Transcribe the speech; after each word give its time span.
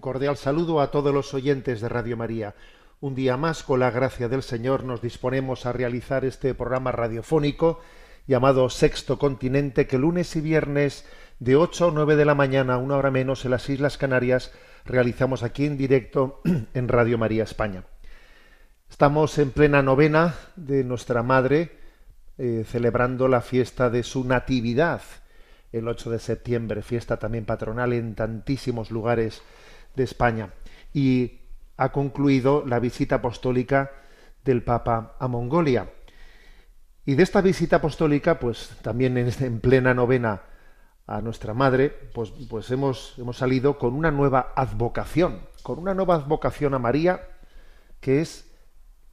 Un 0.00 0.12
cordial 0.12 0.38
saludo 0.38 0.80
a 0.80 0.90
todos 0.90 1.12
los 1.12 1.34
oyentes 1.34 1.82
de 1.82 1.88
Radio 1.90 2.16
María. 2.16 2.54
Un 3.02 3.14
día 3.14 3.36
más, 3.36 3.62
con 3.62 3.80
la 3.80 3.90
gracia 3.90 4.30
del 4.30 4.42
Señor, 4.42 4.82
nos 4.82 5.02
disponemos 5.02 5.66
a 5.66 5.74
realizar 5.74 6.24
este 6.24 6.54
programa 6.54 6.90
radiofónico 6.90 7.80
llamado 8.26 8.70
Sexto 8.70 9.18
Continente, 9.18 9.86
que 9.86 9.98
lunes 9.98 10.34
y 10.36 10.40
viernes 10.40 11.04
de 11.38 11.56
8 11.56 11.88
a 11.88 11.90
9 11.92 12.16
de 12.16 12.24
la 12.24 12.34
mañana, 12.34 12.78
una 12.78 12.96
hora 12.96 13.10
menos, 13.10 13.44
en 13.44 13.50
las 13.50 13.68
Islas 13.68 13.98
Canarias, 13.98 14.52
realizamos 14.86 15.42
aquí 15.42 15.66
en 15.66 15.76
directo 15.76 16.40
en 16.72 16.88
Radio 16.88 17.18
María 17.18 17.44
España. 17.44 17.84
Estamos 18.88 19.36
en 19.36 19.50
plena 19.50 19.82
novena 19.82 20.34
de 20.56 20.82
nuestra 20.82 21.22
Madre, 21.22 21.72
eh, 22.38 22.64
celebrando 22.66 23.28
la 23.28 23.42
fiesta 23.42 23.90
de 23.90 24.02
su 24.02 24.24
Natividad, 24.24 25.02
el 25.72 25.86
8 25.86 26.08
de 26.08 26.18
septiembre, 26.18 26.80
fiesta 26.80 27.18
también 27.18 27.44
patronal 27.44 27.92
en 27.92 28.14
tantísimos 28.14 28.90
lugares 28.90 29.42
de 29.94 30.04
España. 30.04 30.50
Y 30.92 31.40
ha 31.76 31.92
concluido 31.92 32.64
la 32.66 32.78
visita 32.78 33.16
apostólica 33.16 33.90
del 34.44 34.62
Papa 34.62 35.16
a 35.18 35.28
Mongolia. 35.28 35.90
Y 37.06 37.14
de 37.14 37.22
esta 37.22 37.40
visita 37.40 37.76
apostólica, 37.76 38.38
pues 38.38 38.70
también 38.82 39.16
en, 39.16 39.32
en 39.40 39.60
plena 39.60 39.94
novena 39.94 40.42
a 41.06 41.20
nuestra 41.20 41.54
madre, 41.54 41.88
pues, 41.88 42.32
pues 42.48 42.70
hemos, 42.70 43.14
hemos 43.18 43.38
salido 43.38 43.78
con 43.78 43.94
una 43.94 44.10
nueva 44.10 44.52
advocación, 44.54 45.40
con 45.62 45.78
una 45.78 45.94
nueva 45.94 46.14
advocación 46.14 46.74
a 46.74 46.78
María, 46.78 47.26
que 48.00 48.20
es 48.20 48.48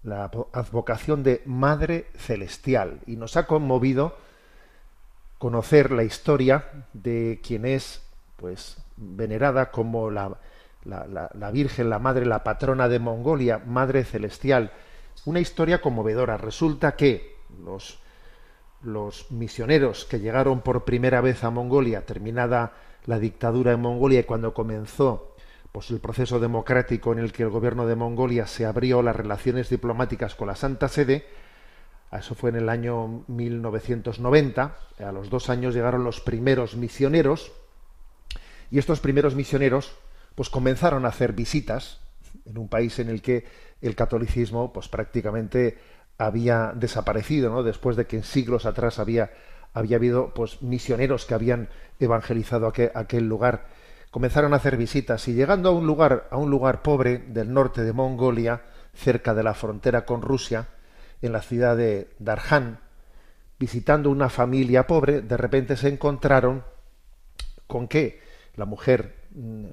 la 0.04 0.26
advocación 0.54 1.24
de 1.24 1.42
Madre 1.46 2.08
Celestial. 2.16 3.00
Y 3.08 3.16
nos 3.16 3.36
ha 3.36 3.48
conmovido 3.48 4.16
conocer 5.38 5.92
la 5.92 6.04
historia 6.04 6.86
de 6.94 7.40
quien 7.44 7.66
es 7.66 8.04
pues 8.36 8.78
venerada 8.96 9.72
como 9.72 10.12
la, 10.12 10.38
la, 10.88 11.52
Virgen, 11.52 11.90
la 11.90 12.00
Madre, 12.00 12.26
la 12.26 12.44
patrona 12.44 12.88
de 12.88 13.00
Mongolia, 13.00 13.60
Madre 13.66 14.04
Celestial. 14.04 14.72
Una 15.26 15.40
historia 15.40 15.82
conmovedora. 15.82 16.38
Resulta 16.38 16.96
que 16.96 17.38
los, 17.64 18.00
los 18.82 19.32
misioneros 19.32 20.06
que 20.06 20.20
llegaron 20.20 20.62
por 20.62 20.86
primera 20.86 21.22
vez 21.22 21.44
a 21.44 21.50
Mongolia, 21.50 22.06
terminada 22.06 22.74
la 23.06 23.20
dictadura 23.20 23.72
en 23.72 23.82
Mongolia 23.82 24.22
y 24.22 24.24
cuando 24.24 24.54
comenzó 24.54 25.36
pues, 25.72 25.92
el 25.92 26.00
proceso 26.00 26.40
democrático 26.40 27.12
en 27.12 27.20
el 27.20 27.32
que 27.32 27.44
el 27.44 27.50
gobierno 27.50 27.86
de 27.86 27.96
Mongolia 27.96 28.48
se 28.48 28.66
abrió 28.66 29.02
las 29.02 29.16
relaciones 29.16 29.70
diplomáticas 29.70 30.36
con 30.36 30.48
la 30.48 30.56
Santa 30.56 30.88
Sede, 30.88 31.26
eso 32.12 32.36
fue 32.36 32.52
en 32.52 32.56
el 32.58 32.70
año 32.70 33.24
1990, 33.28 34.78
a 35.00 35.12
los 35.12 35.30
dos 35.30 35.50
años 35.50 35.74
llegaron 35.74 36.06
los 36.06 36.22
primeros 36.22 36.76
misioneros, 36.76 37.52
y 38.72 38.80
estos 38.80 39.00
primeros 39.00 39.36
misioneros 39.36 39.94
pues 40.38 40.52
comenzaron 40.52 41.04
a 41.04 41.08
hacer 41.08 41.34
visitas 41.34 42.00
en 42.46 42.60
un 42.60 42.68
país 42.68 43.00
en 43.00 43.10
el 43.10 43.24
que 43.24 43.44
el 43.82 43.96
catolicismo 43.96 44.72
pues 44.72 44.88
prácticamente 44.88 45.80
había 46.20 46.74
desaparecido, 46.76 47.50
¿no? 47.50 47.64
Después 47.64 47.98
de 47.98 48.06
que 48.06 48.18
en 48.18 48.24
siglos 48.24 48.68
atrás 48.68 49.00
había, 49.00 49.32
había 49.74 49.98
habido 49.98 50.36
pues 50.36 50.62
misioneros 50.62 51.26
que 51.26 51.34
habían 51.34 51.70
evangelizado 52.00 52.68
aquel, 52.68 52.92
aquel 52.94 53.28
lugar. 53.28 53.66
Comenzaron 54.12 54.54
a 54.54 54.58
hacer 54.58 54.78
visitas 54.78 55.28
y 55.28 55.34
llegando 55.34 55.70
a 55.70 55.72
un 55.72 55.88
lugar, 55.88 56.28
a 56.30 56.38
un 56.38 56.52
lugar 56.52 56.84
pobre 56.84 57.18
del 57.18 57.52
norte 57.52 57.84
de 57.84 57.94
Mongolia, 57.94 58.62
cerca 58.94 59.34
de 59.34 59.42
la 59.42 59.56
frontera 59.56 60.06
con 60.06 60.22
Rusia, 60.22 60.68
en 61.24 61.32
la 61.32 61.42
ciudad 61.42 61.76
de 61.76 62.12
Darhan, 62.20 62.80
visitando 63.58 64.12
una 64.12 64.30
familia 64.30 64.86
pobre, 64.86 65.22
de 65.22 65.36
repente 65.36 65.76
se 65.78 65.88
encontraron 65.88 66.64
con 67.66 67.88
que 67.88 68.22
la 68.56 68.66
mujer, 68.66 69.16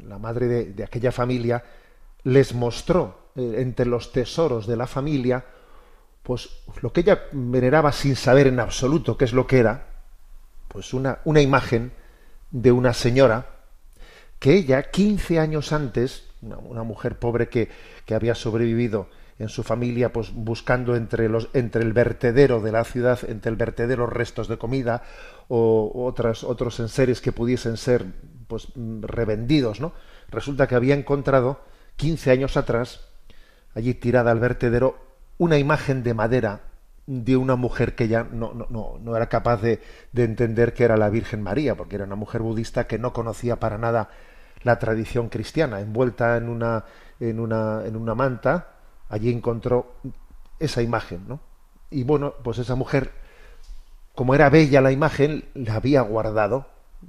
la 0.06 0.19
madre 0.19 0.47
de, 0.47 0.64
de 0.72 0.84
aquella 0.84 1.12
familia, 1.12 1.62
les 2.25 2.54
mostró 2.54 3.30
eh, 3.36 3.56
entre 3.58 3.86
los 3.86 4.12
tesoros 4.12 4.66
de 4.66 4.76
la 4.76 4.86
familia, 4.86 5.44
pues 6.22 6.48
lo 6.80 6.92
que 6.92 7.00
ella 7.00 7.25
veneraba 7.32 7.92
sin 7.92 8.16
saber 8.16 8.47
en 8.47 8.60
absoluto 8.60 9.16
qué 9.16 9.25
es 9.25 9.32
lo 9.32 9.47
que 9.47 9.58
era, 9.58 9.86
pues 10.69 10.94
una, 10.94 11.19
una 11.25 11.41
imagen 11.41 11.92
de 12.50 12.72
una 12.72 12.94
señora 12.94 13.47
que 14.38 14.54
ella, 14.54 14.91
15 14.91 15.38
años 15.38 15.72
antes, 15.72 16.25
una, 16.42 16.58
una 16.58 16.82
mujer 16.82 17.19
pobre 17.19 17.48
que, 17.48 17.69
que 18.04 18.14
había 18.14 18.34
sobrevivido 18.34 19.08
en 19.38 19.48
su 19.48 19.62
familia, 19.62 20.12
pues 20.12 20.32
buscando 20.32 20.94
entre 20.96 21.28
los, 21.28 21.48
entre 21.54 21.82
el 21.82 21.92
vertedero 21.92 22.60
de 22.60 22.72
la 22.72 22.84
ciudad, 22.84 23.19
entre 23.28 23.50
el 23.50 23.56
vertedero 23.56 24.06
restos 24.06 24.48
de 24.48 24.58
comida 24.58 25.02
o 25.48 25.91
otras, 26.06 26.44
otros 26.44 26.78
enseres 26.81 27.20
que 27.20 27.32
pudiesen 27.32 27.76
ser 27.76 28.06
pues 28.47 28.69
revendidos, 28.75 29.81
¿no? 29.81 29.93
Resulta 30.28 30.66
que 30.66 30.75
había 30.75 30.94
encontrado 30.94 31.60
15 31.97 32.31
años 32.31 32.56
atrás, 32.56 33.09
allí 33.75 33.94
tirada 33.94 34.31
al 34.31 34.41
vertedero, 34.41 34.99
una 35.38 35.59
imagen 35.59 36.03
de 36.03 36.15
madera 36.15 36.60
de 37.06 37.37
una 37.37 37.56
mujer 37.56 37.94
que 37.94 38.09
ya 38.09 38.25
no, 38.25 38.55
no, 38.55 38.66
no, 38.71 38.99
no 39.00 39.16
era 39.16 39.28
capaz 39.28 39.60
de, 39.60 39.81
de, 40.12 40.25
entender 40.25 40.72
que 40.72 40.84
era 40.84 40.97
la 40.97 41.10
Virgen 41.10 41.43
María, 41.43 41.75
porque 41.75 41.97
era 41.97 42.05
una 42.05 42.16
mujer 42.16 42.41
budista 42.41 42.87
que 42.87 42.99
no 42.99 43.12
conocía 43.12 43.56
para 43.60 43.77
nada 43.77 44.09
la 44.62 44.78
tradición 44.78 45.28
cristiana, 45.28 45.81
envuelta 45.81 46.37
en 46.37 46.49
una, 46.49 46.84
en 47.21 47.38
una, 47.38 47.82
en 47.84 47.97
una 47.97 48.15
manta, 48.15 48.69
allí 49.09 49.31
encontró 49.31 49.97
esa 50.59 50.82
imagen, 50.82 51.28
¿no? 51.28 51.41
Y 51.91 52.05
bueno, 52.05 52.34
pues 52.43 52.59
esa 52.59 52.75
mujer, 52.75 53.12
como 54.15 54.34
era 54.34 54.49
bella 54.49 54.81
la 54.81 54.91
imagen, 54.91 55.44
la 55.55 55.76
había 55.76 56.00
guardado, 56.00 56.66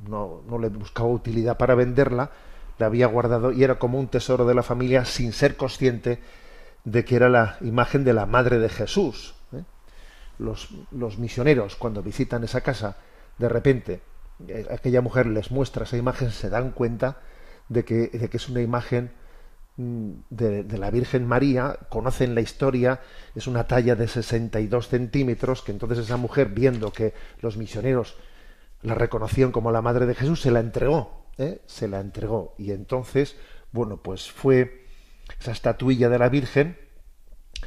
no, 0.07 0.44
le 0.59 0.69
buscaba 0.69 1.09
utilidad 1.09 1.57
para 1.57 1.75
venderla, 1.75 2.31
la 2.78 2.88
había 2.88 3.07
guardado 3.07 3.51
y 3.51 3.63
era 3.63 3.79
como 3.79 4.00
un 4.00 4.07
tesoro 4.07 4.45
de 4.45 4.53
la 4.53 4.63
familia 4.63 5.06
sin 5.06 5.33
ser 5.33 5.56
consciente 5.56 6.19
de 6.83 7.06
que 7.06 7.16
era 7.16 7.29
la 7.29 7.57
imagen 7.61 8.03
de 8.03 8.13
la 8.13 8.25
madre 8.25 8.59
de 8.59 8.69
Jesús. 8.69 9.35
¿eh? 9.53 9.63
Los, 10.38 10.69
los, 10.91 11.17
misioneros, 11.17 11.75
cuando 11.75 12.03
visitan 12.03 12.44
esa 12.44 12.61
casa, 12.61 12.97
de 13.38 13.50
repente 13.50 14.01
eh, 14.47 14.67
aquella 14.69 15.01
mujer 15.01 15.28
les 15.28 15.51
muestra 15.51 15.85
esa 15.85 15.97
imagen, 15.97 16.31
se 16.31 16.50
dan 16.50 16.72
cuenta 16.72 17.17
de 17.69 17.85
que, 17.85 18.09
de 18.09 18.29
que 18.29 18.38
es 18.38 18.50
una 18.50 18.61
imagen 18.61 19.11
mm, 19.78 20.11
de, 20.29 20.63
de, 20.63 20.78
la 20.78 20.91
Virgen 20.91 21.25
María, 21.25 21.79
conocen 21.89 22.35
la 22.35 22.41
historia, 22.41 23.00
es 23.34 23.47
una 23.47 23.66
talla 23.66 23.95
de 23.95 24.07
62 24.07 24.89
centímetros, 24.89 25.63
que 25.63 25.72
entonces 25.72 26.00
esa 26.00 26.17
mujer, 26.17 26.50
viendo 26.50 26.91
que 26.91 27.13
los 27.41 27.57
misioneros 27.57 28.17
la 28.85 28.94
reconocían 28.96 29.51
como 29.51 29.72
la 29.72 29.81
madre 29.81 30.06
de 30.06 30.16
Jesús, 30.16 30.41
se 30.41 30.51
la 30.51 30.59
entregó, 30.59 31.26
¿eh? 31.37 31.61
se 31.66 31.87
la 31.87 31.99
entregó. 31.99 32.53
Y 32.58 32.72
entonces, 32.72 33.35
bueno, 33.72 33.97
pues 33.97 34.32
fue 34.32 34.85
esa 35.40 35.52
estatuilla 35.52 36.08
de 36.08 36.20
la 36.20 36.29
Virgen, 36.29 36.78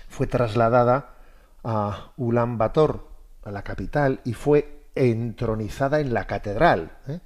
fue 0.09 0.27
trasladada 0.27 1.17
a 1.65 2.13
Ulan 2.17 2.57
Bator, 2.57 3.09
a 3.43 3.51
la 3.51 3.63
capital, 3.63 4.21
y 4.25 4.35
fue 4.35 4.85
entronizada 4.95 6.01
en 6.01 6.15
la 6.15 6.27
catedral. 6.27 6.99
¿eh? 7.09 7.21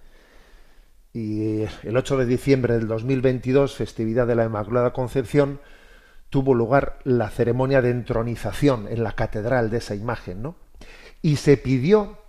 Y 1.13 1.63
el 1.87 1.97
8 1.97 2.17
de 2.17 2.27
diciembre 2.27 2.75
del 2.75 2.89
2022, 2.89 3.77
festividad 3.77 4.27
de 4.27 4.35
la 4.35 4.45
Inmaculada 4.47 4.95
Concepción, 4.95 5.61
tuvo 6.31 6.55
lugar 6.55 6.99
la 7.05 7.29
ceremonia 7.29 7.83
de 7.83 7.91
entronización 7.91 8.89
en 8.89 9.05
la 9.05 9.13
catedral 9.13 9.69
de 9.69 9.79
esa 9.79 9.95
imagen, 9.95 10.41
¿no? 10.41 10.57
Y 11.21 11.37
se 11.37 11.59
pidió 11.59 12.22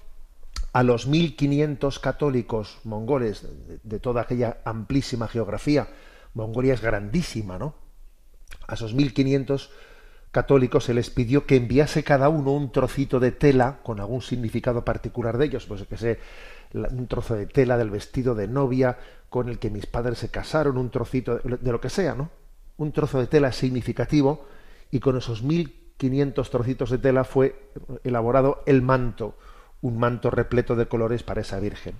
a 0.73 0.83
los 0.83 1.07
1.500 1.07 1.99
católicos 1.99 2.79
mongoles 2.83 3.43
de, 3.67 3.79
de, 3.83 3.99
toda 3.99 4.21
aquella 4.21 4.57
amplísima 4.65 5.27
geografía, 5.27 5.87
Mongolia 6.33 6.73
es 6.73 6.81
grandísima, 6.81 7.57
¿no? 7.57 7.75
A 8.67 8.73
esos 8.73 8.95
1.500 8.95 9.69
católicos 10.31 10.85
se 10.85 10.95
les 10.95 11.11
pidió 11.11 11.45
que 11.45 11.55
enviase 11.55 12.03
cada 12.03 12.27
uno 12.27 12.53
un 12.53 12.71
trocito 12.71 13.19
de 13.19 13.31
tela 13.31 13.81
con 13.83 13.99
algún 13.99 14.23
significado 14.23 14.83
particular 14.83 15.37
de 15.37 15.45
ellos, 15.45 15.67
pues 15.67 15.83
que 15.83 15.95
sé, 15.95 16.19
un 16.73 17.07
trozo 17.07 17.35
de 17.35 17.45
tela 17.45 17.77
del 17.77 17.91
vestido 17.91 18.33
de 18.33 18.47
novia 18.47 18.97
con 19.29 19.47
el 19.47 19.59
que 19.59 19.69
mis 19.69 19.85
padres 19.85 20.17
se 20.17 20.29
casaron, 20.29 20.79
un 20.79 20.89
trocito 20.89 21.37
de 21.37 21.71
lo 21.71 21.79
que 21.79 21.89
sea, 21.89 22.15
¿no? 22.15 22.31
Un 22.77 22.91
trozo 22.91 23.19
de 23.19 23.27
tela 23.27 23.51
significativo 23.51 24.45
y 24.89 24.99
con 24.99 25.17
esos 25.17 25.43
1500 25.43 26.49
trocitos 26.49 26.89
de 26.89 26.97
tela 26.97 27.23
fue 27.23 27.69
elaborado 28.03 28.63
el 28.65 28.81
manto, 28.81 29.37
un 29.83 29.99
manto 29.99 30.31
repleto 30.31 30.75
de 30.75 30.87
colores 30.87 31.21
para 31.21 31.41
esa 31.41 31.59
virgen. 31.59 31.93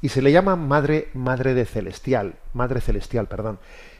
Y 0.00 0.08
se 0.08 0.22
le 0.22 0.32
llama 0.32 0.56
madre 0.56 1.08
madre 1.12 1.52
de 1.52 1.66
celestial, 1.66 2.36
madre 2.54 2.80
celestial, 2.80 3.26
perdón, 3.26 3.58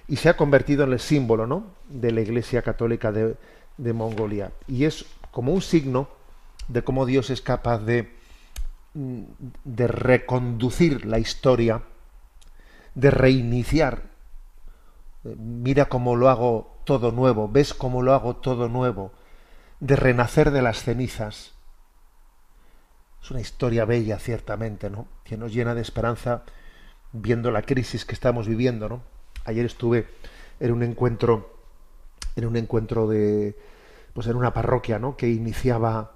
y 0.08 0.16
se 0.16 0.28
ha 0.28 0.36
convertido 0.36 0.84
en 0.84 0.92
el 0.92 1.00
símbolo, 1.00 1.46
¿no? 1.46 1.66
de 1.88 2.12
la 2.12 2.22
Iglesia 2.22 2.62
Católica 2.62 3.12
de, 3.12 3.36
de 3.76 3.92
Mongolia. 3.92 4.52
Y 4.66 4.84
es 4.84 5.04
como 5.30 5.52
un 5.52 5.62
signo 5.62 6.08
de 6.68 6.82
cómo 6.82 7.06
Dios 7.06 7.30
es 7.30 7.40
capaz 7.40 7.78
de, 7.78 8.12
mm, 8.94 9.22
de 9.64 9.86
reconducir 9.86 11.04
la 11.04 11.18
historia, 11.18 11.82
de 12.94 13.10
reiniciar. 13.10 14.02
Mira 15.24 15.86
cómo 15.86 16.16
lo 16.16 16.28
hago 16.28 16.78
todo 16.84 17.12
nuevo, 17.12 17.48
ves 17.48 17.74
cómo 17.74 18.02
lo 18.02 18.12
hago 18.14 18.36
todo 18.36 18.68
nuevo, 18.68 19.12
de 19.80 19.96
renacer 19.96 20.50
de 20.50 20.62
las 20.62 20.82
cenizas. 20.82 21.53
Es 23.24 23.30
una 23.30 23.40
historia 23.40 23.86
bella, 23.86 24.18
ciertamente, 24.18 24.90
¿no? 24.90 25.08
Que 25.24 25.38
nos 25.38 25.50
llena 25.50 25.74
de 25.74 25.80
esperanza 25.80 26.42
viendo 27.10 27.50
la 27.50 27.62
crisis 27.62 28.04
que 28.04 28.12
estamos 28.12 28.46
viviendo, 28.46 28.86
¿no? 28.86 29.00
Ayer 29.46 29.64
estuve 29.64 30.06
en 30.60 30.72
un 30.72 30.82
encuentro 30.82 31.54
en 32.36 32.44
un 32.44 32.56
encuentro 32.56 33.08
de 33.08 33.56
pues 34.12 34.26
en 34.26 34.36
una 34.36 34.52
parroquia 34.52 34.98
¿no? 34.98 35.16
que 35.16 35.28
iniciaba 35.28 36.12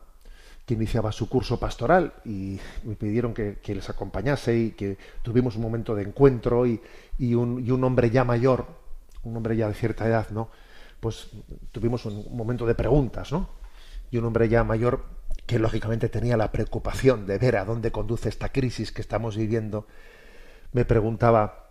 que 0.66 0.74
iniciaba 0.74 1.10
su 1.12 1.30
curso 1.30 1.58
pastoral 1.58 2.12
y 2.26 2.60
me 2.84 2.94
pidieron 2.94 3.32
que, 3.32 3.58
les 3.64 3.88
acompañase 3.88 4.54
y 4.54 4.70
que 4.72 4.98
tuvimos 5.22 5.56
un 5.56 5.62
momento 5.62 5.94
de 5.94 6.02
encuentro 6.02 6.66
y, 6.66 6.78
y, 7.18 7.34
un, 7.34 7.66
y, 7.66 7.70
un, 7.70 7.82
hombre 7.84 8.10
ya 8.10 8.22
mayor, 8.22 8.66
un 9.22 9.34
hombre 9.34 9.56
ya 9.56 9.66
de 9.66 9.72
cierta 9.72 10.06
edad, 10.06 10.28
¿no? 10.28 10.50
Pues 11.00 11.30
tuvimos 11.72 12.04
un, 12.04 12.36
momento 12.36 12.66
de 12.66 12.74
preguntas, 12.74 13.32
¿no? 13.32 13.48
Y 14.10 14.18
un 14.18 14.26
hombre 14.26 14.50
ya 14.50 14.62
mayor 14.62 15.06
que 15.48 15.58
lógicamente 15.58 16.10
tenía 16.10 16.36
la 16.36 16.52
preocupación 16.52 17.26
de 17.26 17.38
ver 17.38 17.56
a 17.56 17.64
dónde 17.64 17.90
conduce 17.90 18.28
esta 18.28 18.50
crisis 18.50 18.92
que 18.92 19.00
estamos 19.00 19.34
viviendo, 19.34 19.86
me 20.72 20.84
preguntaba, 20.84 21.70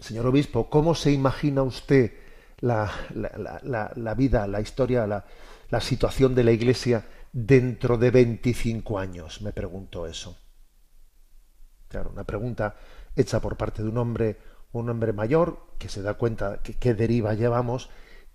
señor 0.00 0.26
obispo, 0.26 0.68
¿cómo 0.68 0.96
se 0.96 1.12
imagina 1.12 1.62
usted 1.62 2.12
la, 2.58 2.90
la, 3.14 4.14
vida, 4.14 4.48
la 4.48 4.60
historia, 4.60 5.06
la, 5.06 5.80
situación 5.80 6.34
de 6.34 6.42
la 6.42 6.50
Iglesia 6.50 7.06
dentro 7.32 7.98
de 7.98 8.10
25 8.10 8.98
años? 8.98 9.42
Me 9.42 9.52
pregunto 9.52 10.04
eso. 10.04 10.36
Claro, 11.86 12.10
una 12.10 12.24
pregunta 12.24 12.74
hecha 13.14 13.38
por 13.38 13.56
parte 13.56 13.84
de 13.84 13.90
un 13.90 13.98
hombre, 13.98 14.38
un 14.72 14.90
hombre 14.90 15.12
mayor 15.12 15.68
que 15.78 15.88
se 15.88 16.02
da 16.02 16.14
cuenta 16.14 16.62
que 16.64 16.74
qué 16.74 16.94
deriva 16.94 17.34
llevamos 17.34 17.90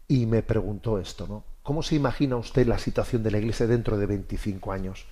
y 0.08 0.26
me 0.26 0.42
preguntó 0.42 1.00
esto, 1.00 1.28
¿no? 1.28 1.53
¿Cómo 1.64 1.82
se 1.82 1.96
imagina 1.96 2.36
usted 2.36 2.68
la 2.68 2.78
situación 2.78 3.24
de 3.24 3.32
la 3.32 3.38
Iglesia 3.38 3.68
dentro 3.68 3.98
de 3.98 4.06
25 4.06 4.74
años? 4.74 5.06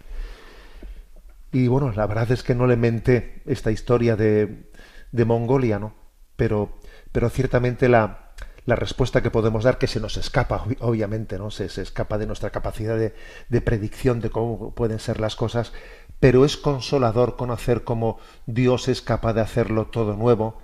Y 1.54 1.68
bueno, 1.68 1.92
la 1.94 2.06
verdad 2.06 2.32
es 2.32 2.44
que 2.44 2.56
no 2.56 2.68
le 2.68 2.76
menté 2.76 3.42
esta 3.46 3.72
historia 3.72 4.18
de, 4.18 4.70
de 5.12 5.26
Mongolia, 5.26 5.80
¿no? 5.80 5.94
Pero, 6.36 6.78
pero 7.14 7.30
ciertamente 7.30 7.88
la, 7.88 8.32
la 8.66 8.76
respuesta 8.76 9.22
que 9.22 9.32
podemos 9.32 9.64
dar 9.64 9.78
que 9.78 9.88
se 9.88 10.02
nos 10.02 10.18
escapa, 10.18 10.66
obviamente, 10.80 11.38
¿no? 11.38 11.52
Se, 11.52 11.70
se 11.70 11.82
escapa 11.82 12.18
de 12.18 12.28
nuestra 12.28 12.50
capacidad 12.50 12.98
de, 12.98 13.14
de, 13.48 13.62
predicción 13.62 14.20
de 14.20 14.30
cómo 14.30 14.76
pueden 14.76 15.00
ser 15.00 15.22
las 15.22 15.38
cosas, 15.38 15.72
pero 16.20 16.44
es 16.44 16.58
consolador 16.58 17.38
conocer 17.38 17.84
cómo 17.86 18.20
Dios 18.46 18.90
es 18.90 19.02
capaz 19.02 19.34
de 19.34 19.42
hacerlo 19.42 19.88
todo 19.88 20.16
nuevo, 20.16 20.60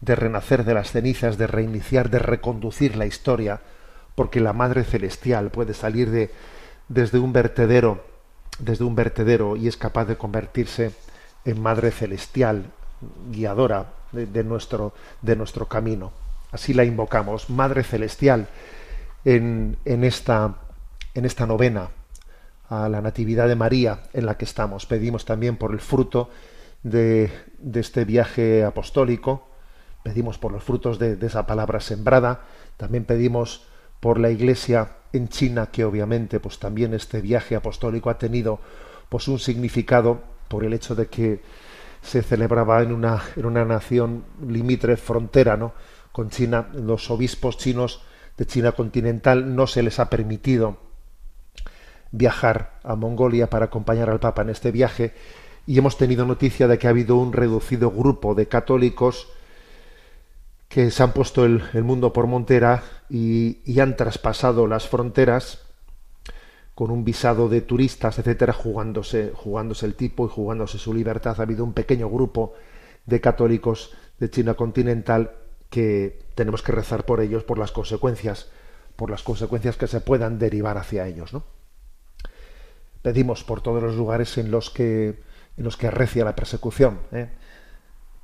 de 0.00 0.16
renacer 0.16 0.64
de 0.64 0.74
las 0.74 0.90
cenizas, 0.90 1.38
de 1.38 1.46
reiniciar, 1.46 2.10
de 2.10 2.18
reconducir 2.18 2.96
la 2.96 3.06
historia, 3.06 3.60
porque 4.18 4.40
la 4.40 4.52
Madre 4.52 4.82
Celestial 4.82 5.52
puede 5.52 5.74
salir 5.74 6.10
de, 6.10 6.32
desde 6.88 7.20
un 7.20 7.32
vertedero, 7.32 8.02
desde 8.58 8.82
un 8.82 8.96
vertedero 8.96 9.54
y 9.54 9.68
es 9.68 9.76
capaz 9.76 10.06
de 10.06 10.16
convertirse 10.16 10.90
en 11.44 11.62
Madre 11.62 11.92
Celestial, 11.92 12.64
guiadora 13.30 13.92
de, 14.10 14.42
nuestro, 14.42 14.92
de 15.22 15.36
nuestro 15.36 15.66
camino. 15.66 16.10
Así 16.50 16.74
la 16.74 16.82
invocamos, 16.82 17.48
Madre 17.48 17.84
Celestial, 17.84 18.48
en, 19.24 19.76
en, 19.84 20.02
esta, 20.02 20.56
en 21.14 21.24
esta 21.24 21.46
novena 21.46 21.90
a 22.70 22.88
la 22.88 23.00
Natividad 23.00 23.46
de 23.46 23.54
María 23.54 24.00
en 24.14 24.26
la 24.26 24.36
que 24.36 24.46
estamos. 24.46 24.84
Pedimos 24.84 25.26
también 25.26 25.56
por 25.56 25.70
el 25.70 25.78
fruto 25.78 26.28
de, 26.82 27.30
de 27.60 27.78
este 27.78 28.04
viaje 28.04 28.64
apostólico, 28.64 29.46
pedimos 30.02 30.38
por 30.38 30.50
los 30.50 30.64
frutos 30.64 30.98
de, 30.98 31.16
esa 31.24 31.46
palabra 31.46 31.78
sembrada, 31.78 32.40
también 32.76 33.04
pedimos 33.04 33.67
por 34.00 34.18
la 34.18 34.30
Iglesia 34.30 34.96
en 35.12 35.28
China, 35.28 35.70
que 35.72 35.84
obviamente 35.84 36.40
pues 36.40 36.58
también 36.58 36.94
este 36.94 37.20
viaje 37.20 37.56
apostólico 37.56 38.10
ha 38.10 38.18
tenido 38.18 38.60
pues 39.08 39.28
un 39.28 39.38
significado 39.38 40.20
por 40.48 40.64
el 40.64 40.72
hecho 40.72 40.94
de 40.94 41.06
que 41.06 41.40
se 42.02 42.22
celebraba 42.22 42.82
en 42.82 42.92
una, 42.92 43.22
en 43.36 43.46
una 43.46 43.64
nación 43.64 44.24
limítrofe 44.46 44.96
frontera, 44.96 45.56
¿no? 45.56 45.72
con 46.12 46.30
China, 46.30 46.68
los 46.74 47.10
obispos 47.10 47.58
chinos 47.58 48.02
de 48.36 48.46
China 48.46 48.72
continental 48.72 49.54
no 49.54 49.66
se 49.66 49.82
les 49.82 49.98
ha 49.98 50.10
permitido 50.10 50.78
viajar 52.10 52.78
a 52.82 52.94
Mongolia 52.94 53.50
para 53.50 53.66
acompañar 53.66 54.10
al 54.10 54.20
Papa 54.20 54.42
en 54.42 54.50
este 54.50 54.70
viaje 54.70 55.14
y 55.66 55.78
hemos 55.78 55.98
tenido 55.98 56.24
noticia 56.24 56.66
de 56.66 56.78
que 56.78 56.86
ha 56.86 56.90
habido 56.90 57.16
un 57.16 57.32
reducido 57.32 57.90
grupo 57.90 58.34
de 58.34 58.48
católicos 58.48 59.28
que 60.78 60.92
se 60.92 61.02
han 61.02 61.12
puesto 61.12 61.44
el, 61.44 61.60
mundo 61.82 62.12
por 62.12 62.28
montera 62.28 62.84
y, 63.10 63.80
han 63.80 63.96
traspasado 63.96 64.68
las 64.68 64.86
fronteras 64.86 65.58
con 66.76 66.92
un 66.92 67.04
visado 67.04 67.48
de 67.48 67.62
turistas, 67.62 68.20
etcétera, 68.20 68.52
jugándose, 68.52 69.32
jugándose 69.34 69.86
el 69.86 69.96
tipo 69.96 70.24
y 70.26 70.28
jugándose 70.28 70.78
su 70.78 70.94
libertad. 70.94 71.34
Ha 71.40 71.42
habido 71.42 71.64
un 71.64 71.72
pequeño 71.72 72.08
grupo 72.08 72.54
de 73.06 73.20
católicos 73.20 73.92
de 74.20 74.30
China 74.30 74.54
continental 74.54 75.32
que 75.68 76.20
tenemos 76.36 76.62
que 76.62 76.70
rezar 76.70 77.04
por 77.04 77.20
ellos, 77.20 77.42
por 77.42 77.58
las 77.58 77.72
consecuencias, 77.72 78.48
por 78.94 79.10
las 79.10 79.24
consecuencias 79.24 79.76
que 79.76 79.88
se 79.88 80.00
puedan 80.00 80.38
derivar 80.38 80.78
hacia 80.78 81.08
ellos, 81.08 81.32
¿no? 81.32 81.42
Pedimos 83.02 83.42
por 83.42 83.62
todos 83.62 83.82
los 83.82 83.96
lugares 83.96 84.38
en 84.38 84.52
los 84.52 84.70
que 84.70 85.26
en 85.56 85.64
los 85.64 85.76
que 85.76 85.88
arrecia 85.88 86.24
la 86.24 86.36
persecución. 86.36 87.00
¿eh? 87.10 87.30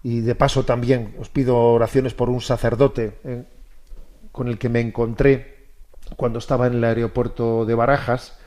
Y 0.04 0.20
de 0.20 0.34
paso 0.36 0.64
también 0.64 1.16
os 1.18 1.30
pido 1.30 1.56
oraciones 1.56 2.14
por 2.14 2.30
un 2.30 2.40
sacerdote 2.40 3.18
¿eh? 3.25 3.44
con 4.30 4.49
el 4.49 4.58
que 4.58 4.68
me 4.68 4.80
encontré 4.80 5.70
cuando 6.16 6.38
estaba 6.38 6.66
en 6.66 6.75
el 6.75 6.84
aeropuerto 6.84 7.64
de 7.64 7.75
Barajas. 7.75 8.38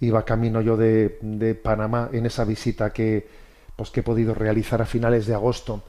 Iba 0.00 0.24
camino 0.24 0.62
yo 0.62 0.78
de, 0.78 1.18
de 1.20 1.54
Panamá 1.54 2.08
en 2.12 2.24
esa 2.24 2.44
visita 2.44 2.90
que, 2.90 3.28
pues, 3.76 3.90
que 3.90 4.00
he 4.00 4.02
podido 4.04 4.32
realizar 4.32 4.80
a 4.80 4.86
finales 4.86 5.26
de 5.26 5.34
agosto 5.34 5.82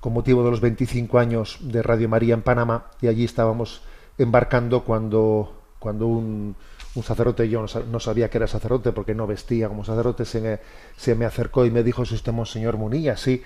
con 0.00 0.12
motivo 0.12 0.44
de 0.44 0.50
los 0.50 0.60
25 0.60 1.18
años 1.18 1.58
de 1.62 1.82
Radio 1.82 2.08
María 2.08 2.34
en 2.34 2.42
Panamá 2.42 2.90
y 3.00 3.08
allí 3.08 3.24
estábamos 3.24 3.82
embarcando 4.18 4.84
cuando, 4.84 5.62
cuando 5.78 6.06
un, 6.06 6.56
un 6.94 7.02
sacerdote, 7.02 7.48
yo 7.48 7.64
no, 7.90 8.00
sabía 8.00 8.30
que 8.30 8.38
era 8.38 8.46
sacerdote 8.46 8.92
porque 8.92 9.14
no 9.14 9.26
vestía 9.26 9.68
como 9.68 9.84
sacerdote, 9.84 10.24
se 10.24 10.40
me, 10.40 10.58
se 10.96 11.14
me 11.14 11.24
acercó 11.24 11.64
y 11.66 11.70
me 11.70 11.82
dijo, 11.82 12.02
¿es 12.02 12.12
usted 12.12 12.32
Monseñor 12.32 12.76
Munilla? 12.76 13.16
Sí. 13.16 13.42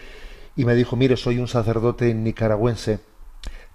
Y 0.56 0.64
me 0.64 0.74
dijo, 0.74 0.96
mire, 0.96 1.16
soy 1.16 1.38
un 1.38 1.48
sacerdote 1.48 2.12
nicaragüense 2.14 3.00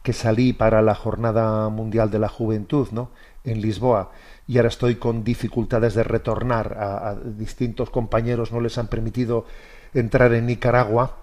que 0.03 0.13
salí 0.13 0.53
para 0.53 0.81
la 0.81 0.93
Jornada 0.93 1.67
Mundial 1.69 2.11
de 2.11 2.19
la 2.19 2.29
Juventud, 2.29 2.89
¿no? 2.91 3.09
En 3.43 3.61
Lisboa. 3.61 4.11
Y 4.47 4.57
ahora 4.57 4.69
estoy 4.69 4.95
con 4.95 5.23
dificultades 5.23 5.95
de 5.95 6.03
retornar. 6.03 6.77
a 6.79 7.15
distintos 7.15 7.89
compañeros 7.89 8.51
no 8.51 8.59
les 8.59 8.77
han 8.77 8.87
permitido 8.87 9.45
entrar 9.93 10.33
en 10.33 10.45
Nicaragua 10.45 11.17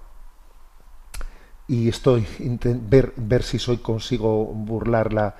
y 1.68 1.88
estoy 1.88 2.26
ver 2.88 3.12
ver 3.16 3.42
si 3.42 3.58
soy 3.58 3.78
consigo 3.78 4.46
burlarla 4.46 5.36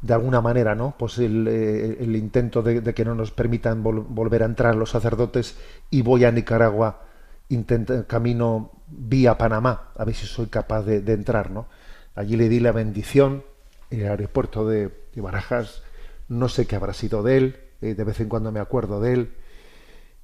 de 0.00 0.14
alguna 0.14 0.40
manera 0.40 0.74
no 0.74 0.94
pues 0.96 1.18
el, 1.18 1.46
eh, 1.48 1.96
intento 2.00 2.62
de, 2.62 2.94
que 2.94 3.04
no 3.04 3.14
nos 3.14 3.30
permitan 3.30 3.82
volver 3.82 4.42
a 4.42 4.46
entrar 4.46 4.76
los 4.76 4.90
sacerdotes 4.90 5.58
y 5.90 6.02
voy 6.02 6.24
a 6.24 6.30
Nicaragua 6.30 7.00
intento 7.48 8.06
camino 8.06 8.72
vía 8.88 9.38
Panamá 9.38 9.90
a 9.96 10.04
ver 10.04 10.14
si 10.14 10.26
soy 10.26 10.46
capaz 10.46 10.82
de, 10.82 11.12
entrar 11.12 11.50
no 11.50 11.66
allí 12.14 12.36
le 12.36 12.48
di 12.48 12.60
la 12.60 12.72
bendición 12.72 13.44
en 13.90 14.00
el 14.00 14.08
aeropuerto 14.08 14.66
de, 14.66 14.90
Barajas 15.16 15.82
no 16.28 16.48
sé 16.48 16.66
qué 16.66 16.76
habrá 16.76 16.92
sido 16.92 17.22
de 17.22 17.36
él 17.36 17.60
eh, 17.80 17.94
de 17.94 18.04
vez 18.04 18.20
en 18.20 18.28
cuando 18.28 18.52
me 18.52 18.60
acuerdo 18.60 19.00
de 19.00 19.12
él 19.12 19.34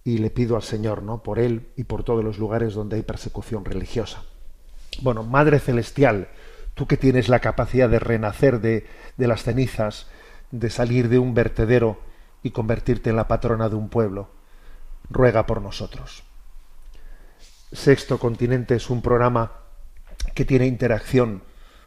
y 0.04 0.18
le 0.18 0.30
pido 0.30 0.56
al 0.56 0.62
Señor 0.62 1.02
no 1.02 1.22
por 1.22 1.38
él 1.38 1.68
y 1.76 1.84
por 1.84 2.04
todos 2.04 2.24
los 2.24 2.38
lugares 2.38 2.74
donde 2.74 2.96
hay 2.96 3.02
persecución 3.02 3.64
religiosa 3.64 4.22
bueno, 5.00 5.22
Madre 5.22 5.58
Celestial, 5.58 6.28
tú 6.74 6.86
que 6.86 6.96
tienes 6.96 7.28
la 7.28 7.40
capacidad 7.40 7.88
de 7.88 7.98
renacer 7.98 8.60
de 8.60 8.86
las 9.16 9.42
cenizas, 9.42 10.06
de 10.50 10.70
salir 10.70 11.08
de 11.08 11.18
un 11.18 11.34
vertedero 11.34 11.98
y 12.42 12.50
convertirte 12.50 13.10
en 13.10 13.16
la 13.16 13.28
patrona 13.28 13.68
de 13.68 13.76
un 13.76 13.88
pueblo. 13.88 14.28
Ruega 15.08 15.46
por 15.46 15.62
nosotros. 15.62 16.24
Sexto 17.72 18.18
Continente 18.18 18.74
es 18.74 18.90
un 18.90 19.00
programa 19.00 19.52
que 20.34 20.44
tiene 20.44 20.66
interacción 20.66 21.42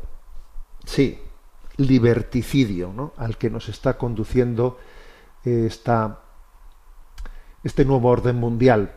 Sí, 0.84 1.20
liberticidio, 1.76 2.92
¿no? 2.92 3.12
Al 3.16 3.36
que 3.36 3.50
nos 3.50 3.68
está 3.68 3.96
conduciendo 3.96 4.78
eh, 5.44 5.64
esta, 5.66 6.20
este 7.62 7.84
nuevo 7.84 8.08
orden 8.08 8.36
mundial, 8.36 8.92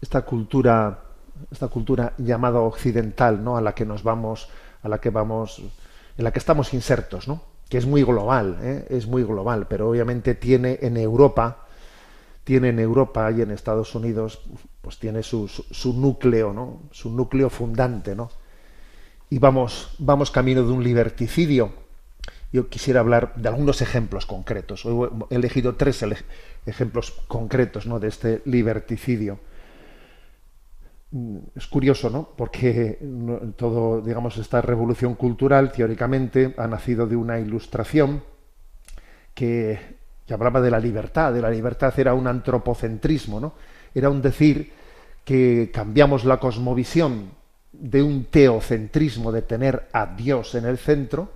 esta 0.00 0.22
cultura, 0.22 1.04
esta 1.50 1.68
cultura 1.68 2.14
llamada 2.18 2.60
occidental, 2.60 3.42
¿no? 3.42 3.56
A 3.56 3.60
la 3.60 3.74
que 3.74 3.86
nos 3.86 4.02
vamos, 4.02 4.48
a 4.82 4.88
la 4.88 4.98
que 4.98 5.10
vamos, 5.10 5.62
en 6.16 6.24
la 6.24 6.32
que 6.32 6.38
estamos 6.38 6.74
insertos, 6.74 7.28
¿no? 7.28 7.53
Que 7.68 7.78
es 7.78 7.86
muy 7.86 8.02
global, 8.02 8.58
¿eh? 8.62 8.86
es 8.90 9.06
muy 9.06 9.24
global, 9.24 9.66
pero 9.68 9.88
obviamente 9.88 10.34
tiene 10.34 10.78
en 10.82 10.96
Europa, 10.96 11.66
tiene 12.44 12.68
en 12.68 12.78
Europa 12.78 13.30
y 13.32 13.40
en 13.40 13.50
Estados 13.50 13.94
Unidos, 13.94 14.42
pues 14.80 14.98
tiene 14.98 15.22
su, 15.22 15.48
su, 15.48 15.94
núcleo, 15.94 16.52
¿no? 16.52 16.82
Su 16.90 17.10
núcleo 17.10 17.48
fundante, 17.50 18.14
¿no? 18.14 18.30
Y 19.30 19.38
vamos, 19.38 19.94
vamos 19.98 20.30
camino 20.30 20.62
de 20.62 20.70
un 20.72 20.84
liberticidio. 20.84 21.72
Yo 22.52 22.68
quisiera 22.68 23.00
hablar 23.00 23.34
de 23.34 23.48
algunos 23.48 23.82
ejemplos 23.82 24.26
concretos. 24.26 24.84
he 25.30 25.34
elegido 25.34 25.74
tres 25.74 26.04
ejemplos 26.66 27.10
concretos 27.26 27.84
¿no? 27.84 27.98
de 27.98 28.06
este 28.06 28.42
liberticidio. 28.44 29.40
Mm, 31.14 31.38
es 31.54 31.66
curioso, 31.66 32.10
¿no? 32.10 32.28
Porque 32.36 32.98
todo, 33.56 34.02
digamos, 34.02 34.36
esta 34.36 34.60
revolución 34.60 35.14
cultural, 35.14 35.72
teóricamente, 35.72 36.54
ha 36.58 36.66
nacido 36.66 37.06
de 37.06 37.16
una 37.16 37.38
ilustración 37.38 38.22
que 39.34 40.04
que 40.26 40.34
hablaba 40.34 40.60
de 40.60 40.70
la 40.70 40.78
libertad, 40.78 41.32
de 41.32 41.42
la 41.42 41.50
libertad 41.50 41.92
era 41.98 42.14
un 42.14 42.26
antropocentrismo, 42.26 43.40
¿no? 43.40 43.54
Era 43.94 44.08
un 44.08 44.22
decir 44.22 44.72
que 45.24 45.70
cambiamos 45.72 46.24
la 46.24 46.38
cosmovisión 46.38 47.30
de 47.72 48.02
un 48.02 48.24
teocentrismo 48.26 49.32
de 49.32 49.42
tener 49.42 49.88
a 49.92 50.06
Dios 50.06 50.54
en 50.54 50.64
el 50.64 50.78
centro 50.78 51.30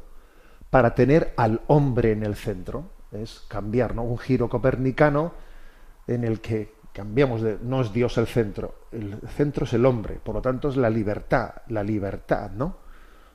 para 0.70 0.94
tener 0.94 1.32
al 1.36 1.60
hombre 1.66 2.12
en 2.12 2.22
el 2.22 2.34
centro. 2.34 2.90
Es 3.12 3.44
cambiar, 3.48 3.94
¿no? 3.94 4.04
Un 4.04 4.18
giro 4.18 4.48
copernicano 4.48 5.32
en 6.06 6.24
el 6.24 6.40
que 6.40 6.72
cambiamos 6.98 7.42
de 7.42 7.58
no 7.62 7.80
es 7.80 7.92
Dios 7.92 8.18
el 8.18 8.26
centro, 8.26 8.74
el 8.90 9.20
centro 9.28 9.66
es 9.66 9.72
el 9.72 9.86
hombre, 9.86 10.18
por 10.20 10.34
lo 10.34 10.42
tanto 10.42 10.68
es 10.68 10.76
la 10.76 10.90
libertad, 10.90 11.62
la 11.68 11.84
libertad, 11.84 12.50
¿no? 12.50 12.78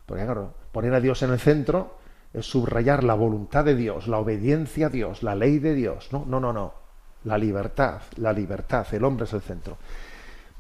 Porque 0.06 0.26
claro, 0.26 0.54
poner 0.74 0.94
a 0.94 1.00
Dios 1.00 1.24
en 1.24 1.32
el 1.32 1.40
centro 1.40 1.96
es 2.34 2.46
subrayar 2.46 3.06
la 3.06 3.14
voluntad 3.14 3.64
de 3.64 3.76
Dios, 3.76 4.10
la 4.10 4.18
obediencia 4.18 4.88
a 4.88 4.90
Dios, 4.90 5.24
la 5.24 5.34
ley 5.36 5.60
de 5.60 5.76
Dios. 5.76 6.10
No, 6.12 6.26
no, 6.28 6.42
no, 6.42 6.52
no. 6.52 6.74
La 7.24 7.38
libertad, 7.38 8.02
la 8.18 8.34
libertad, 8.34 8.86
el 8.92 9.06
hombre 9.06 9.24
es 9.24 9.32
el 9.32 9.42
centro. 9.42 9.78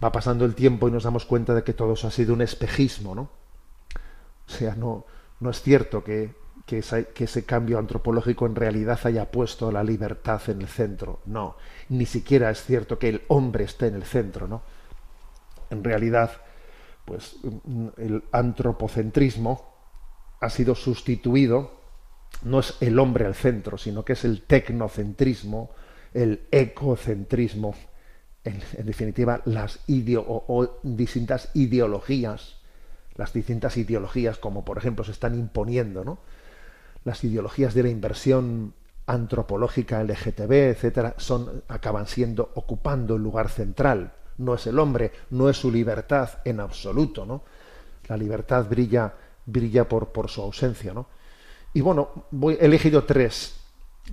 Va 0.01 0.09
pasando 0.09 0.45
el 0.45 0.55
tiempo 0.55 0.87
y 0.87 0.91
nos 0.91 1.03
damos 1.03 1.25
cuenta 1.25 1.53
de 1.53 1.63
que 1.63 1.73
todo 1.73 1.93
eso 1.93 2.07
ha 2.07 2.11
sido 2.11 2.33
un 2.33 2.41
espejismo, 2.41 3.15
¿no? 3.15 3.23
O 3.23 4.49
sea, 4.49 4.75
no, 4.75 5.05
no 5.41 5.49
es 5.49 5.61
cierto 5.61 6.05
que, 6.05 6.35
que, 6.65 6.79
ese, 6.79 7.45
cambio 7.45 7.77
antropológico 7.77 8.45
en 8.45 8.55
realidad 8.55 8.99
haya 9.03 9.29
puesto 9.29 9.71
la 9.71 9.83
libertad 9.83 10.41
en 10.47 10.61
el 10.61 10.67
centro. 10.67 11.19
No, 11.25 11.57
ni 11.93 12.05
siquiera 12.05 12.49
es 12.49 12.63
cierto 12.63 12.97
que 12.97 13.09
el 13.09 13.21
hombre 13.27 13.65
esté 13.65 13.87
en 13.87 13.95
el 13.95 14.03
centro, 14.03 14.47
¿no? 14.47 14.63
En 15.69 15.83
realidad, 15.83 16.31
pues 17.05 17.37
el 17.97 18.23
antropocentrismo, 18.31 19.73
ha 20.41 20.49
sido 20.49 20.75
sustituido, 20.75 21.71
no 22.41 22.59
es 22.59 22.75
el 22.81 22.99
hombre 22.99 23.25
al 23.25 23.35
centro, 23.35 23.77
sino 23.77 24.03
que 24.03 24.13
es 24.13 24.25
el 24.25 24.41
tecnocentrismo, 24.41 25.71
el 26.13 26.47
ecocentrismo, 26.51 27.75
en, 28.43 28.59
definitiva, 28.85 29.41
las 29.45 29.79
distintas 29.87 31.49
ideologías, 31.53 32.57
las 33.15 33.31
distintas 33.31 33.77
ideologías, 33.77 34.37
como 34.37 34.65
por 34.65 34.77
ejemplo 34.77 35.05
se 35.05 35.11
están 35.11 35.35
imponiendo, 35.35 36.03
¿no? 36.03 36.19
Las 37.05 37.23
ideologías 37.23 37.73
de 37.73 37.83
la 37.83 37.89
inversión 37.89 38.73
antropológica, 39.05 40.03
LGTB, 40.03 40.51
etcétera, 40.51 41.15
son, 41.17 41.63
acaban 41.67 42.07
siendo, 42.07 42.51
ocupando 42.55 43.15
el 43.15 43.23
lugar 43.23 43.49
central. 43.49 44.13
No 44.37 44.55
es 44.55 44.65
el 44.67 44.79
hombre, 44.79 45.11
no 45.31 45.49
es 45.49 45.57
su 45.57 45.71
libertad 45.71 46.29
en 46.45 46.59
absoluto, 46.59 47.25
¿no? 47.25 47.43
La 48.07 48.17
libertad 48.17 48.67
brilla 48.67 49.13
brilla 49.45 49.87
por, 49.87 50.11
por 50.11 50.29
su 50.29 50.41
ausencia. 50.41 50.93
¿no? 50.93 51.07
Y 51.73 51.81
bueno, 51.81 52.27
voy, 52.31 52.55
he 52.59 52.65
elegido 52.65 53.03
tres, 53.03 53.55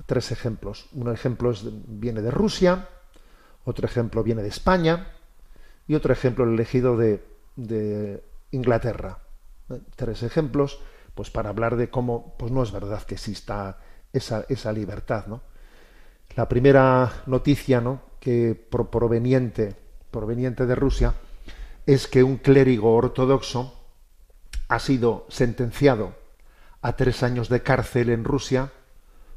tres 0.07 0.33
ejemplos. 0.33 0.87
Un 0.93 1.13
ejemplo 1.13 1.53
viene 1.87 2.23
de 2.23 2.31
Rusia, 2.31 2.89
otro 3.65 3.87
ejemplo 3.87 4.23
viene 4.23 4.43
de 4.43 4.49
España 4.49 5.13
y 5.87 5.95
otro 5.95 6.13
ejemplo 6.13 6.45
elegido 6.45 6.97
de, 6.97 7.25
de 7.57 8.23
Inglaterra. 8.51 9.19
Tres 9.97 10.23
ejemplos 10.23 10.81
pues 11.15 11.31
para 11.31 11.51
hablar 11.51 11.77
de 11.77 11.91
cómo 11.91 12.35
pues 12.39 12.51
no 12.51 12.63
es 12.63 12.73
verdad 12.73 13.03
que 13.03 13.15
exista 13.15 13.79
esa, 14.13 14.45
esa 14.49 14.73
libertad. 14.73 15.27
¿no? 15.27 15.43
La 16.37 16.49
primera 16.49 17.23
noticia 17.27 17.81
¿no? 17.81 18.03
que 18.21 18.55
proveniente, 18.55 19.77
proveniente 20.11 20.67
de 20.67 20.75
Rusia 20.75 21.15
es 21.87 22.07
que 22.07 22.23
un 22.23 22.37
clérigo 22.37 22.95
ortodoxo 22.95 23.75
ha 24.69 24.79
sido 24.79 25.27
sentenciado 25.29 26.15
a 26.83 26.97
tres 26.97 27.23
años 27.23 27.49
de 27.49 27.63
cárcel 27.63 28.11
en 28.11 28.25
Rusia 28.25 28.71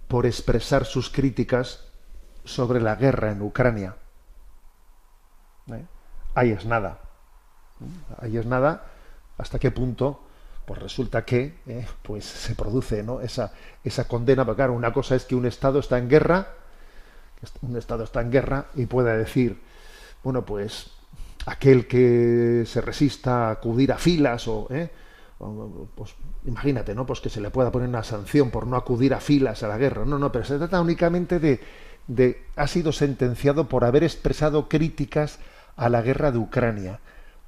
por 0.08 0.26
expresar 0.26 0.86
sus 0.86 1.10
críticas 1.10 1.88
sobre 2.44 2.82
la 2.82 2.96
guerra 2.96 3.32
en 3.32 3.42
Ucrania. 3.42 3.96
¿Eh? 5.72 5.86
Ahí 6.36 6.52
es 6.52 6.66
nada. 6.66 7.00
Ahí 8.20 8.38
es 8.38 8.46
nada 8.46 8.86
hasta 9.38 9.60
qué 9.60 9.72
punto 9.72 10.23
pues 10.66 10.82
resulta 10.82 11.26
que 11.26 11.56
eh, 11.68 11.86
pues 12.02 12.26
se 12.26 12.56
produce 12.56 13.04
¿no? 13.04 13.22
esa, 13.22 13.54
esa 13.84 14.08
condena. 14.08 14.46
Porque 14.46 14.58
claro, 14.58 14.74
una 14.74 14.94
cosa 14.94 15.16
es 15.16 15.26
que 15.26 15.36
un 15.36 15.46
Estado 15.46 15.80
está 15.80 15.98
en 15.98 16.10
guerra, 16.10 16.48
un 17.62 17.76
Estado 17.76 18.04
está 18.04 18.22
en 18.22 18.32
guerra 18.32 18.68
y 18.76 18.86
pueda 18.86 19.18
decir, 19.18 19.60
bueno, 20.24 20.46
pues 20.46 20.92
aquel 21.46 21.88
que 21.88 22.64
se 22.66 22.82
resista 22.82 23.48
a 23.48 23.52
acudir 23.52 23.92
a 23.92 23.98
filas 23.98 24.48
o... 24.48 24.68
¿eh? 24.70 24.90
pues 25.96 26.16
imagínate, 26.46 26.96
¿no? 26.96 27.06
Pues 27.06 27.20
que 27.20 27.30
se 27.30 27.42
le 27.42 27.50
pueda 27.50 27.72
poner 27.72 27.90
una 27.90 28.04
sanción 28.04 28.50
por 28.50 28.66
no 28.66 28.78
acudir 28.78 29.14
a 29.14 29.20
filas 29.20 29.64
a 29.64 29.68
la 29.68 29.78
guerra. 29.78 30.06
No, 30.06 30.18
no, 30.18 30.32
pero 30.32 30.46
se 30.46 30.58
trata 30.58 30.80
únicamente 30.80 31.40
de, 31.40 31.60
de 32.08 32.46
ha 32.56 32.68
sido 32.68 32.92
sentenciado 32.92 33.68
por 33.68 33.84
haber 33.84 34.04
expresado 34.04 34.70
críticas 34.70 35.40
a 35.76 35.90
la 35.90 36.02
guerra 36.02 36.32
de 36.32 36.38
Ucrania, 36.38 37.00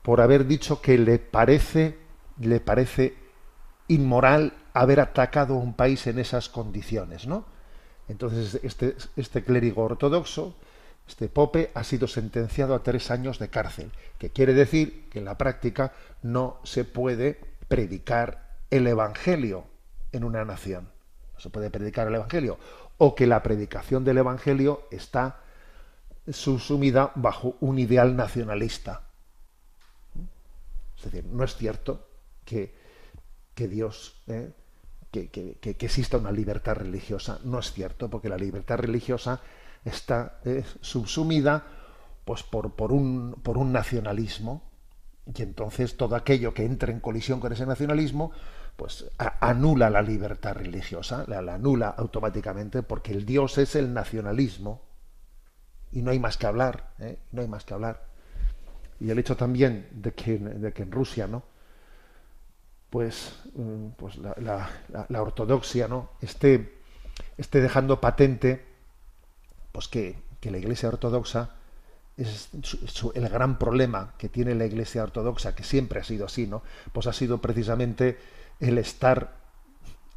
por 0.01 0.19
haber 0.19 0.45
dicho 0.45 0.81
que 0.81 0.97
le 0.97 1.19
parece 1.19 1.97
le 2.39 2.59
parece 2.59 3.15
inmoral 3.87 4.53
haber 4.73 4.99
atacado 4.99 5.55
a 5.55 5.59
un 5.59 5.73
país 5.73 6.07
en 6.07 6.19
esas 6.19 6.49
condiciones, 6.49 7.27
¿no? 7.27 7.45
Entonces 8.07 8.59
este, 8.63 8.95
este 9.15 9.43
clérigo 9.43 9.83
ortodoxo, 9.83 10.55
este 11.07 11.29
Pope, 11.29 11.71
ha 11.73 11.83
sido 11.83 12.07
sentenciado 12.07 12.75
a 12.75 12.83
tres 12.83 13.11
años 13.11 13.39
de 13.39 13.49
cárcel, 13.49 13.91
que 14.17 14.31
quiere 14.31 14.53
decir 14.53 15.07
que 15.09 15.19
en 15.19 15.25
la 15.25 15.37
práctica 15.37 15.93
no 16.23 16.59
se 16.63 16.83
puede 16.83 17.39
predicar 17.67 18.57
el 18.69 18.87
Evangelio 18.87 19.65
en 20.11 20.23
una 20.23 20.45
nación. 20.45 20.89
No 21.33 21.39
se 21.39 21.49
puede 21.49 21.69
predicar 21.69 22.07
el 22.07 22.15
Evangelio. 22.15 22.57
O 22.97 23.13
que 23.13 23.27
la 23.27 23.43
predicación 23.43 24.03
del 24.03 24.17
Evangelio 24.19 24.87
está 24.91 25.39
subsumida 26.27 27.11
bajo 27.15 27.55
un 27.59 27.77
ideal 27.77 28.15
nacionalista. 28.15 29.01
Es 30.97 31.03
decir, 31.03 31.25
no 31.25 31.43
es 31.43 31.55
cierto 31.55 32.07
que, 32.45 32.73
que 33.53 33.67
Dios, 33.67 34.21
eh, 34.27 34.51
que, 35.11 35.29
que, 35.29 35.55
que, 35.59 35.71
exista 35.71 36.17
una 36.17 36.31
libertad 36.31 36.75
religiosa. 36.75 37.39
No 37.43 37.59
es 37.59 37.71
cierto, 37.71 38.09
porque 38.09 38.29
la 38.29 38.37
libertad 38.37 38.77
religiosa 38.77 39.41
está 39.83 40.39
subsumida 40.81 41.63
pues, 42.23 42.43
por, 42.43 42.73
por, 42.73 42.91
un, 42.91 43.35
por 43.43 43.57
un 43.57 43.71
nacionalismo. 43.71 44.63
Y 45.33 45.41
entonces 45.41 45.97
todo 45.97 46.15
aquello 46.15 46.53
que 46.53 46.65
entre 46.65 46.91
en 46.91 46.99
colisión 46.99 47.39
con 47.39 47.51
ese 47.51 47.65
nacionalismo, 47.65 48.31
pues 48.75 49.05
anula 49.39 49.89
la 49.89 50.01
libertad 50.01 50.53
religiosa, 50.53 51.23
la, 51.27 51.41
la 51.41 51.55
anula 51.55 51.89
automáticamente, 51.89 52.83
porque 52.83 53.11
el 53.11 53.25
Dios 53.25 53.57
es 53.57 53.75
el 53.75 53.93
nacionalismo 53.93 54.81
y 55.95 56.01
no 56.01 56.11
hay 56.11 56.19
más 56.19 56.37
que 56.37 56.45
hablar, 56.45 56.91
¿eh? 56.99 57.17
no 57.31 57.41
hay 57.41 57.47
más 57.47 57.63
que 57.63 57.73
hablar. 57.73 58.03
Y 58.99 59.09
el 59.09 59.17
hecho 59.17 59.37
también 59.37 59.87
de 59.91 60.13
que, 60.13 60.37
de 60.37 60.73
que 60.73 60.83
en 60.83 60.91
Rusia, 60.91 61.25
¿no? 61.25 61.43
Pues, 62.95 63.33
mm, 63.55 63.87
pues 63.97 64.15
la, 64.15 65.21
ortodoxia, 65.21 65.89
¿no? 65.89 66.11
Esté, 66.21 66.79
esté 67.37 67.59
dejando 67.59 67.99
patente, 67.99 68.63
pues 69.73 69.89
que, 69.89 70.15
que 70.39 70.49
la 70.49 70.59
Iglesia 70.59 70.87
ortodoxa 70.87 71.55
es 72.15 72.51
el 73.13 73.27
gran 73.27 73.59
problema 73.59 74.13
que 74.17 74.29
tiene 74.29 74.55
la 74.55 74.65
Iglesia 74.65 75.03
ortodoxa, 75.03 75.55
que 75.55 75.65
siempre 75.65 75.99
ha 75.99 76.05
sido 76.05 76.25
así, 76.25 76.47
¿no? 76.47 76.63
Pues 76.93 77.05
ha 77.07 77.11
sido 77.11 77.41
precisamente 77.41 78.17
el 78.61 78.77
estar, 78.77 79.39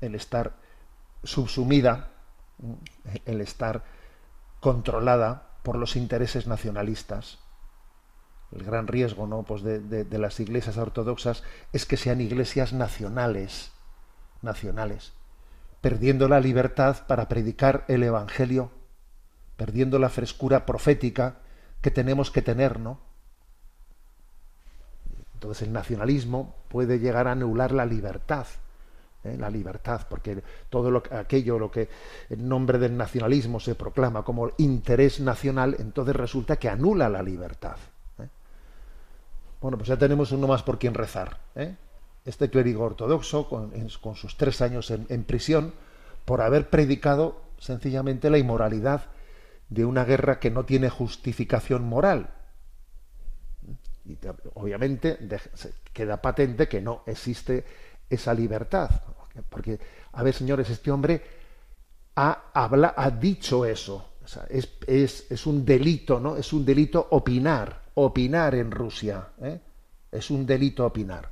el 0.00 0.14
estar 0.14 0.52
subsumida, 1.25 2.11
el 3.25 3.40
estar 3.40 3.82
controlada 4.61 5.49
por 5.64 5.75
los 5.75 5.97
intereses 5.97 6.47
nacionalistas. 6.47 7.38
El 8.52 8.64
gran 8.64 8.87
riesgo 8.87 9.26
¿no? 9.26 9.43
pues 9.43 9.62
de, 9.62 10.07
las 10.19 10.40
iglesias 10.40 10.78
ortodoxas 10.78 11.43
es 11.73 11.85
que 11.85 11.97
sean 11.97 12.21
iglesias 12.21 12.73
nacionales, 12.73 13.73
nacionales, 14.40 15.12
perdiendo 15.81 16.28
la 16.28 16.40
libertad 16.40 17.07
para 17.07 17.28
predicar 17.28 17.85
el 17.88 18.02
Evangelio, 18.02 18.71
perdiendo 19.57 19.99
la 19.99 20.09
frescura 20.09 20.64
profética 20.64 21.38
que 21.83 21.90
tenemos 21.90 22.31
que 22.31 22.43
tener, 22.43 22.81
¿no? 22.81 23.00
Entonces 25.35 25.67
el 25.67 25.73
nacionalismo 25.73 26.57
puede 26.69 26.99
llegar 26.99 27.28
a 27.28 27.33
anular 27.33 27.71
la 27.73 27.87
libertad 27.87 28.47
¿eh? 29.25 29.37
la 29.38 29.50
libertad, 29.50 30.07
porque 30.09 30.43
todo 30.69 30.90
lo, 30.90 31.02
aquello 31.11 31.59
lo 31.59 31.71
que 31.71 31.88
en 32.31 32.49
nombre 32.49 32.78
del 32.78 32.97
nacionalismo 32.97 33.61
se 33.61 33.75
proclama 33.75 34.25
como 34.25 34.50
interés 34.59 35.21
nacional, 35.21 35.76
entonces 35.78 36.17
resulta 36.17 36.57
que 36.57 36.69
anula 36.69 37.09
la 37.09 37.23
libertad. 37.23 37.76
Bueno, 39.61 39.77
pues 39.77 39.88
ya 39.88 39.97
tenemos 39.97 40.33
uno 40.33 40.47
más 40.47 40.62
por 40.62 40.79
quien 40.79 40.95
rezar. 40.95 41.38
¿eh? 41.55 41.75
Este 42.25 42.50
clérigo 42.50 42.85
ortodoxo, 42.85 43.49
con, 43.49 44.17
sus 44.17 44.37
tres 44.37 44.61
años 44.61 44.91
en, 44.91 45.07
en 45.09 45.25
prisión, 45.25 45.73
por 46.25 46.41
haber 46.41 46.71
predicado 46.71 47.41
sencillamente 47.59 48.31
la 48.31 48.38
inmoralidad 48.38 49.07
de 49.69 49.85
una 49.85 50.05
guerra 50.05 50.38
que 50.38 50.50
no 50.50 50.65
tiene 50.65 50.88
justificación 50.88 51.85
moral. 51.88 52.31
Y 54.05 54.17
obviamente 54.55 55.19
queda 55.93 56.23
patente 56.23 56.69
que 56.69 56.81
no 56.81 57.03
existe 57.07 57.65
esa 58.09 58.33
libertad. 58.33 58.91
Porque, 59.50 59.79
a 60.12 60.23
ver, 60.23 60.35
señores, 60.35 60.71
este 60.71 60.91
hombre 60.91 61.23
ha, 62.17 62.50
habla, 62.55 62.95
ha 62.97 63.11
dicho 63.11 63.67
eso. 63.67 64.12
es, 64.49 64.69
es, 64.87 65.31
es, 65.31 65.47
un 65.47 65.65
delito, 65.65 66.19
¿no? 66.19 66.37
Es 66.37 66.53
un 66.53 66.65
delito 66.65 67.07
opinar, 67.11 67.88
opinar 68.05 68.55
en 68.55 68.71
Rusia. 68.71 69.28
¿eh? 69.43 69.61
Es 70.11 70.31
un 70.31 70.47
delito 70.47 70.87
opinar. 70.87 71.28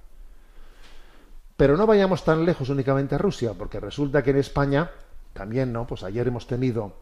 Pero 1.56 1.76
no 1.76 1.86
vayamos 1.86 2.24
tan 2.24 2.44
lejos 2.44 2.68
únicamente 2.68 3.14
a 3.14 3.18
Rusia, 3.18 3.54
porque 3.54 3.80
resulta 3.80 4.22
que 4.22 4.30
en 4.30 4.38
España 4.38 4.90
también, 5.32 5.72
¿no? 5.72 5.86
Pues 5.86 6.02
ayer 6.02 6.26
hemos 6.26 6.46
tenido 6.46 6.94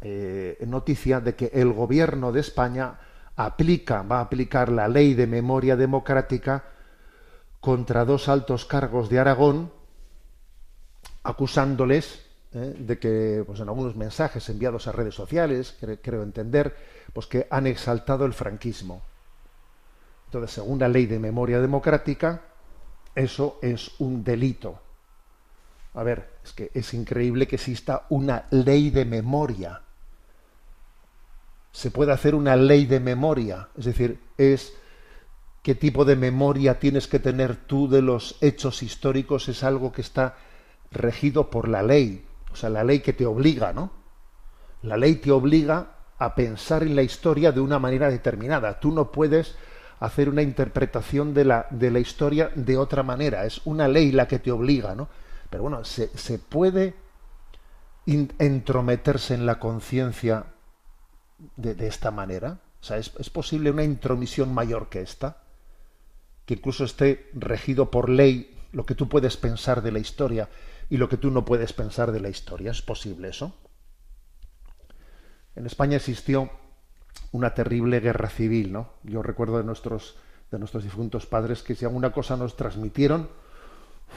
eh, 0.00 0.58
noticia 0.66 1.20
de 1.20 1.34
que 1.34 1.50
el 1.54 1.72
gobierno 1.72 2.32
de 2.32 2.40
España 2.40 2.98
aplica, 3.36 4.02
va 4.02 4.18
a 4.18 4.22
aplicar 4.22 4.70
la 4.70 4.88
ley 4.88 5.14
de 5.14 5.26
memoria 5.26 5.76
democrática 5.76 6.64
contra 7.60 8.04
dos 8.04 8.28
altos 8.28 8.66
cargos 8.66 9.08
de 9.08 9.18
Aragón, 9.18 9.72
acusándoles 11.22 12.23
eh, 12.54 12.74
de 12.78 12.98
que, 12.98 13.42
pues 13.44 13.58
en 13.60 13.68
algunos 13.68 13.96
mensajes 13.96 14.48
enviados 14.48 14.86
a 14.86 14.92
redes 14.92 15.14
sociales, 15.14 15.76
creo 16.02 16.22
entender, 16.22 16.74
pues 17.12 17.26
que 17.26 17.46
han 17.50 17.66
exaltado 17.66 18.24
el 18.24 18.32
franquismo. 18.32 19.02
Entonces, 20.26 20.52
según 20.52 20.78
la 20.78 20.88
ley 20.88 21.06
de 21.06 21.18
memoria 21.18 21.60
democrática, 21.60 22.42
eso 23.14 23.58
es 23.60 23.92
un 23.98 24.22
delito. 24.24 24.80
A 25.94 26.02
ver, 26.02 26.28
es 26.44 26.52
que 26.52 26.70
es 26.74 26.94
increíble 26.94 27.46
que 27.46 27.56
exista 27.56 28.06
una 28.08 28.46
ley 28.50 28.90
de 28.90 29.04
memoria. 29.04 29.82
Se 31.72 31.90
puede 31.90 32.12
hacer 32.12 32.34
una 32.34 32.56
ley 32.56 32.86
de 32.86 33.00
memoria, 33.00 33.68
es 33.76 33.84
decir, 33.84 34.20
es 34.38 34.74
qué 35.62 35.74
tipo 35.74 36.04
de 36.04 36.14
memoria 36.14 36.78
tienes 36.78 37.08
que 37.08 37.18
tener 37.18 37.56
tú 37.56 37.88
de 37.88 38.02
los 38.02 38.36
hechos 38.40 38.82
históricos 38.82 39.48
es 39.48 39.64
algo 39.64 39.90
que 39.92 40.02
está 40.02 40.36
regido 40.92 41.50
por 41.50 41.68
la 41.68 41.82
ley, 41.82 42.24
o 42.54 42.56
sea, 42.56 42.70
la 42.70 42.84
ley 42.84 43.00
que 43.00 43.12
te 43.12 43.26
obliga, 43.26 43.72
¿no? 43.72 43.90
La 44.82 44.96
ley 44.96 45.16
te 45.16 45.30
obliga 45.30 45.96
a 46.18 46.34
pensar 46.34 46.82
en 46.82 46.96
la 46.96 47.02
historia 47.02 47.52
de 47.52 47.60
una 47.60 47.78
manera 47.78 48.08
determinada. 48.08 48.80
Tú 48.80 48.92
no 48.92 49.10
puedes 49.10 49.56
hacer 50.00 50.28
una 50.28 50.42
interpretación 50.42 51.34
de 51.34 51.44
la, 51.44 51.66
de 51.70 51.90
la 51.90 51.98
historia 51.98 52.50
de 52.54 52.78
otra 52.78 53.02
manera. 53.02 53.44
Es 53.44 53.60
una 53.64 53.88
ley 53.88 54.12
la 54.12 54.28
que 54.28 54.38
te 54.38 54.52
obliga, 54.52 54.94
¿no? 54.94 55.08
Pero 55.50 55.64
bueno, 55.64 55.84
se, 55.84 56.16
se 56.16 56.38
puede 56.38 56.94
entrometerse 58.06 59.34
en 59.34 59.46
la 59.46 59.58
conciencia 59.58 60.46
de, 61.56 61.74
de, 61.74 61.86
esta 61.88 62.10
manera. 62.10 62.60
O 62.80 62.84
sea, 62.84 62.98
¿es, 62.98 63.12
¿es 63.18 63.30
posible 63.30 63.70
una 63.70 63.84
intromisión 63.84 64.54
mayor 64.54 64.88
que 64.88 65.00
esta? 65.00 65.44
que 66.46 66.54
incluso 66.54 66.84
esté 66.84 67.30
regido 67.32 67.90
por 67.90 68.08
ley 68.08 68.56
lo 68.72 68.84
que 68.84 68.94
tú 68.94 69.08
puedes 69.08 69.36
pensar 69.36 69.82
de 69.82 69.92
la 69.92 69.98
historia 69.98 70.48
y 70.94 70.96
lo 70.96 71.08
que 71.08 71.16
tú 71.16 71.32
no 71.32 71.44
puedes 71.44 71.72
pensar 71.72 72.12
de 72.12 72.20
la 72.20 72.28
historia. 72.28 72.70
¿Es 72.70 72.80
posible 72.80 73.28
eso? 73.28 73.52
En 75.56 75.66
España 75.66 75.96
existió 75.96 76.52
una 77.32 77.52
terrible 77.52 77.98
guerra 77.98 78.28
civil, 78.28 78.72
¿no? 78.72 78.90
Yo 79.02 79.20
recuerdo 79.20 79.58
de 79.58 79.64
nuestros, 79.64 80.16
de 80.52 80.60
nuestros 80.60 80.84
difuntos 80.84 81.26
padres 81.26 81.64
que 81.64 81.74
si 81.74 81.84
alguna 81.84 82.12
cosa 82.12 82.36
nos 82.36 82.56
transmitieron 82.56 83.28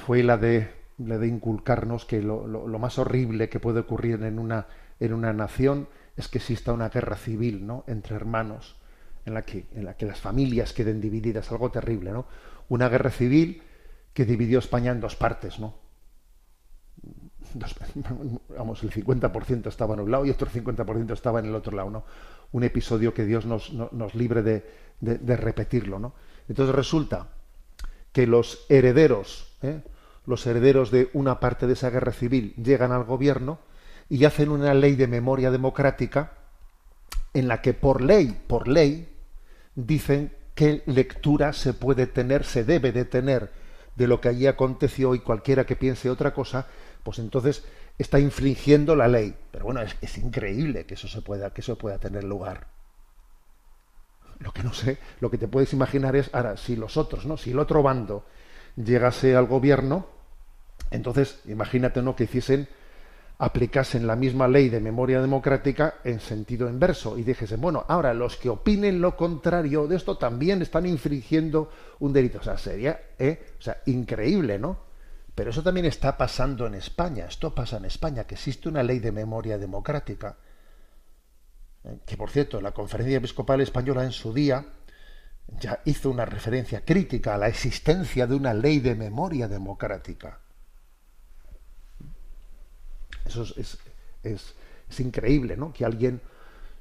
fue 0.06 0.22
la 0.22 0.38
de, 0.38 0.72
la 1.00 1.18
de 1.18 1.26
inculcarnos 1.26 2.06
que 2.06 2.22
lo, 2.22 2.46
lo, 2.46 2.78
más 2.78 3.00
horrible 3.00 3.50
que 3.50 3.60
puede 3.60 3.80
ocurrir 3.80 4.22
en 4.22 4.38
una, 4.38 4.68
en 5.00 5.13
una 5.13 5.34
nación 5.34 5.88
es 6.16 6.28
que 6.28 6.38
exista 6.38 6.74
una 6.74 6.90
guerra 6.90 7.16
civil, 7.16 7.66
¿no? 7.66 7.86
Entre 7.88 8.16
hermanos 8.16 8.76
en 9.26 9.34
la 9.34 9.42
que, 9.42 9.66
en 9.74 9.84
la 9.84 9.98
que 9.98 10.06
las 10.06 10.20
familias 10.20 10.74
queden 10.74 11.02
divididas, 11.02 11.52
algo 11.52 11.72
terrible, 11.72 12.12
¿no? 12.12 12.28
Una 12.70 12.88
guerra 12.88 13.10
civil 13.10 13.63
que 14.13 14.26
dividió 14.26 14.60
España 14.60 14.92
en 14.92 15.02
dos 15.02 15.16
partes, 15.16 15.58
¿no? 15.58 15.87
Vamos, 18.58 18.84
el 18.84 18.92
50% 18.92 19.68
estaba 19.68 19.94
en 19.94 20.02
un 20.02 20.12
lado 20.12 20.26
y 20.26 20.30
otro 20.30 20.50
50% 20.50 21.14
estaba 21.14 21.40
en 21.40 21.46
el 21.46 21.56
otro 21.56 21.76
lado, 21.76 21.90
¿no? 21.90 22.04
Un 22.52 22.64
episodio 22.64 23.14
que 23.14 23.26
Dios 23.26 23.46
nos, 23.46 23.74
no, 23.74 23.90
nos 23.92 24.16
libre 24.16 24.42
de, 24.42 24.66
de, 25.00 25.18
de, 25.18 25.38
repetirlo, 25.38 26.00
¿no? 26.00 26.14
Entonces 26.48 26.76
resulta 26.76 27.28
que 28.12 28.28
los 28.28 28.66
herederos, 28.70 29.58
¿eh? 29.62 29.82
los 30.26 30.46
herederos 30.46 30.92
de 30.92 31.10
una 31.14 31.40
parte 31.40 31.68
de 31.68 31.74
esa 31.74 31.90
guerra 31.90 32.12
civil 32.12 32.54
llegan 32.56 32.92
al 32.92 33.04
gobierno 33.04 33.60
y 34.10 34.26
hacen 34.26 34.50
una 34.50 34.74
ley 34.74 34.96
de 34.96 35.08
memoria 35.08 35.52
democrática 35.52 36.34
en 37.34 37.48
la 37.48 37.62
que 37.62 37.74
por 37.74 38.02
ley, 38.02 38.38
por 38.48 38.68
ley, 38.68 39.10
dicen 39.76 40.34
qué 40.56 40.82
lectura 40.86 41.54
se 41.54 41.74
puede 41.74 42.08
tener, 42.08 42.44
se 42.44 42.64
debe 42.64 42.92
de 42.92 43.06
tener 43.06 43.52
de 43.96 44.08
lo 44.08 44.22
que 44.22 44.30
allí 44.30 44.48
aconteció 44.48 45.16
y 45.16 45.20
cualquiera 45.20 45.66
que 45.66 45.76
piense 45.76 46.10
otra 46.10 46.34
cosa, 46.34 46.68
pues 47.08 47.20
entonces 47.20 47.63
está 47.98 48.20
infringiendo 48.20 48.93
la 48.93 49.08
ley. 49.08 49.34
Pero 49.50 49.63
bueno, 49.63 49.80
es, 49.82 50.17
increíble 50.17 50.86
que 50.86 50.96
eso 50.96 51.08
se 51.08 51.22
pueda, 51.22 51.54
que 51.54 51.62
eso 51.62 51.78
pueda 51.78 52.00
tener 52.00 52.26
lugar. 52.26 52.67
Lo 54.39 54.52
que 54.52 54.62
no 54.62 54.74
sé, 54.74 54.98
lo 55.22 55.32
que 55.32 55.38
te 55.38 55.48
puedes 55.48 55.72
imaginar 55.72 56.17
es, 56.17 56.30
ahora, 56.34 56.58
si 56.58 56.76
los 56.76 56.98
otros, 56.98 57.26
¿no? 57.26 57.38
Si 57.38 57.52
el 57.52 57.60
otro 57.60 57.82
bando 57.82 58.26
llegase 58.76 59.38
al 59.38 59.46
gobierno, 59.46 60.06
entonces 60.91 61.39
imagínate, 61.46 62.02
¿no? 62.02 62.13
Que 62.13 62.26
hiciesen 62.26 62.67
aplicasen 63.38 64.06
la 64.06 64.17
misma 64.17 64.50
ley 64.50 64.67
de 64.67 64.82
memoria 64.82 65.22
democrática 65.22 66.00
en 66.04 66.20
sentido 66.20 66.67
inverso 66.67 67.17
y 67.17 67.24
dijesen, 67.24 67.62
bueno, 67.62 67.86
ahora 67.88 68.13
los 68.13 68.36
que 68.36 68.50
opinen 68.50 69.00
lo 69.00 69.15
contrario 69.15 69.88
de 69.88 69.96
esto 69.96 70.17
también 70.17 70.62
están 70.62 70.86
infringiendo 70.86 71.72
un 72.00 72.12
delito. 72.12 72.39
O 72.39 72.43
sea, 72.43 72.58
sería 72.58 73.00
¿eh? 73.17 73.54
o 73.58 73.62
sea, 73.62 73.78
increíble, 73.86 74.60
¿no? 74.60 74.87
Pero 75.38 75.52
eso 75.52 75.62
también 75.62 75.86
está 75.86 76.17
pasando 76.17 76.65
en 76.65 76.73
España. 76.73 77.28
Esto 77.28 77.54
pasa 77.54 77.78
en 77.78 77.86
España, 77.86 78.23
que 78.23 78.34
existe 78.34 78.69
una 78.69 78.82
ley 78.82 78.97
de 78.97 79.12
memoria 79.12 79.60
democrática. 79.60 80.36
¿eh? 81.84 82.00
Que, 82.08 82.17
por 82.17 82.32
cierto, 82.32 82.60
la 82.60 82.71
Conferencia 82.71 83.17
Episcopal 83.17 83.62
Española 83.62 84.04
en 84.04 84.13
su 84.13 84.34
día 84.34 84.65
ya 85.60 85.80
hizo 85.86 86.10
una 86.10 86.26
referencia 86.26 86.84
crítica 86.84 87.36
a 87.36 87.38
la 87.38 87.50
existencia 87.50 88.26
de 88.26 88.34
una 88.34 88.56
ley 88.56 88.80
de 88.80 88.95
memoria 88.95 89.47
democrática. 89.47 90.39
Eso 93.23 93.43
es, 93.43 93.78
es, 94.23 95.00
increíble, 95.00 95.56
¿no? 95.56 95.71
Que 95.71 95.86
alguien 95.86 96.19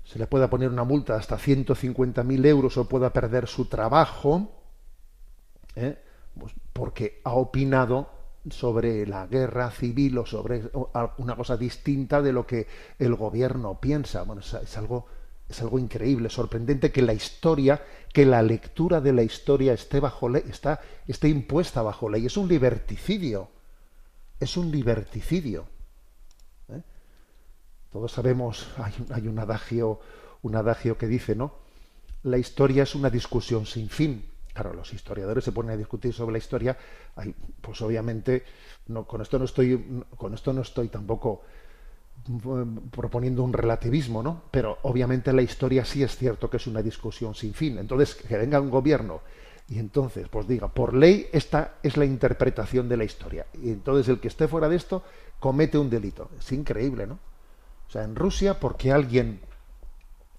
se 0.03 0.19
le 0.19 0.27
pueda 0.27 0.49
poner 0.49 0.71
una 0.71 0.85
multa 0.85 1.17
hasta 1.17 1.37
150.000 1.37 2.47
euros 2.47 2.79
o 2.79 2.89
pueda 2.89 3.13
perder 3.13 3.49
su 3.49 3.67
trabajo 3.67 4.51
¿eh? 5.75 5.99
pues 6.39 6.55
porque 6.73 7.21
ha 7.23 7.35
opinado 7.35 8.16
sobre 8.51 9.07
la 9.07 9.27
guerra 9.27 9.71
civil 9.71 10.19
o 10.19 10.27
sobre 10.27 10.71
una 11.19 11.37
cosa 11.37 11.57
distinta 11.57 12.23
de 12.23 12.33
lo 12.33 12.47
que 12.47 12.67
el 12.99 13.15
gobierno 13.15 13.81
piensa. 13.81 14.23
Bueno, 14.23 14.43
es, 14.43 14.77
algo 14.77 15.07
es 15.49 15.61
algo 15.63 15.79
increíble, 15.79 16.29
sorprendente 16.29 16.91
que 16.91 17.03
la 17.03 17.13
historia, 17.13 17.83
que 18.13 18.27
la 18.27 18.43
lectura 18.43 19.01
de 19.01 19.13
la 19.13 19.23
historia 19.23 19.73
esté 19.73 20.01
bajo 20.01 20.29
ley, 20.29 20.43
está, 20.49 20.81
esté 21.07 21.29
impuesta 21.29 21.83
bajo 21.83 22.09
ley. 22.09 22.27
Es 22.27 22.37
un 22.37 22.49
liberticidio. 22.49 23.49
Es 24.41 24.57
un 24.57 24.71
liberticidio. 24.71 25.67
Todos 27.93 28.13
sabemos, 28.13 28.67
hay, 29.11 29.27
un 29.27 29.39
adagio, 29.39 30.01
un 30.43 30.57
adagio 30.57 30.99
que 30.99 31.07
dice, 31.07 31.35
¿no? 31.35 31.55
La 32.25 32.37
historia 32.37 32.83
es 32.83 32.95
una 32.95 33.09
discusión 33.09 33.65
sin 33.65 33.89
fin. 33.89 34.25
Claro, 34.57 34.73
los 34.73 34.91
historiadores 34.95 35.45
se 35.45 35.53
ponen 35.53 35.73
a 35.73 35.77
discutir 35.77 36.15
sobre 36.15 36.33
la 36.33 36.39
historia, 36.39 36.75
pues 37.61 37.83
obviamente 37.83 38.43
con 39.07 39.21
esto 39.21 39.39
no 39.39 39.45
estoy, 39.45 40.03
con 40.17 40.33
esto 40.33 40.51
no 40.55 40.63
estoy 40.63 40.89
tampoco 40.89 41.43
mm, 42.27 42.89
proponiendo 42.89 43.43
un 43.43 43.53
relativismo, 43.53 44.23
¿no? 44.23 44.45
Pero 44.51 44.79
obviamente 44.85 45.31
la 45.35 45.43
historia 45.43 45.85
sí 45.85 46.03
es 46.03 46.17
cierto 46.17 46.49
que 46.49 46.57
es 46.57 46.67
una 46.67 46.81
discusión 46.81 47.35
sin 47.35 47.53
fin. 47.53 47.77
Entonces, 47.77 48.15
que 48.15 48.39
venga 48.39 48.59
un 48.59 48.71
gobierno 48.71 49.21
y 49.69 49.79
entonces, 49.79 50.27
pues 50.31 50.49
diga, 50.49 50.69
por 50.69 50.95
ley 50.95 51.29
esta 51.33 51.75
es 51.83 51.99
la 51.99 52.07
interpretación 52.07 52.89
de 52.89 52.97
la 52.97 53.05
historia. 53.05 53.45
Y 53.63 53.69
entonces 53.69 54.09
el 54.09 54.21
que 54.21 54.29
esté 54.29 54.49
fuera 54.49 54.71
de 54.71 54.77
esto 54.77 55.03
comete 55.39 55.77
un 55.77 55.91
delito. 55.91 56.31
Es 56.39 56.51
increíble, 56.53 57.07
¿no? 57.07 57.19
O 57.87 57.91
sea, 57.91 58.05
en 58.05 58.17
Rusia, 58.17 58.59
porque 58.59 58.91
alguien, 58.91 59.39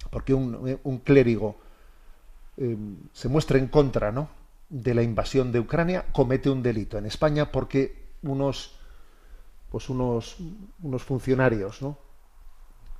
porque 0.09 0.33
un, 0.33 1.01
clérigo 1.03 1.66
eh, 2.57 2.77
se 3.13 3.29
muestra 3.29 3.57
en 3.57 3.67
contra 3.67 4.11
¿no? 4.11 4.29
de 4.69 4.93
la 4.93 5.03
invasión 5.03 5.51
de 5.51 5.59
Ucrania, 5.59 6.05
comete 6.11 6.49
un 6.49 6.63
delito. 6.63 6.97
En 6.97 7.05
España, 7.05 7.51
porque 7.51 8.07
unos, 8.23 8.75
pues 9.69 9.89
unos, 9.89 10.37
unos 10.81 11.03
funcionarios 11.03 11.81
¿no? 11.81 11.97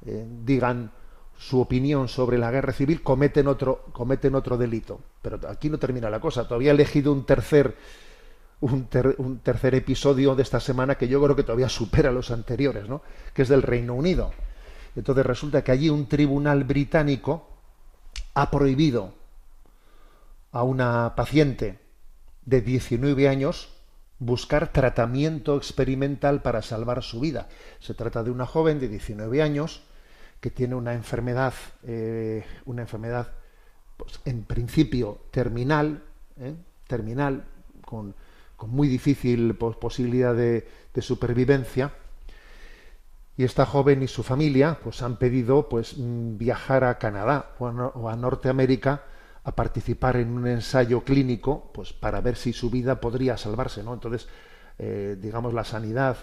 Eh, 0.06 0.26
digan 0.46 0.92
su 1.38 1.60
opinión 1.60 2.08
sobre 2.08 2.38
la 2.38 2.52
guerra 2.52 2.74
civil, 2.74 3.02
cometen 3.04 3.48
otro, 3.48 3.86
cometen 3.92 4.36
otro 4.36 4.58
delito. 4.58 5.00
Pero 5.22 5.40
aquí 5.50 5.70
no 5.70 5.78
termina 5.78 6.10
la 6.10 6.20
cosa. 6.20 6.48
Todavía 6.48 6.72
he 6.72 6.74
elegido 6.74 7.12
un 7.12 7.26
tercer, 7.26 7.76
un, 8.62 8.88
tercer 9.44 9.76
episodio 9.76 10.36
de 10.36 10.44
esta 10.44 10.60
semana 10.60 10.96
que 10.96 11.08
yo 11.08 11.22
creo 11.22 11.36
que 11.36 11.44
todavía 11.44 11.70
supera 11.70 12.12
los 12.12 12.32
anteriores, 12.32 12.88
¿no? 12.88 13.02
que 13.34 13.44
es 13.44 13.50
del 13.50 13.62
Reino 13.62 13.94
Unido. 13.94 14.32
Entonces 14.96 15.26
resulta 15.26 15.64
que 15.64 15.72
allí 15.72 15.90
un 15.90 16.08
tribunal 16.08 16.64
británico 16.64 17.48
ha 18.34 18.50
prohibido 18.50 19.17
a 20.58 20.64
una 20.64 21.14
paciente 21.16 21.80
de 22.46 22.62
19 22.62 23.28
años 23.28 23.70
buscar 24.20 24.72
tratamiento 24.72 25.58
experimental 25.58 26.42
para 26.42 26.62
salvar 26.62 27.04
su 27.04 27.20
vida. 27.20 27.48
Se 27.80 27.94
trata 27.94 28.24
de 28.24 28.32
una 28.32 28.46
joven 28.46 28.80
de 28.80 28.88
19 28.88 29.42
años 29.42 29.84
que 30.42 30.50
tiene 30.50 30.76
una 30.76 30.94
enfermedad, 30.94 31.54
eh, 31.84 32.46
una 32.66 32.82
enfermedad, 32.82 33.34
pues, 33.98 34.20
en 34.26 34.44
principio 34.44 35.22
terminal, 35.32 36.04
¿eh? 36.40 36.56
terminal, 36.88 37.46
con, 37.82 38.16
muy 38.66 38.88
difícil 38.88 39.56
posibilidad 39.56 40.36
de 40.36 40.66
supervivencia, 41.02 41.94
y 43.38 43.44
esta 43.44 43.66
joven 43.66 44.02
y 44.02 44.08
su 44.08 44.24
familia 44.24 44.80
pues 44.84 45.04
han 45.04 45.18
pedido 45.18 45.70
pues 45.70 45.98
mm, 45.98 46.38
viajar 46.38 46.84
a 46.84 46.98
Canadá 46.98 47.52
o 47.60 48.10
a, 48.10 48.16
Norteamérica 48.16 49.04
a 49.48 49.56
participar 49.56 50.18
en 50.18 50.32
un 50.32 50.46
ensayo 50.46 51.06
clínico 51.06 51.72
pues 51.74 51.94
para 51.94 52.20
ver 52.20 52.36
si 52.36 52.52
su 52.52 52.70
vida 52.70 53.00
podría 53.00 53.38
salvarse 53.38 53.82
no 53.82 53.94
entonces 53.94 54.28
eh, 54.78 55.18
digamos 55.22 55.54
la 55.54 55.64
sanidad 55.64 56.18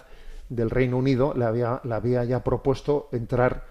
del 0.47 0.69
Reino 0.69 0.97
Unido 0.97 1.33
le 1.35 1.45
había, 1.45 1.81
le 1.83 1.95
había 1.95 2.23
ya 2.23 2.43
propuesto 2.43 3.09
entrar 3.11 3.65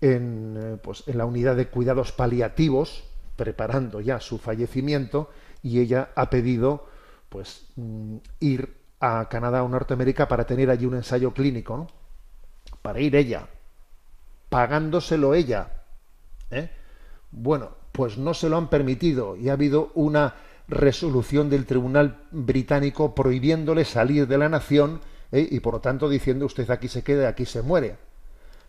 en, 0.00 0.58
eh, 0.60 0.76
pues, 0.82 1.04
en 1.06 1.18
la 1.18 1.24
unidad 1.24 1.54
de 1.54 1.68
cuidados 1.68 2.10
paliativos 2.10 3.04
preparando 3.36 4.00
ya 4.00 4.18
su 4.18 4.38
fallecimiento 4.38 5.30
y 5.62 5.78
ella 5.78 6.10
ha 6.16 6.28
pedido 6.28 6.88
pues 7.28 7.68
mm, 7.76 8.16
ir 8.40 8.76
a 8.98 9.28
Canadá 9.28 9.62
o 9.62 9.68
Norteamérica 9.68 10.26
para 10.26 10.46
tener 10.46 10.68
allí 10.68 10.86
un 10.86 10.96
ensayo 10.96 11.32
clínico 11.32 11.86
para 12.82 12.98
ir 12.98 13.14
ella, 13.14 13.46
pagándoselo 14.48 15.34
ella. 15.34 15.84
¿eh? 16.50 16.70
Bueno, 17.30 17.79
pues 17.92 18.18
no 18.18 18.34
se 18.34 18.48
lo 18.48 18.56
han 18.56 18.68
permitido 18.68 19.36
y 19.36 19.48
ha 19.48 19.54
habido 19.54 19.90
una 19.94 20.34
resolución 20.68 21.50
del 21.50 21.66
Tribunal 21.66 22.18
británico 22.30 23.14
prohibiéndole 23.14 23.84
salir 23.84 24.28
de 24.28 24.38
la 24.38 24.48
nación 24.48 25.00
¿eh? 25.32 25.46
y 25.50 25.60
por 25.60 25.74
lo 25.74 25.80
tanto 25.80 26.08
diciendo 26.08 26.46
usted 26.46 26.70
aquí 26.70 26.88
se 26.88 27.02
queda, 27.02 27.28
aquí 27.28 27.44
se 27.44 27.62
muere. 27.62 27.96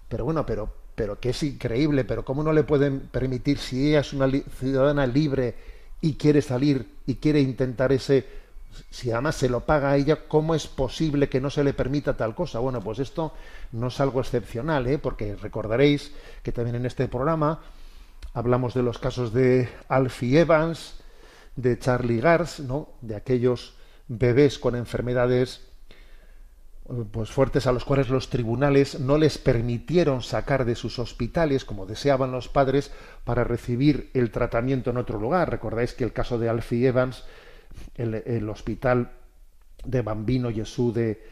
Pero 0.09 0.25
bueno, 0.25 0.45
pero, 0.45 0.73
pero 0.95 1.19
que 1.19 1.29
es 1.29 1.43
increíble, 1.43 2.03
pero 2.03 2.25
¿cómo 2.25 2.43
no 2.43 2.51
le 2.51 2.63
pueden 2.63 3.01
permitir 3.01 3.59
si 3.59 3.89
ella 3.89 3.99
es 3.99 4.13
una 4.13 4.29
ciudadana 4.59 5.05
libre 5.05 5.55
y 6.01 6.15
quiere 6.15 6.41
salir 6.41 6.87
y 7.05 7.15
quiere 7.15 7.39
intentar 7.39 7.91
ese 7.91 8.41
si 8.89 9.11
además 9.11 9.35
se 9.35 9.49
lo 9.49 9.61
paga 9.61 9.91
a 9.91 9.97
ella, 9.97 10.27
¿cómo 10.27 10.55
es 10.55 10.67
posible 10.67 11.29
que 11.29 11.41
no 11.41 11.49
se 11.49 11.63
le 11.63 11.73
permita 11.73 12.15
tal 12.15 12.33
cosa? 12.33 12.59
Bueno, 12.59 12.79
pues 12.79 12.99
esto 12.99 13.33
no 13.73 13.87
es 13.87 13.99
algo 13.99 14.21
excepcional, 14.21 14.87
¿eh? 14.87 14.97
porque 14.97 15.35
recordaréis 15.35 16.11
que 16.41 16.51
también 16.51 16.77
en 16.77 16.85
este 16.85 17.07
programa 17.07 17.59
hablamos 18.33 18.73
de 18.73 18.83
los 18.83 18.97
casos 18.97 19.33
de 19.33 19.69
Alfie 19.87 20.39
Evans, 20.39 21.01
de 21.55 21.77
Charlie 21.77 22.21
Gars, 22.21 22.59
¿no? 22.59 22.89
de 23.01 23.15
aquellos 23.15 23.75
bebés 24.07 24.59
con 24.59 24.75
enfermedades 24.75 25.61
pues 27.11 27.29
fuertes 27.29 27.67
a 27.67 27.71
los 27.71 27.85
cuales 27.85 28.09
los 28.09 28.29
tribunales 28.29 28.99
no 28.99 29.17
les 29.17 29.37
permitieron 29.37 30.21
sacar 30.21 30.65
de 30.65 30.75
sus 30.75 30.99
hospitales 30.99 31.63
como 31.63 31.85
deseaban 31.85 32.31
los 32.31 32.49
padres 32.49 32.91
para 33.23 33.43
recibir 33.43 34.09
el 34.13 34.31
tratamiento 34.31 34.89
en 34.89 34.97
otro 34.97 35.19
lugar. 35.19 35.49
Recordáis 35.49 35.93
que 35.93 36.03
el 36.03 36.11
caso 36.11 36.37
de 36.37 36.49
Alfie 36.49 36.87
Evans 36.87 37.23
el, 37.95 38.49
hospital 38.49 39.11
de 39.85 40.01
Bambino 40.01 40.51
Jesús 40.51 40.93
de, 40.93 41.23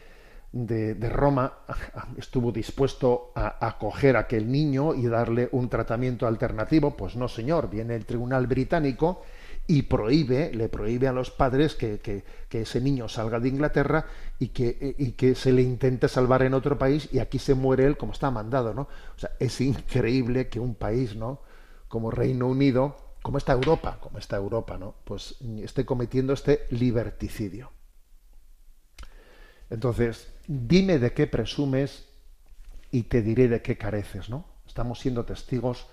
de, 0.52 0.94
Roma 1.08 1.60
estuvo 2.16 2.52
dispuesto 2.52 3.32
a 3.34 3.66
acoger 3.66 4.16
a 4.16 4.20
aquel 4.20 4.50
niño 4.50 4.94
y 4.94 5.06
darle 5.06 5.48
un 5.52 5.68
tratamiento 5.68 6.26
alternativo. 6.26 6.96
Pues 6.96 7.16
no, 7.16 7.28
señor, 7.28 7.70
viene 7.70 7.94
el 7.94 8.04
tribunal 8.04 8.46
británico 8.46 9.22
y 9.66 9.82
prohíbe, 9.82 10.52
le 10.52 10.68
prohíbe 10.68 11.06
a 11.06 11.12
los 11.12 11.30
padres 11.30 11.76
que, 11.76 12.00
que, 12.00 12.24
ese 12.60 12.80
niño 12.80 13.08
salga 13.08 13.38
de 13.38 13.48
Inglaterra 13.48 14.04
y 14.38 14.48
que, 14.48 14.96
y 14.98 15.12
que 15.12 15.36
se 15.36 15.52
le 15.52 15.62
intente 15.62 16.08
salvar 16.08 16.42
en 16.42 16.54
otro 16.54 16.76
país 16.76 17.08
y 17.12 17.20
aquí 17.20 17.38
se 17.38 17.54
muere 17.54 17.86
él 17.86 17.96
como 17.96 18.12
está 18.12 18.32
mandado, 18.32 18.74
¿no? 18.74 18.82
O 18.82 19.18
sea, 19.18 19.30
es 19.38 19.60
increíble 19.60 20.48
que 20.48 20.58
un 20.58 20.74
país, 20.74 21.14
¿no? 21.14 21.42
Como 21.86 22.10
Reino 22.10 22.48
Unido, 22.48 22.96
como 23.22 23.38
está 23.38 23.52
Europa, 23.52 23.98
como 24.00 24.18
está 24.18 24.36
Europa, 24.36 24.76
¿no? 24.76 24.96
Pues 25.04 25.36
esté 25.62 25.84
cometiendo 25.84 26.32
este 26.32 26.66
liberticidio. 26.70 27.70
Entonces, 29.70 30.32
dime 30.50 30.98
de 30.98 31.12
qué 31.12 31.28
presumes 31.28 32.08
y 32.90 33.04
te 33.04 33.22
diré 33.22 33.46
de 33.46 33.62
qué 33.62 33.78
careces, 33.78 34.28
¿no? 34.28 34.44
Estamos 34.66 34.98
siendo 34.98 35.24
testigos 35.24 35.86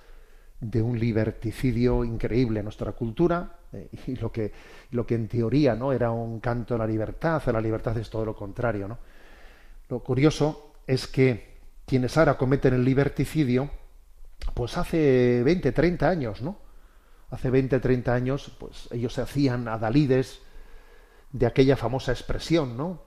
de 0.59 0.81
un 0.81 0.99
liberticidio 0.99 2.03
increíble 2.03 2.59
en 2.59 2.65
nuestra 2.65 2.93
cultura 2.93 3.59
eh, 3.71 3.89
y 4.07 4.15
lo 4.15 4.31
que, 4.31 4.51
lo 4.91 5.05
que 5.05 5.13
en 5.13 5.27
teoría 5.27 5.75
no 5.75 5.93
era 5.93 6.09
un 6.09 6.39
canto 6.39 6.73
a 6.73 6.79
la 6.79 6.87
libertad, 6.87 7.41
a 7.45 7.51
la 7.51 7.61
libertad 7.61 7.95
es 7.99 8.09
todo 8.09 8.25
lo 8.25 8.35
contrario, 8.35 8.87
¿no? 8.87 8.97
Lo 9.89 9.99
curioso 9.99 10.73
es 10.87 11.05
que 11.05 11.57
quienes 11.85 12.17
ahora 12.17 12.37
cometen 12.37 12.73
el 12.73 12.83
liberticidio, 12.83 13.69
pues 14.55 14.75
hace 14.77 15.43
20, 15.43 15.71
30 15.71 16.09
años, 16.09 16.41
¿no? 16.41 16.57
hace 17.29 17.49
20, 17.49 17.79
30 17.79 18.13
años, 18.13 18.51
pues 18.59 18.87
ellos 18.91 19.13
se 19.13 19.21
hacían 19.21 19.67
adalides 19.67 20.39
de 21.31 21.45
aquella 21.45 21.75
famosa 21.75 22.11
expresión, 22.11 22.77
¿no? 22.77 23.03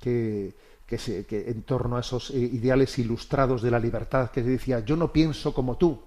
Que, 0.00 0.54
que, 0.86 1.26
que 1.26 1.50
en 1.50 1.62
torno 1.62 1.96
a 1.96 2.00
esos 2.00 2.30
eh, 2.30 2.38
ideales 2.38 2.98
ilustrados 2.98 3.62
de 3.62 3.70
la 3.70 3.78
libertad, 3.78 4.30
que 4.30 4.42
decía, 4.42 4.80
yo 4.80 4.96
no 4.96 5.12
pienso 5.12 5.52
como 5.54 5.76
tú, 5.76 6.00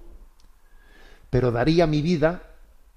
pero 1.30 1.52
daría 1.52 1.88
mi 1.88 2.02
vida 2.02 2.42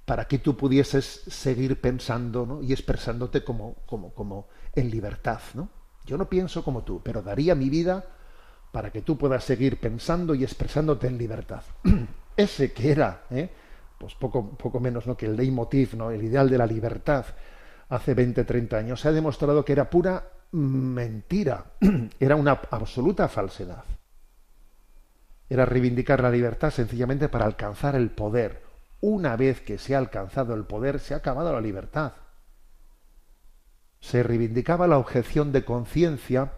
para 0.07 0.27
que 0.27 0.39
tú 0.39 0.57
pudieses 0.57 1.23
seguir 1.27 1.81
pensando 1.81 2.47
¿no? 2.47 2.63
y 2.63 2.73
expresándote 2.73 3.45
como, 3.45 3.75
como, 3.87 4.15
como 4.15 4.47
en 4.75 4.91
libertad. 4.91 5.41
¿no? 5.55 5.69
Yo 6.07 6.17
no 6.17 6.29
pienso 6.29 6.65
como 6.65 6.85
tú, 6.85 7.01
pero 7.03 7.23
daría 7.23 7.55
mi 7.55 7.69
vida 7.69 8.05
para 8.71 8.91
que 8.91 9.03
tú 9.03 9.19
puedas 9.19 9.43
seguir 9.45 9.81
pensando 9.81 10.35
y 10.35 10.45
expresándote 10.45 11.09
en 11.09 11.19
libertad. 11.19 11.63
Ese 12.37 12.73
que 12.73 12.93
era, 12.93 13.25
¿eh? 13.31 13.51
pues 13.99 14.15
poco, 14.15 14.51
poco 14.51 14.79
menos 14.79 15.07
¿no? 15.07 15.17
que 15.17 15.27
el 15.27 15.37
leitmotiv, 15.37 15.95
¿no? 15.97 16.11
el 16.11 16.23
ideal 16.23 16.49
de 16.49 16.59
la 16.59 16.67
libertad, 16.67 17.25
hace 17.89 18.15
20, 18.15 18.45
30 18.45 18.77
años, 18.77 19.01
se 19.01 19.09
ha 19.09 19.13
demostrado 19.13 19.65
que 19.65 19.73
era 19.73 19.91
pura 19.91 20.25
mentira, 20.53 21.73
era 22.21 22.37
una 22.37 22.61
absoluta 22.71 23.29
falsedad. 23.29 23.85
Era 25.49 25.65
reivindicar 25.65 26.23
la 26.23 26.31
libertad 26.31 26.71
sencillamente 26.71 27.29
para 27.29 27.45
alcanzar 27.45 27.95
el 27.95 28.11
poder. 28.11 28.65
Una 29.01 29.37
vez 29.37 29.61
que 29.61 29.79
se 29.79 29.95
ha 29.95 29.99
alcanzado 29.99 30.55
el 30.55 30.65
poder, 30.65 30.99
se 30.99 31.15
ha 31.15 31.19
acabado 31.19 31.53
la 31.53 31.61
libertad. 31.61 32.13
Se 34.01 34.23
reivindicaba 34.23 34.87
la 34.87 34.99
objeción 34.99 35.53
de 35.53 35.65
conciencia 35.65 36.53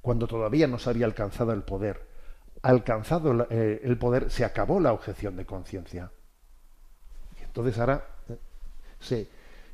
cuando 0.00 0.26
todavía 0.26 0.66
no 0.66 0.78
se 0.78 0.90
había 0.90 1.06
alcanzado 1.06 1.52
el 1.52 1.62
poder. 1.62 2.06
Alcanzado 2.62 3.46
eh, 3.50 3.80
el 3.84 3.98
poder, 3.98 4.30
se 4.30 4.44
acabó 4.44 4.80
la 4.80 4.92
objeción 4.92 5.36
de 5.36 5.46
conciencia. 5.46 6.10
Entonces 7.42 7.78
ahora 7.78 8.04
eh, 9.10 9.28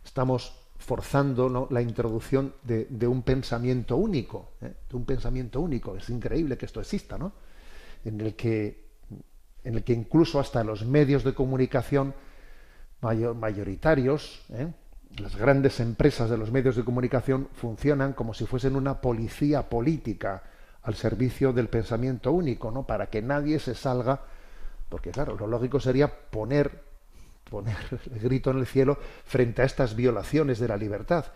estamos 0.04 0.63
forzando 0.84 1.66
la 1.70 1.80
introducción 1.80 2.52
de, 2.62 3.06
un 3.06 3.22
pensamiento 3.22 3.96
único, 3.96 4.50
¿eh? 4.60 4.74
un 4.92 5.06
pensamiento 5.06 5.60
único. 5.62 5.96
Es 5.96 6.10
increíble 6.10 6.58
que 6.58 6.66
esto 6.66 6.80
exista, 6.80 7.16
¿no? 7.16 7.32
En 8.04 8.20
el 8.20 8.34
que, 8.34 8.84
en 9.64 9.76
el 9.76 9.82
que 9.82 9.94
incluso 9.94 10.38
hasta 10.38 10.62
los 10.62 10.84
medios 10.84 11.24
de 11.24 11.32
comunicación 11.32 12.14
mayoritarios, 13.00 14.42
las 15.16 15.36
grandes 15.36 15.80
empresas 15.80 16.28
de 16.28 16.36
los 16.36 16.50
medios 16.52 16.76
de 16.76 16.84
comunicación 16.84 17.48
funcionan 17.54 18.12
como 18.12 18.34
si 18.34 18.44
fuesen 18.44 18.76
una 18.76 19.00
policía 19.00 19.68
política 19.68 20.42
al 20.82 20.94
servicio 20.94 21.54
del 21.54 21.68
pensamiento 21.68 22.30
único, 22.30 22.70
¿no? 22.70 22.86
Para 22.86 23.06
que 23.06 23.22
nadie 23.22 23.58
se 23.58 23.74
salga, 23.74 24.20
porque 24.90 25.10
claro, 25.10 25.34
lo 25.36 25.46
lógico 25.46 25.80
sería 25.80 26.08
poner 26.08 26.93
poner 27.48 27.76
el 28.12 28.18
grito 28.20 28.50
en 28.50 28.58
el 28.58 28.66
cielo 28.66 28.98
frente 29.24 29.62
a 29.62 29.64
estas 29.64 29.94
violaciones 29.96 30.58
de 30.58 30.68
la 30.68 30.76
libertad. 30.76 31.26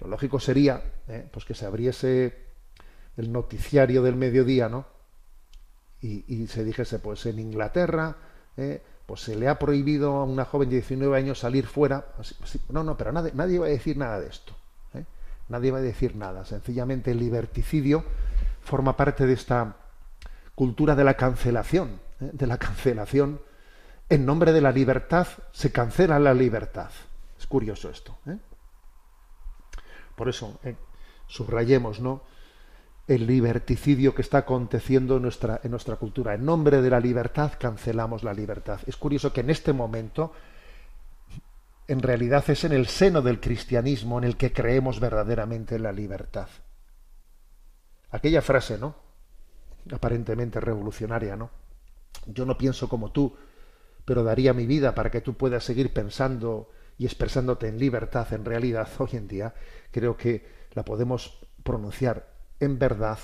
Lo 0.00 0.08
lógico 0.08 0.40
sería, 0.40 0.82
¿eh? 1.08 1.28
pues 1.30 1.44
que 1.44 1.54
se 1.54 1.66
abriese 1.66 2.50
el 3.16 3.32
noticiario 3.32 4.02
del 4.02 4.16
mediodía, 4.16 4.68
¿no? 4.68 4.86
Y, 6.02 6.46
se 6.46 6.64
dijese, 6.64 6.98
pues 6.98 7.26
en 7.26 7.38
Inglaterra, 7.38 8.16
¿eh? 8.56 8.82
pues 9.04 9.20
se 9.20 9.36
le 9.36 9.48
ha 9.48 9.58
prohibido 9.58 10.12
a 10.12 10.24
una 10.24 10.46
joven 10.46 10.70
de 10.70 10.76
19 10.76 11.14
años 11.14 11.40
salir 11.40 11.66
fuera. 11.66 12.06
No, 12.70 12.82
no, 12.82 12.96
pero 12.96 13.12
nadie, 13.12 13.32
nadie 13.34 13.58
va 13.58 13.66
a 13.66 13.68
decir 13.68 13.98
nada 13.98 14.18
de 14.18 14.28
esto. 14.28 14.56
¿eh? 14.94 15.04
Nadie 15.50 15.70
va 15.70 15.78
a 15.78 15.82
decir 15.82 16.16
nada. 16.16 16.46
Sencillamente 16.46 17.10
el 17.10 17.18
liberticidio 17.18 18.02
forma 18.62 18.96
parte 18.96 19.26
de 19.26 19.34
esta 19.34 19.76
cultura 20.54 20.94
de 20.94 21.04
la 21.04 21.14
cancelación, 21.14 22.00
de 22.18 22.46
la 22.46 22.56
cancelación. 22.56 23.40
En 24.10 24.26
nombre 24.26 24.52
de 24.52 24.60
la 24.60 24.72
libertad 24.72 25.26
se 25.52 25.72
cancela 25.72 26.18
la 26.18 26.34
libertad. 26.34 26.90
Es 27.38 27.46
curioso 27.46 27.88
esto. 27.88 28.18
¿eh? 28.26 28.36
Por 30.16 30.28
eso, 30.28 30.60
subrayemos, 31.26 32.00
¿no? 32.00 32.22
el 33.10 33.26
liberticidio 33.26 34.14
que 34.14 34.22
está 34.22 34.38
aconteciendo 34.38 35.16
en 35.16 35.22
nuestra, 35.22 35.60
en 35.64 35.72
nuestra 35.72 35.96
cultura. 35.96 36.34
En 36.34 36.44
nombre 36.44 36.80
de 36.80 36.90
la 36.90 37.00
libertad 37.00 37.52
cancelamos 37.58 38.22
la 38.22 38.32
libertad. 38.32 38.80
Es 38.86 38.96
curioso 38.96 39.32
que 39.32 39.40
en 39.40 39.50
este 39.50 39.72
momento, 39.72 40.32
en 41.88 42.02
realidad 42.02 42.48
es 42.48 42.62
en 42.62 42.72
el 42.72 42.86
seno 42.86 43.20
del 43.20 43.40
cristianismo 43.40 44.18
en 44.18 44.24
el 44.24 44.36
que 44.36 44.52
creemos 44.52 45.00
verdaderamente 45.00 45.74
en 45.74 45.82
la 45.82 45.90
libertad. 45.90 46.48
Aquella 48.12 48.42
frase, 48.42 48.78
¿no? 48.78 48.94
Aparentemente 49.92 50.60
revolucionaria, 50.60 51.34
¿no? 51.34 51.50
Yo 52.26 52.46
no 52.46 52.56
pienso 52.56 52.88
como 52.88 53.10
tú, 53.10 53.36
pero 54.10 54.24
daría 54.24 54.52
mi 54.52 54.66
vida 54.66 54.92
para 54.92 55.08
que 55.08 55.20
tú 55.20 55.34
puedas 55.34 55.62
seguir 55.62 55.92
pensando 55.92 56.68
y 56.98 57.04
expresándote 57.06 57.68
en 57.68 57.78
libertad. 57.78 58.26
En 58.32 58.44
realidad, 58.44 58.88
hoy 58.98 59.10
en 59.12 59.28
día, 59.28 59.54
creo 59.92 60.16
que 60.16 60.44
la 60.72 60.84
podemos 60.84 61.38
pronunciar 61.62 62.26
en 62.58 62.76
verdad 62.76 63.20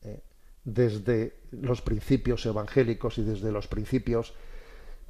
eh, 0.00 0.22
desde 0.64 1.40
los 1.50 1.82
principios 1.82 2.46
evangélicos 2.46 3.18
y 3.18 3.22
desde 3.22 3.52
los 3.52 3.68
principios 3.68 4.32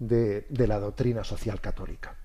de, 0.00 0.46
la 0.50 0.80
doctrina 0.80 1.22
social 1.22 1.60
católica. 1.60 2.16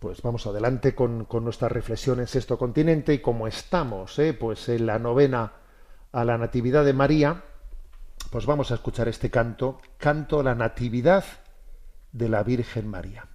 Pues 0.00 0.20
vamos 0.20 0.48
adelante 0.48 0.96
con, 0.96 1.28
nuestra 1.30 1.68
reflexión 1.68 2.18
en 2.18 2.26
sexto 2.26 2.58
continente 2.58 3.14
y 3.14 3.20
como 3.20 3.46
estamos 3.46 4.18
eh, 4.18 4.34
pues 4.34 4.68
en 4.68 4.86
la 4.86 4.98
novena 4.98 5.52
a 6.10 6.24
la 6.24 6.38
Natividad 6.38 6.84
de 6.84 6.92
María, 6.92 7.44
pues 8.34 8.46
vamos 8.46 8.72
a 8.72 8.74
escuchar 8.74 9.06
este 9.06 9.30
canto, 9.30 9.78
canto 9.96 10.42
la 10.42 10.56
Natividad 10.56 11.24
de 12.10 12.28
la 12.28 12.42
Virgen 12.42 12.88
María. 12.88 13.28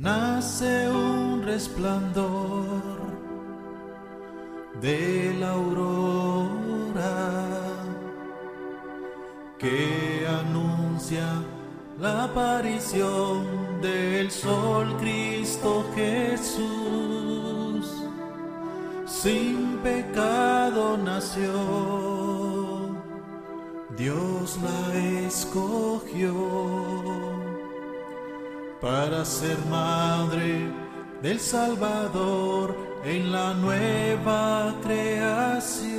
Nace 0.00 0.88
un 0.88 1.42
resplandor 1.44 2.80
de 4.80 5.36
la 5.38 5.50
aurora 5.50 7.16
que 9.58 10.26
anuncia 10.26 11.26
la 11.98 12.24
aparición 12.24 13.82
del 13.82 14.30
sol 14.30 14.96
Cristo 14.98 15.84
Jesús. 15.94 17.86
Sin 19.04 19.76
pecado 19.82 20.96
nació, 20.96 21.52
Dios 23.98 24.58
la 24.62 24.94
escogió 25.26 26.89
para 28.80 29.24
ser 29.24 29.58
madre 29.66 30.70
del 31.22 31.38
Salvador 31.38 32.74
en 33.04 33.30
la 33.30 33.52
nueva 33.54 34.74
creación. 34.82 35.89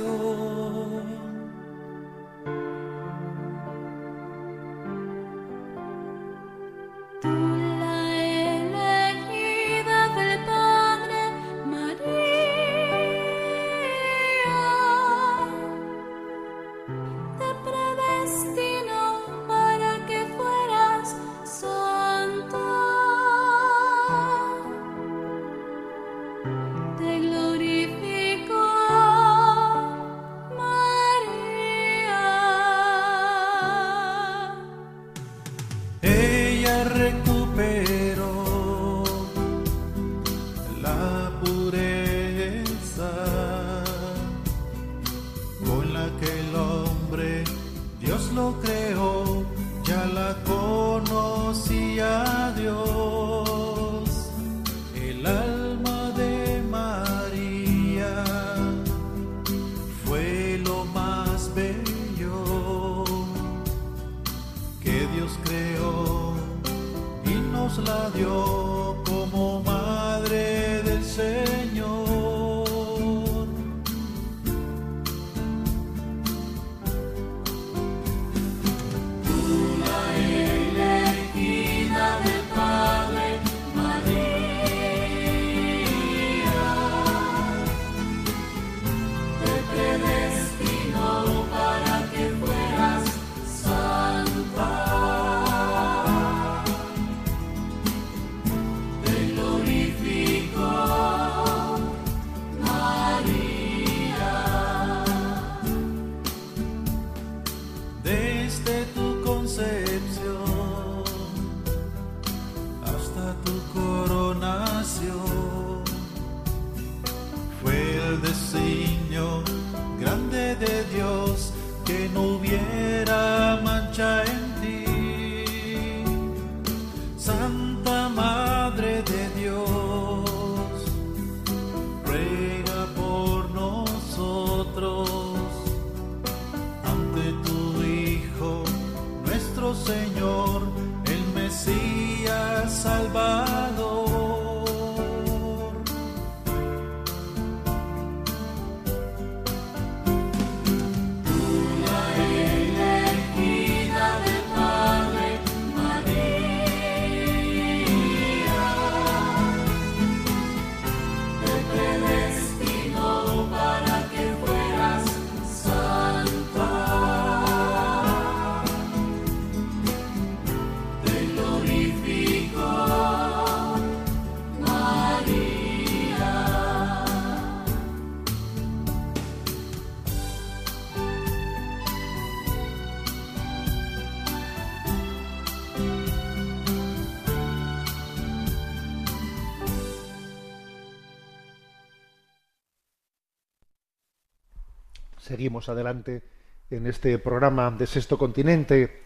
Seguimos 195.22 195.68
adelante 195.68 196.20
en 196.68 196.88
este 196.88 197.16
programa 197.16 197.70
de 197.70 197.86
Sexto 197.86 198.18
Continente 198.18 199.02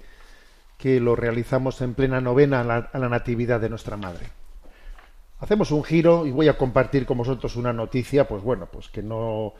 que 0.78 0.98
lo 0.98 1.14
realizamos 1.14 1.82
en 1.82 1.92
plena 1.92 2.22
novena 2.22 2.62
a 2.62 2.98
la, 2.98 3.08
Natividad 3.10 3.60
de 3.60 3.68
nuestra 3.68 3.98
Madre. 3.98 4.24
Hacemos 5.40 5.70
un 5.72 5.84
giro 5.84 6.24
y 6.26 6.30
voy 6.30 6.48
a 6.48 6.56
compartir 6.56 7.04
con 7.04 7.18
vosotros 7.18 7.56
una 7.56 7.74
noticia, 7.74 8.26
pues 8.26 8.42
bueno, 8.42 8.66
pues 8.72 8.88
que 8.88 9.02
no, 9.02 9.52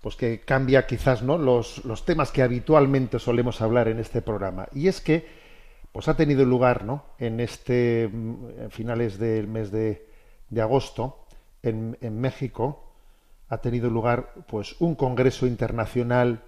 pues 0.00 0.16
que 0.16 0.40
cambia 0.40 0.88
quizás 0.88 1.22
no 1.22 1.38
los, 1.38 1.84
los 1.84 2.04
temas 2.04 2.32
que 2.32 2.42
habitualmente 2.42 3.20
solemos 3.20 3.60
hablar 3.60 3.86
en 3.86 4.00
este 4.00 4.22
programa. 4.22 4.66
Y 4.74 4.88
es 4.88 5.00
que, 5.00 5.24
pues 5.92 6.08
ha 6.08 6.16
tenido 6.16 6.44
lugar, 6.44 6.84
¿no? 6.84 7.04
En 7.20 7.38
este 7.38 8.02
en 8.02 8.70
finales 8.70 9.20
del 9.20 9.46
mes 9.46 9.70
de, 9.70 10.04
de 10.50 10.62
agosto, 10.62 11.26
en, 11.62 11.96
en 12.00 12.20
México, 12.20 12.91
ha 13.52 13.58
tenido 13.58 13.90
lugar 13.90 14.32
pues 14.48 14.76
un 14.80 14.94
congreso 14.94 15.46
internacional 15.46 16.40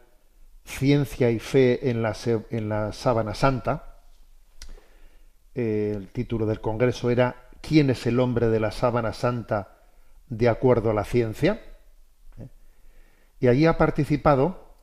ciencia 0.64 1.30
y 1.30 1.38
fe 1.38 1.90
en 1.90 2.00
la, 2.00 2.16
en 2.48 2.70
la 2.70 2.94
sábana 2.94 3.34
santa. 3.34 4.00
El 5.54 6.08
título 6.08 6.46
del 6.46 6.62
congreso 6.62 7.10
era 7.10 7.50
quién 7.60 7.90
es 7.90 8.06
el 8.06 8.18
hombre 8.20 8.48
de 8.48 8.58
la 8.58 8.70
sábana 8.70 9.12
santa 9.12 9.82
de 10.30 10.48
acuerdo 10.48 10.88
a 10.88 10.94
la 10.94 11.04
ciencia 11.04 11.60
y 13.38 13.48
allí 13.48 13.66
ha 13.66 13.76
participado 13.76 14.78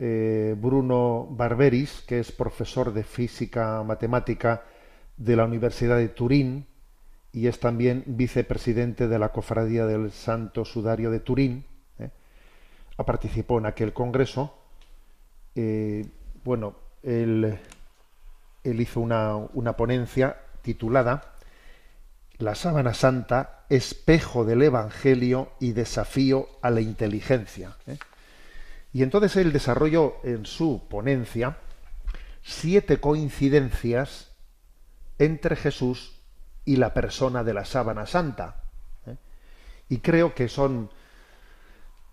eh, 0.00 0.56
Bruno 0.58 1.28
Barberis 1.30 2.02
que 2.08 2.18
es 2.18 2.32
profesor 2.32 2.92
de 2.92 3.04
física 3.04 3.84
matemática 3.84 4.64
de 5.16 5.36
la 5.36 5.44
Universidad 5.44 5.98
de 5.98 6.08
Turín 6.08 6.66
y 7.32 7.46
es 7.46 7.58
también 7.60 8.04
vicepresidente 8.06 9.08
de 9.08 9.18
la 9.18 9.30
Cofradía 9.30 9.86
del 9.86 10.12
Santo 10.12 10.64
Sudario 10.64 11.10
de 11.10 11.20
Turín. 11.20 11.64
¿eh? 11.98 12.10
Participó 13.06 13.58
en 13.58 13.66
aquel 13.66 13.94
congreso. 13.94 14.54
Eh, 15.54 16.06
bueno, 16.44 16.76
él, 17.02 17.58
él 18.62 18.80
hizo 18.80 19.00
una, 19.00 19.36
una, 19.36 19.76
ponencia 19.76 20.36
titulada 20.60 21.34
La 22.38 22.54
sábana 22.54 22.92
santa, 22.92 23.64
espejo 23.70 24.44
del 24.44 24.62
Evangelio 24.62 25.52
y 25.58 25.72
desafío 25.72 26.48
a 26.60 26.70
la 26.70 26.82
inteligencia. 26.82 27.76
¿eh? 27.86 27.96
Y 28.92 29.02
entonces 29.02 29.36
él 29.36 29.52
desarrolló 29.52 30.16
en 30.22 30.44
su 30.44 30.86
ponencia 30.88 31.56
siete 32.42 33.00
coincidencias 33.00 34.32
entre 35.18 35.56
Jesús 35.56 36.21
y 36.64 36.76
la 36.76 36.94
persona 36.94 37.44
de 37.44 37.54
la 37.54 37.64
sábana 37.64 38.06
santa. 38.06 38.62
¿eh? 39.06 39.16
Y 39.88 39.98
creo 39.98 40.34
que 40.34 40.48
son 40.48 40.90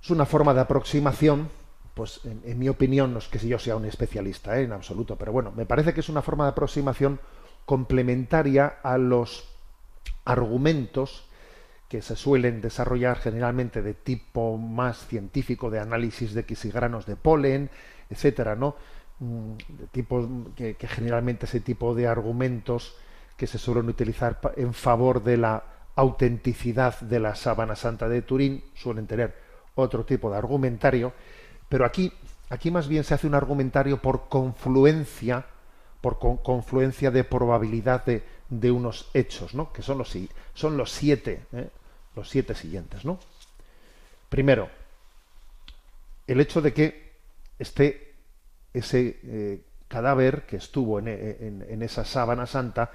es 0.01 0.09
una 0.09 0.25
forma 0.25 0.53
de 0.53 0.61
aproximación, 0.61 1.49
pues 1.93 2.21
en, 2.23 2.57
mi 2.57 2.69
opinión, 2.69 3.13
no 3.13 3.19
es 3.19 3.27
que 3.27 3.39
si 3.39 3.49
yo 3.49 3.59
sea 3.59 3.75
un 3.75 3.85
especialista 3.85 4.57
¿eh? 4.57 4.63
en 4.63 4.71
absoluto, 4.71 5.17
pero 5.17 5.31
bueno, 5.31 5.51
me 5.51 5.65
parece 5.65 5.93
que 5.93 5.99
es 5.99 6.09
una 6.09 6.21
forma 6.21 6.45
de 6.45 6.51
aproximación 6.51 7.19
complementaria 7.65 8.77
a 8.81 8.97
los 8.97 9.49
argumentos 10.25 11.25
que 11.89 12.01
se 12.01 12.15
suelen 12.15 12.61
desarrollar 12.61 13.17
generalmente 13.17 13.81
de 13.81 13.93
tipo 13.93 14.57
más 14.57 15.07
científico, 15.07 15.69
de 15.69 15.79
análisis 15.79 16.33
de 16.33 16.45
quisigranos 16.45 17.05
de 17.05 17.15
polen, 17.15 17.69
etcétera, 18.09 18.55
¿no? 18.55 18.75
Que, 19.91 20.75
que 20.75 20.87
generalmente 20.87 21.45
ese 21.45 21.59
tipo 21.59 21.93
de 21.93 22.07
argumentos 22.07 22.95
que 23.39 23.47
se 23.47 23.57
suelen 23.57 23.87
utilizar 23.87 24.37
en 24.57 24.73
favor 24.73 25.23
de 25.23 25.37
la 25.37 25.63
autenticidad 25.95 26.99
de 26.99 27.21
la 27.21 27.35
sábana 27.35 27.73
santa 27.77 28.09
de 28.09 28.21
Turín 28.21 28.65
suelen 28.75 29.07
tener 29.07 29.33
otro 29.75 30.03
tipo 30.03 30.29
de 30.29 30.37
argumentario, 30.37 31.13
pero 31.69 31.85
aquí, 31.85 32.11
aquí 32.49 32.69
más 32.69 32.89
bien 32.89 33.05
se 33.05 33.13
hace 33.13 33.27
un 33.27 33.35
argumentario 33.35 34.01
por 34.01 34.27
confluencia, 34.27 35.45
por 36.01 36.19
con, 36.19 36.35
confluencia 36.35 37.11
de 37.11 37.23
probabilidad 37.23 38.03
de, 38.03 38.23
de, 38.49 38.71
unos 38.71 39.09
hechos, 39.13 39.55
¿no? 39.55 39.71
que 39.71 39.83
son 39.83 39.97
los, 39.97 40.13
son 40.53 40.75
los 40.75 40.91
siete, 40.91 41.45
¿eh? 41.53 41.69
los 42.17 42.29
siete 42.29 42.55
siguientes. 42.55 43.05
¿no? 43.05 43.19
Primero, 44.27 44.67
el 46.27 46.41
hecho 46.41 46.61
de 46.61 46.73
que 46.73 47.13
esté 47.57 48.15
ese 48.73 49.17
eh, 49.23 49.61
cadáver 49.87 50.45
que 50.45 50.57
estuvo 50.57 50.99
en, 50.99 51.07
en 51.07 51.81
esa 51.83 52.03
sábana 52.03 52.45
santa 52.45 52.91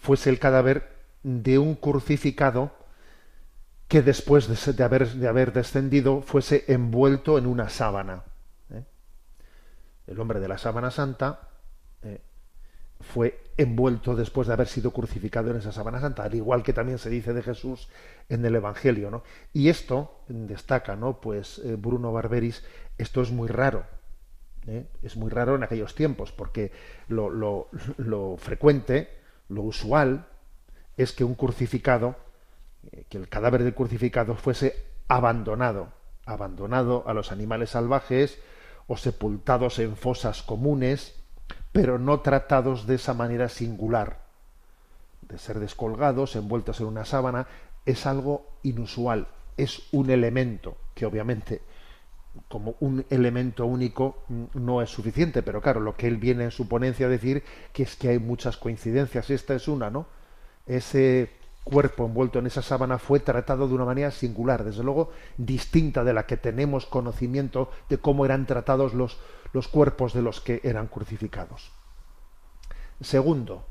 fuese 0.00 0.30
el 0.30 0.38
cadáver 0.38 0.96
de 1.22 1.58
un 1.58 1.74
crucificado 1.74 2.70
que 3.88 4.02
después 4.02 4.48
de, 4.48 4.84
haber, 4.84 5.08
de 5.08 5.28
haber, 5.28 5.52
descendido 5.52 6.22
fuese 6.22 6.64
envuelto 6.68 7.38
en 7.38 7.46
una 7.46 7.68
sábana. 7.68 8.22
¿eh? 8.72 8.84
El 10.06 10.20
hombre 10.20 10.40
de 10.40 10.48
la 10.48 10.58
sábana 10.58 10.90
santa 10.90 11.48
eh, 12.02 12.20
fue 13.00 13.40
envuelto 13.56 14.16
después 14.16 14.48
de 14.48 14.54
haber 14.54 14.66
sido 14.66 14.90
crucificado 14.90 15.50
en 15.50 15.56
esa 15.58 15.72
sábana 15.72 16.00
santa, 16.00 16.24
al 16.24 16.34
igual 16.34 16.62
que 16.62 16.72
también 16.72 16.98
se 16.98 17.10
dice 17.10 17.32
de 17.32 17.42
Jesús 17.42 17.88
en 18.28 18.44
el 18.44 18.56
Evangelio. 18.56 19.10
¿no? 19.10 19.22
Y 19.52 19.68
esto 19.68 20.20
destaca, 20.28 20.96
¿no? 20.96 21.20
Pues 21.20 21.60
eh, 21.60 21.76
Bruno 21.76 22.12
Barberis, 22.12 22.64
esto 22.98 23.22
es 23.22 23.30
muy 23.30 23.48
raro. 23.48 23.84
Es 25.00 25.16
muy 25.16 25.30
raro 25.30 25.54
en 25.54 25.62
aquellos 25.62 25.94
tiempos, 25.94 26.32
porque 26.32 26.72
lo 27.06 27.68
frecuente, 28.36 29.15
lo 29.48 29.62
usual, 29.62 30.26
es 30.96 31.12
que 31.12 31.24
un 31.24 31.34
crucificado, 31.34 32.16
eh, 32.90 33.04
que 33.08 33.18
el 33.18 33.28
cadáver 33.28 33.62
del 33.62 33.74
crucificado 33.74 34.34
fuese 34.34 34.84
abandonado, 35.08 35.88
abandonado 36.24 37.04
a 37.06 37.14
los 37.14 37.32
animales 37.32 37.70
salvajes 37.70 38.38
o 38.86 38.96
sepultados 38.96 39.78
en 39.78 39.96
fosas 39.96 40.42
comunes, 40.42 41.14
pero 41.72 41.98
no 41.98 42.20
tratados 42.20 42.86
de 42.86 42.96
esa 42.96 43.14
manera 43.14 43.48
singular, 43.48 44.20
de 45.22 45.38
ser 45.38 45.58
descolgados, 45.60 46.36
envueltos 46.36 46.80
en 46.80 46.86
una 46.86 47.04
sábana, 47.04 47.46
es 47.84 48.06
algo 48.06 48.58
inusual, 48.62 49.28
es 49.56 49.82
un 49.92 50.10
elemento 50.10 50.76
que 50.94 51.06
obviamente 51.06 51.62
como 52.48 52.76
un 52.80 53.04
elemento 53.10 53.66
único 53.66 54.22
mm, 54.28 54.44
no 54.54 54.82
es 54.82 54.90
suficiente, 54.90 55.42
pero 55.42 55.60
claro, 55.60 55.80
lo 55.80 55.96
que 55.96 56.06
él 56.06 56.16
viene 56.16 56.44
en 56.44 56.50
su 56.50 56.68
ponencia 56.68 57.06
a 57.06 57.10
decir 57.10 57.42
que 57.72 57.82
es 57.82 57.96
que 57.96 58.08
hay 58.08 58.18
muchas 58.18 58.56
coincidencias, 58.56 59.30
esta 59.30 59.54
es 59.54 59.68
una, 59.68 59.90
¿no? 59.90 60.06
Ese 60.66 61.30
cuerpo 61.64 62.06
envuelto 62.06 62.38
en 62.38 62.46
esa 62.46 62.62
sábana 62.62 62.98
fue 62.98 63.18
tratado 63.18 63.66
de 63.66 63.74
una 63.74 63.84
manera 63.84 64.10
singular, 64.12 64.64
desde 64.64 64.84
luego 64.84 65.10
distinta 65.36 66.04
de 66.04 66.12
la 66.12 66.26
que 66.26 66.36
tenemos 66.36 66.86
conocimiento 66.86 67.70
de 67.88 67.98
cómo 67.98 68.24
eran 68.24 68.46
tratados 68.46 68.94
los, 68.94 69.18
los 69.52 69.66
cuerpos 69.66 70.14
de 70.14 70.22
los 70.22 70.40
que 70.40 70.60
eran 70.62 70.86
crucificados. 70.86 71.72
Segundo, 73.00 73.66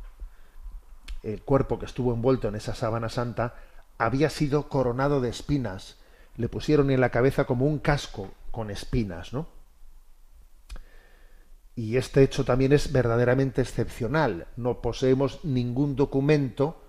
el 1.23 1.41
cuerpo 1.41 1.79
que 1.79 1.85
estuvo 1.85 2.13
envuelto 2.13 2.47
en 2.49 2.55
esa 2.55 2.75
sábana 2.75 3.09
santa 3.09 3.55
había 3.97 4.29
sido 4.29 4.67
coronado 4.67 5.21
de 5.21 5.29
espinas, 5.29 5.97
le 6.35 6.49
pusieron 6.49 6.91
en 6.91 6.99
la 6.99 7.11
cabeza 7.11 7.45
como 7.45 7.65
un 7.65 7.79
casco 7.79 8.31
con 8.55 8.71
espinas, 8.71 9.33
¿no? 9.33 9.49
Y 11.75 11.97
este 11.97 12.23
hecho 12.23 12.45
también 12.45 12.71
es 12.71 12.93
verdaderamente 12.93 13.61
excepcional. 13.61 14.47
No 14.55 14.81
poseemos 14.81 15.43
ningún 15.43 15.97
documento 15.97 16.81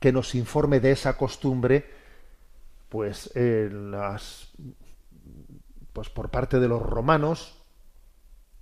que 0.00 0.10
nos 0.10 0.34
informe 0.34 0.80
de 0.80 0.92
esa 0.92 1.18
costumbre, 1.18 1.84
pues, 2.88 3.30
las, 3.36 4.52
pues 5.92 6.08
por 6.08 6.30
parte 6.30 6.58
de 6.60 6.68
los 6.68 6.80
romanos, 6.80 7.62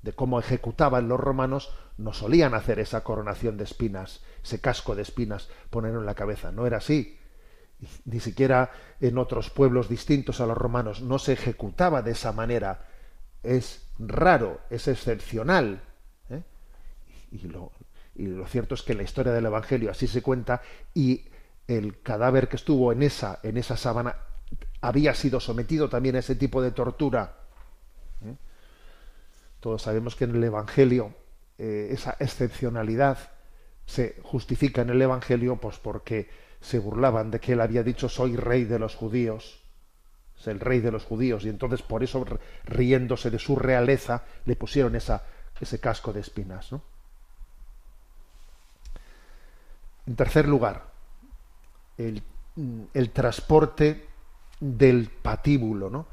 de 0.02 0.12
cómo 0.12 0.40
ejecutaban 0.40 1.06
los 1.06 1.20
romanos, 1.20 1.72
no 1.98 2.12
solían 2.12 2.54
hacer 2.54 2.80
esa 2.80 3.04
coronación 3.04 3.58
de 3.58 3.64
espinas, 3.64 4.24
ese 4.42 4.60
casco 4.60 4.96
de 4.96 5.02
espinas, 5.02 5.48
ponerlo 5.70 6.00
en 6.00 6.06
la 6.06 6.16
cabeza. 6.16 6.50
No 6.50 6.66
era 6.66 6.78
así 6.78 7.19
ni 8.04 8.20
siquiera 8.20 8.70
en 9.00 9.18
otros 9.18 9.50
pueblos 9.50 9.88
distintos 9.88 10.40
a 10.40 10.46
los 10.46 10.56
romanos 10.56 11.00
no 11.00 11.18
se 11.18 11.32
ejecutaba 11.32 12.02
de 12.02 12.12
esa 12.12 12.32
manera. 12.32 12.86
Es 13.42 13.86
raro, 13.98 14.60
es 14.70 14.88
excepcional. 14.88 15.82
¿eh? 16.28 16.42
Y, 17.32 17.48
lo, 17.48 17.72
y, 18.14 18.26
lo, 18.26 18.46
cierto 18.46 18.74
es 18.74 18.82
que 18.82 18.92
en 18.92 18.98
la 18.98 19.04
historia 19.04 19.32
del 19.32 19.46
Evangelio 19.46 19.90
así 19.90 20.06
se 20.06 20.22
cuenta 20.22 20.62
y 20.94 21.24
el 21.66 22.00
cadáver 22.02 22.48
que 22.48 22.56
estuvo 22.56 22.92
en 22.92 23.02
esa, 23.02 23.38
en 23.42 23.56
esa 23.56 23.76
sábana 23.76 24.16
había 24.80 25.14
sido 25.14 25.40
sometido 25.40 25.88
también 25.88 26.16
a 26.16 26.20
ese 26.20 26.34
tipo 26.34 26.60
de 26.62 26.72
tortura. 26.72 27.36
¿eh? 28.24 28.34
Todos 29.60 29.82
sabemos 29.82 30.16
que 30.16 30.24
en 30.24 30.36
el 30.36 30.44
Evangelio 30.44 31.14
eh, 31.58 31.88
esa 31.92 32.16
excepcionalidad 32.18 33.18
se 33.86 34.16
justifica 34.22 34.82
en 34.82 34.90
el 34.90 35.02
Evangelio 35.02 35.56
pues 35.56 35.78
porque 35.78 36.28
se 36.60 36.78
burlaban 36.78 37.30
de 37.30 37.40
que 37.40 37.52
él 37.52 37.60
había 37.60 37.82
dicho 37.82 38.08
soy 38.08 38.36
rey 38.36 38.64
de 38.64 38.78
los 38.78 38.94
judíos, 38.94 39.62
es 40.38 40.46
el 40.46 40.60
rey 40.60 40.80
de 40.80 40.92
los 40.92 41.04
judíos, 41.04 41.44
y 41.44 41.48
entonces 41.48 41.82
por 41.82 42.02
eso 42.02 42.24
riéndose 42.64 43.30
de 43.30 43.38
su 43.38 43.56
realeza 43.56 44.24
le 44.44 44.56
pusieron 44.56 44.96
esa, 44.96 45.24
ese 45.60 45.80
casco 45.80 46.12
de 46.12 46.20
espinas. 46.20 46.72
¿no? 46.72 46.82
En 50.06 50.16
tercer 50.16 50.48
lugar, 50.48 50.84
el, 51.98 52.22
el 52.94 53.10
transporte 53.10 54.08
del 54.60 55.10
patíbulo, 55.10 55.90
¿no? 55.90 56.06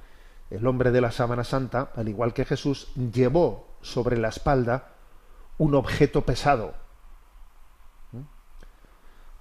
El 0.50 0.66
hombre 0.66 0.92
de 0.92 1.02
la 1.02 1.12
sábana 1.12 1.44
santa, 1.44 1.92
al 1.96 2.08
igual 2.08 2.34
que 2.34 2.46
Jesús, 2.46 2.88
llevó 2.96 3.68
sobre 3.82 4.18
la 4.18 4.30
espalda 4.30 4.94
un 5.58 5.76
objeto 5.76 6.26
pesado, 6.26 6.74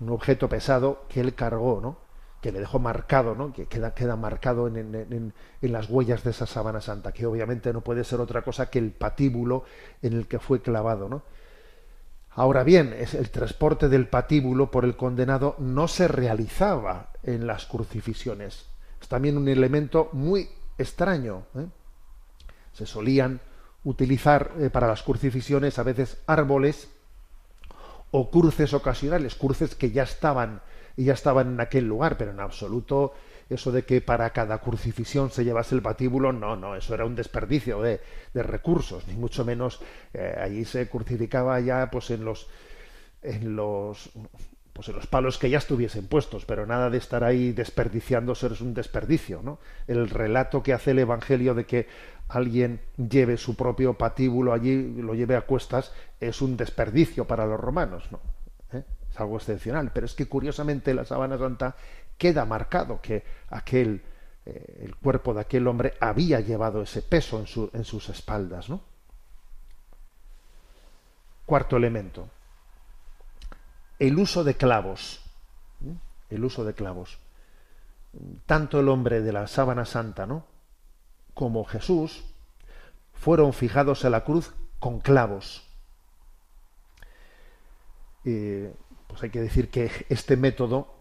un 0.01 0.11
objeto 0.11 0.49
pesado 0.49 1.05
que 1.09 1.21
él 1.21 1.35
cargó, 1.35 1.81
¿no? 1.81 2.07
que 2.41 2.53
le 2.53 2.61
dejó 2.61 2.79
marcado, 2.79 3.35
¿no? 3.35 3.53
que 3.53 3.67
queda, 3.67 3.95
queda 3.95 4.15
marcado 4.15 4.69
en, 4.69 4.77
en, 4.77 5.33
en, 5.63 5.73
las 5.73 5.89
huellas 5.89 6.23
de 6.23 6.31
esa 6.31 6.47
sábana 6.47 6.81
santa, 6.81 7.13
que 7.13 7.27
obviamente 7.27 7.73
no 7.73 7.81
puede 7.81 8.05
ser 8.05 8.21
otra 8.21 8.43
cosa 8.43 8.71
que 8.71 8.79
el 8.79 8.93
patíbulo 8.93 9.65
en 10.03 10.13
el 10.13 10.29
que 10.29 10.39
fue 10.39 10.61
clavado. 10.61 11.09
¿no? 11.09 11.23
Ahora 12.37 12.65
bien, 12.65 12.95
es 12.97 13.15
el 13.15 13.31
transporte 13.31 13.89
del 13.89 14.09
patíbulo 14.09 14.71
por 14.71 14.85
el 14.85 14.95
condenado 14.95 15.57
no 15.59 15.89
se 15.89 16.07
realizaba 16.07 17.11
en 17.23 17.47
las 17.47 17.65
crucifixiones. 17.65 18.67
Es 19.01 19.09
también 19.09 19.39
un 19.39 19.49
elemento 19.49 20.11
muy 20.13 20.49
extraño. 20.77 21.45
¿eh? 21.57 21.67
Se 22.75 22.85
solían 22.85 23.41
utilizar 23.85 24.53
eh, 24.59 24.69
para 24.69 24.87
las 24.87 25.03
crucifixiones 25.03 25.79
a 25.79 25.83
veces 25.83 26.19
árboles 26.27 26.91
o 28.11 28.31
cruces 28.31 28.73
ocasionales, 28.75 29.35
cruces 29.35 29.75
que 29.75 29.91
ya 29.91 30.05
estaban 30.05 30.61
y 30.97 31.05
ya 31.05 31.13
estaban 31.13 31.55
en 31.55 31.61
aquel 31.61 31.87
lugar, 31.87 32.17
pero 32.17 32.31
en 32.31 32.41
absoluto 32.41 33.13
eso 33.49 33.71
de 33.71 33.85
que 33.85 34.01
para 34.01 34.31
cada 34.31 34.59
crucifixión 34.59 35.31
se 35.31 35.45
llevase 35.45 35.75
el 35.75 35.83
patíbulo, 35.83 36.33
no, 36.33 36.57
no, 36.57 36.75
eso 36.75 36.95
era 36.95 37.05
un 37.05 37.15
desperdicio 37.15 37.81
de, 37.81 38.01
de 38.35 38.43
recursos, 38.43 39.07
ni 39.07 39.15
mucho 39.15 39.45
menos 39.45 39.81
eh, 40.15 40.35
allí 40.41 40.65
se 40.65 40.89
crucificaba 40.89 41.61
ya 41.61 41.91
pues 41.91 42.11
en 42.11 42.25
los 42.25 42.49
en 43.23 43.57
los 43.57 44.11
pues 44.77 44.91
en 44.91 44.97
los 44.97 45.07
palos 45.07 45.39
que 45.39 45.49
ya 45.49 45.57
estuviesen 45.57 46.07
puestos, 46.07 46.45
pero 46.45 46.67
nada 46.67 46.91
de 46.91 46.99
estar 46.99 47.25
ahí 47.25 47.53
desperdiciándose 47.53 48.49
es 48.49 48.61
un 48.61 48.75
desperdicio, 48.75 49.41
¿no? 49.43 49.59
El 49.87 50.11
relato 50.11 50.63
que 50.63 50.75
hace 50.75 50.91
el 50.91 50.99
Evangelio 50.99 51.55
de 51.55 51.65
que 51.65 51.89
alguien 52.29 52.83
lleve 52.97 53.39
su 53.39 53.57
propio 53.57 53.95
patíbulo 53.95 54.53
allí, 54.53 55.01
lo 55.01 55.15
lleve 55.15 55.35
a 55.35 55.41
cuestas, 55.41 55.95
es 56.21 56.43
un 56.43 56.59
desperdicio 56.59 57.27
para 57.27 57.47
los 57.47 57.59
romanos, 57.59 58.05
¿no? 58.13 58.21
¿Eh? 58.75 58.85
Es 59.11 59.19
algo 59.19 59.39
excepcional, 59.39 59.93
pero 59.95 60.05
es 60.05 60.13
que 60.13 60.27
curiosamente 60.27 60.91
en 60.91 60.99
la 60.99 61.07
sábana 61.07 61.39
santa 61.39 61.75
queda 62.19 62.45
marcado 62.45 63.01
que 63.01 63.25
aquel 63.49 64.03
eh, 64.45 64.83
el 64.85 64.95
cuerpo 64.97 65.33
de 65.33 65.41
aquel 65.41 65.67
hombre 65.69 65.95
había 66.01 66.41
llevado 66.41 66.83
ese 66.83 67.01
peso 67.01 67.41
en, 67.41 67.47
su, 67.47 67.71
en 67.73 67.85
sus 67.85 68.11
espaldas, 68.11 68.69
¿no? 68.69 68.83
Cuarto 71.47 71.79
elemento 71.79 72.29
el 73.99 74.19
uso 74.19 74.45
de 74.45 74.57
clavos. 74.57 75.21
El 76.31 76.45
uso 76.45 76.65
de 76.65 76.75
clavos. 76.75 77.19
Tanto 78.47 78.81
el 78.81 78.89
hombre 78.89 79.21
de 79.21 79.33
la 79.33 79.47
sábana 79.47 79.85
santa, 79.85 80.27
¿no? 80.27 80.45
como 81.37 81.65
Jesús 81.67 82.25
fueron 83.13 83.53
fijados 83.53 84.07
a 84.07 84.11
la 84.11 84.25
cruz 84.25 84.55
con 84.79 85.01
clavos. 85.01 85.63
pues 88.23 89.23
hay 89.23 89.29
que 89.31 89.43
decir 89.43 89.71
que 89.71 89.91
este 90.09 90.39
método 90.39 90.95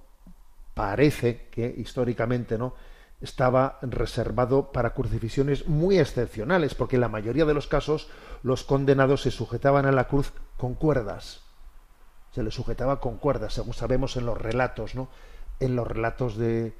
parece 0.74 1.48
que 1.52 1.74
históricamente 1.78 2.58
no 2.58 2.76
estaba 3.22 3.80
reservado 3.82 4.74
para 4.74 4.94
crucifixiones 4.94 5.70
muy 5.70 6.00
excepcionales, 6.00 6.76
porque 6.76 6.98
en 6.98 7.02
la 7.02 7.08
mayoría 7.08 7.46
de 7.46 7.54
los 7.54 7.68
casos 7.68 8.10
los 8.44 8.66
condenados 8.66 9.22
se 9.22 9.32
sujetaban 9.32 9.86
a 9.86 9.94
la 9.94 10.10
cruz 10.10 10.34
con 10.58 10.76
cuerdas 10.76 11.45
se 12.36 12.44
le 12.44 12.52
sujetaba 12.52 13.00
con 13.00 13.18
cuerdas, 13.18 13.54
según 13.54 13.74
sabemos 13.74 14.18
en 14.18 14.26
los 14.26 14.38
relatos, 14.38 14.94
¿no? 14.94 15.08
En 15.62 15.78
los 15.78 15.88
relatos 15.88 16.36
de, 16.36 16.74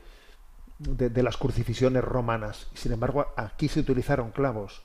de, 0.80 1.24
las 1.24 1.38
crucifixiones 1.38 2.04
romanas. 2.04 2.68
Sin 2.74 2.92
embargo, 2.92 3.28
aquí 3.38 3.70
se 3.70 3.80
utilizaron 3.80 4.32
clavos. 4.32 4.84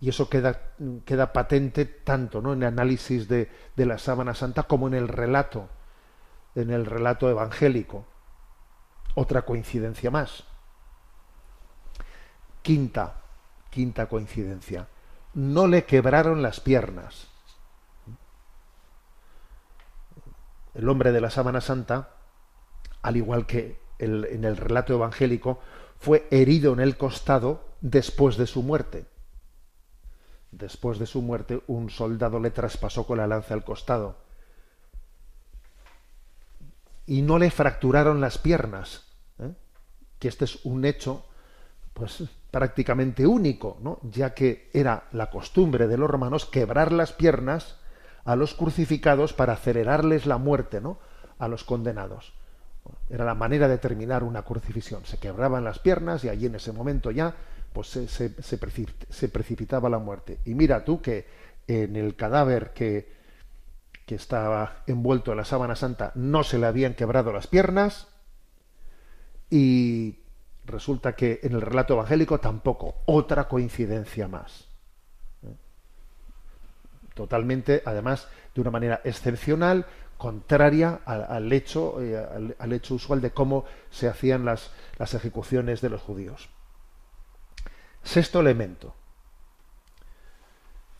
Y 0.00 0.08
eso 0.08 0.30
queda, 0.30 0.58
queda 1.04 1.34
patente 1.34 1.84
tanto 1.84 2.40
¿no? 2.40 2.54
en 2.54 2.62
el 2.62 2.68
análisis 2.68 3.28
de, 3.28 3.50
de 3.76 3.86
la 3.86 3.98
sábana 3.98 4.34
santa 4.34 4.62
como 4.62 4.86
en 4.88 4.94
el 4.94 5.08
relato, 5.08 5.68
en 6.54 6.70
el 6.70 6.86
relato 6.86 7.28
evangélico. 7.28 8.06
Otra 9.14 9.42
coincidencia 9.42 10.10
más. 10.10 10.44
Quinta, 12.62 13.20
quinta 13.68 14.06
coincidencia. 14.06 14.88
No 15.34 15.66
le 15.66 15.84
quebraron 15.84 16.40
las 16.40 16.60
piernas. 16.60 17.35
El 20.76 20.88
hombre 20.88 21.12
de 21.12 21.20
la 21.20 21.30
sábana 21.30 21.60
santa, 21.60 22.10
al 23.02 23.16
igual 23.16 23.46
que 23.46 23.80
en 23.98 24.44
el 24.44 24.56
relato 24.56 24.92
evangélico, 24.92 25.60
fue 25.98 26.26
herido 26.30 26.72
en 26.72 26.80
el 26.80 26.96
costado 26.96 27.64
después 27.80 28.36
de 28.36 28.46
su 28.46 28.62
muerte. 28.62 29.06
Después 30.50 30.98
de 30.98 31.06
su 31.06 31.22
muerte, 31.22 31.62
un 31.66 31.90
soldado 31.90 32.40
le 32.40 32.50
traspasó 32.50 33.06
con 33.06 33.18
la 33.18 33.26
lanza 33.26 33.54
el 33.54 33.64
costado. 33.64 34.16
Y 37.06 37.22
no 37.22 37.38
le 37.38 37.50
fracturaron 37.50 38.20
las 38.20 38.38
piernas, 38.38 39.04
¿eh? 39.38 39.52
que 40.18 40.28
este 40.28 40.44
es 40.44 40.64
un 40.64 40.84
hecho 40.84 41.24
pues 41.92 42.24
prácticamente 42.50 43.26
único, 43.26 43.78
¿no? 43.80 44.00
ya 44.02 44.34
que 44.34 44.70
era 44.74 45.08
la 45.12 45.30
costumbre 45.30 45.86
de 45.86 45.96
los 45.96 46.10
romanos 46.10 46.44
quebrar 46.44 46.92
las 46.92 47.12
piernas 47.12 47.78
a 48.26 48.36
los 48.36 48.54
crucificados 48.54 49.32
para 49.32 49.54
acelerarles 49.54 50.26
la 50.26 50.36
muerte, 50.36 50.80
¿no? 50.80 50.98
a 51.38 51.48
los 51.48 51.64
condenados. 51.64 52.32
Era 53.08 53.24
la 53.24 53.34
manera 53.34 53.68
de 53.68 53.78
terminar 53.78 54.22
una 54.22 54.42
crucifixión. 54.42 55.04
Se 55.04 55.18
quebraban 55.18 55.64
las 55.64 55.78
piernas 55.78 56.24
y 56.24 56.28
allí 56.28 56.46
en 56.46 56.56
ese 56.56 56.72
momento 56.72 57.10
ya 57.10 57.34
pues 57.72 57.88
se, 57.88 58.08
se, 58.08 59.28
precipitaba 59.28 59.88
la 59.88 59.98
muerte. 59.98 60.38
Y 60.44 60.54
mira 60.54 60.84
tú 60.84 61.02
que 61.02 61.26
en 61.66 61.96
el 61.96 62.16
cadáver 62.16 62.72
que, 62.72 63.12
que 64.06 64.14
estaba 64.14 64.82
envuelto 64.86 65.32
en 65.32 65.38
la 65.38 65.44
sábana 65.44 65.76
santa 65.76 66.12
no 66.14 66.42
se 66.42 66.58
le 66.58 66.66
habían 66.66 66.94
quebrado 66.94 67.32
las 67.32 67.48
piernas 67.48 68.08
y 69.50 70.20
resulta 70.64 71.14
que 71.14 71.40
en 71.42 71.52
el 71.52 71.60
relato 71.60 71.94
evangélico 71.94 72.40
tampoco. 72.40 73.02
Otra 73.04 73.46
coincidencia 73.46 74.26
más. 74.26 74.65
Totalmente, 77.16 77.82
además, 77.86 78.28
de 78.54 78.60
una 78.60 78.70
manera 78.70 79.00
excepcional, 79.02 79.86
contraria 80.18 81.00
al, 81.06 81.50
hecho, 81.50 82.02
eh, 82.02 82.54
al, 82.58 82.72
hecho 82.74 82.96
usual 82.96 83.22
de 83.22 83.30
cómo 83.30 83.64
se 83.88 84.06
hacían 84.06 84.44
las, 84.44 84.70
las 84.98 85.14
ejecuciones 85.14 85.80
de 85.80 85.88
los 85.88 86.02
judíos. 86.02 86.50
Sexto 88.02 88.38
elemento. 88.40 88.94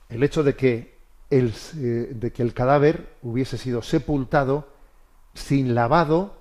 El 0.08 0.22
hecho 0.22 0.42
de 0.42 0.56
que 0.56 0.96
el, 1.28 1.52
eh, 1.76 2.12
de 2.14 2.32
que 2.32 2.42
el 2.42 2.54
cadáver 2.54 3.14
hubiese 3.20 3.58
sido 3.58 3.82
sepultado 3.82 4.72
sin 5.34 5.74
lavado 5.74 6.34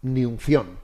ni 0.00 0.24
unción. 0.24 0.78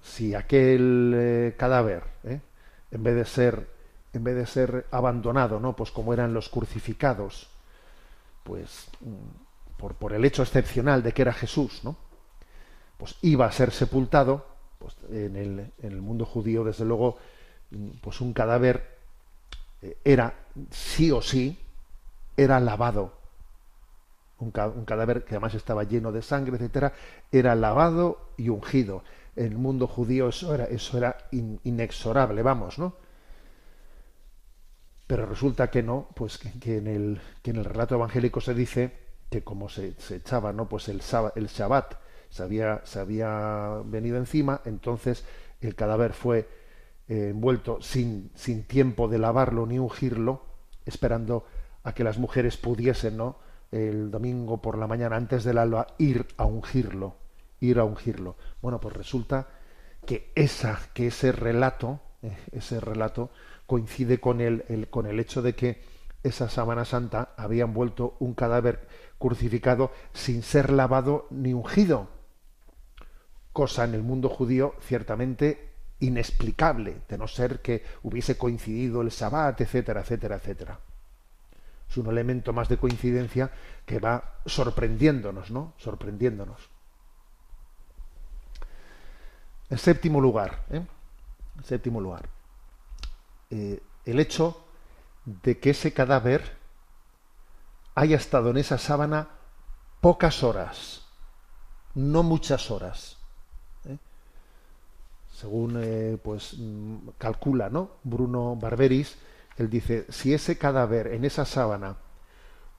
Si 0.00 0.32
aquel 0.36 1.12
eh, 1.16 1.54
cadáver, 1.58 2.04
en 2.22 3.02
vez 3.02 3.16
de 3.16 3.24
ser 3.24 3.79
en 4.12 4.24
vez 4.24 4.36
de 4.36 4.46
ser 4.46 4.86
abandonado, 4.90 5.60
¿no? 5.60 5.76
Pues 5.76 5.90
como 5.90 6.12
eran 6.12 6.34
los 6.34 6.48
crucificados, 6.48 7.48
pues 8.42 8.88
mm, 9.00 9.76
por, 9.76 9.94
por, 9.94 10.12
el 10.12 10.24
hecho 10.24 10.42
excepcional 10.42 11.02
de 11.02 11.12
que 11.12 11.22
era 11.22 11.32
Jesús, 11.32 11.80
¿no? 11.84 11.96
Pues 12.96 13.16
iba 13.22 13.46
a 13.46 13.52
ser 13.52 13.70
sepultado, 13.70 14.46
pues 14.78 14.96
en 15.10 15.36
el, 15.36 15.72
en 15.82 15.92
el 15.92 16.00
mundo 16.00 16.26
judío, 16.26 16.64
desde 16.64 16.84
luego, 16.84 17.18
mm, 17.70 17.88
pues 18.00 18.20
un 18.20 18.32
cadáver 18.32 18.98
eh, 19.82 19.96
era 20.04 20.34
sí 20.70 21.10
o 21.12 21.22
sí, 21.22 21.58
era 22.36 22.58
lavado. 22.60 23.18
Un, 24.38 24.52
un, 24.74 24.84
cadáver 24.86 25.24
que 25.24 25.34
además 25.34 25.54
estaba 25.54 25.84
lleno 25.84 26.12
de 26.12 26.22
sangre, 26.22 26.56
etcétera, 26.56 26.94
era 27.30 27.54
lavado 27.54 28.30
y 28.36 28.48
ungido. 28.48 29.04
En 29.36 29.46
el 29.46 29.58
mundo 29.58 29.86
judío 29.86 30.28
eso 30.28 30.54
era, 30.54 30.64
eso 30.64 30.98
era 30.98 31.16
inexorable, 31.30 32.42
vamos, 32.42 32.78
¿no? 32.78 32.94
Pero 35.10 35.26
resulta 35.26 35.72
que 35.72 35.82
no, 35.82 36.06
pues 36.14 36.38
que, 36.38 36.76
en, 36.76 36.86
el, 36.86 37.20
que 37.42 37.50
en 37.50 37.56
el 37.56 37.64
relato 37.64 37.96
evangélico 37.96 38.40
se 38.40 38.54
dice 38.54 38.92
que 39.28 39.42
como 39.42 39.68
se, 39.68 39.96
echaba 40.10 40.52
¿no? 40.52 40.68
pues 40.68 40.88
el, 40.88 41.02
el 41.34 41.46
Shabbat 41.48 41.94
se 42.28 42.44
había, 42.44 42.80
se 42.84 43.00
había 43.00 43.82
venido 43.86 44.18
encima, 44.18 44.60
entonces 44.64 45.24
el 45.60 45.74
cadáver 45.74 46.12
fue 46.12 46.48
eh, 47.08 47.30
envuelto 47.30 47.82
sin, 47.82 48.30
sin 48.36 48.62
tiempo 48.62 49.08
de 49.08 49.18
lavarlo 49.18 49.66
ni 49.66 49.80
ungirlo, 49.80 50.44
esperando 50.86 51.44
a 51.82 51.92
que 51.92 52.04
las 52.04 52.18
mujeres 52.18 52.56
pudiesen, 52.56 53.16
¿no? 53.16 53.38
el 53.72 54.12
domingo 54.12 54.62
por 54.62 54.78
la 54.78 54.86
mañana 54.86 55.16
antes 55.16 55.42
del 55.42 55.58
alba 55.58 55.88
ir 55.98 56.28
a 56.36 56.44
ungirlo, 56.44 57.16
ir 57.58 57.80
a 57.80 57.84
ungirlo. 57.84 58.36
Bueno, 58.62 58.78
pues 58.78 58.94
resulta 58.94 59.48
que 60.06 60.30
esa, 60.36 60.78
que 60.94 61.08
ese 61.08 61.32
relato, 61.32 61.98
eh, 62.22 62.38
ese 62.52 62.78
relato 62.78 63.30
coincide 63.70 64.18
con 64.18 64.40
el, 64.40 64.88
con 64.90 65.06
el 65.06 65.20
hecho 65.20 65.42
de 65.42 65.54
que 65.54 65.80
esa 66.24 66.48
sábana 66.48 66.84
santa 66.84 67.34
había 67.36 67.62
envuelto 67.62 68.16
un 68.18 68.34
cadáver 68.34 68.88
crucificado 69.16 69.92
sin 70.12 70.42
ser 70.42 70.72
lavado 70.72 71.28
ni 71.30 71.54
ungido, 71.54 72.08
cosa 73.52 73.84
en 73.84 73.94
el 73.94 74.02
mundo 74.02 74.28
judío 74.28 74.74
ciertamente 74.80 75.70
inexplicable, 76.00 77.02
de 77.08 77.16
no 77.16 77.28
ser 77.28 77.60
que 77.60 77.84
hubiese 78.02 78.36
coincidido 78.36 79.02
el 79.02 79.12
sabbat, 79.12 79.60
etcétera, 79.60 80.00
etcétera, 80.00 80.34
etcétera. 80.34 80.80
Es 81.88 81.96
un 81.96 82.08
elemento 82.08 82.52
más 82.52 82.68
de 82.68 82.76
coincidencia 82.76 83.52
que 83.86 84.00
va 84.00 84.40
sorprendiéndonos, 84.46 85.52
¿no? 85.52 85.74
Sorprendiéndonos. 85.76 86.68
En 89.68 89.78
séptimo 89.78 90.20
lugar, 90.20 90.64
¿eh? 90.70 90.84
En 91.56 91.64
séptimo 91.64 92.00
lugar, 92.00 92.28
eh, 93.50 93.82
el 94.04 94.20
hecho 94.20 94.64
de 95.24 95.58
que 95.58 95.70
ese 95.70 95.92
cadáver 95.92 96.56
haya 97.94 98.16
estado 98.16 98.50
en 98.50 98.56
esa 98.56 98.78
sábana 98.78 99.28
pocas 100.00 100.42
horas, 100.42 101.02
no 101.94 102.22
muchas 102.22 102.70
horas. 102.70 103.18
¿eh? 103.86 103.98
Según 105.32 105.78
eh, 105.82 106.18
pues 106.22 106.54
mm, 106.58 107.08
calcula, 107.18 107.68
¿no? 107.68 107.90
Bruno 108.04 108.56
Barberis, 108.56 109.16
él 109.56 109.68
dice, 109.68 110.06
si 110.08 110.32
ese 110.32 110.56
cadáver 110.56 111.08
en 111.08 111.24
esa 111.24 111.44
sábana 111.44 111.96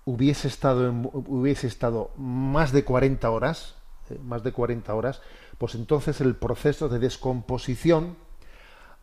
hubiese 0.05 0.47
estado, 0.47 0.91
hubiese 0.91 1.67
estado 1.67 2.11
más 2.17 2.71
de 2.71 2.83
40 2.83 3.29
horas, 3.29 3.75
más 4.23 4.43
de 4.43 4.51
40 4.51 4.93
horas, 4.93 5.21
pues 5.57 5.75
entonces 5.75 6.21
el 6.21 6.35
proceso 6.35 6.89
de 6.89 6.99
descomposición 6.99 8.17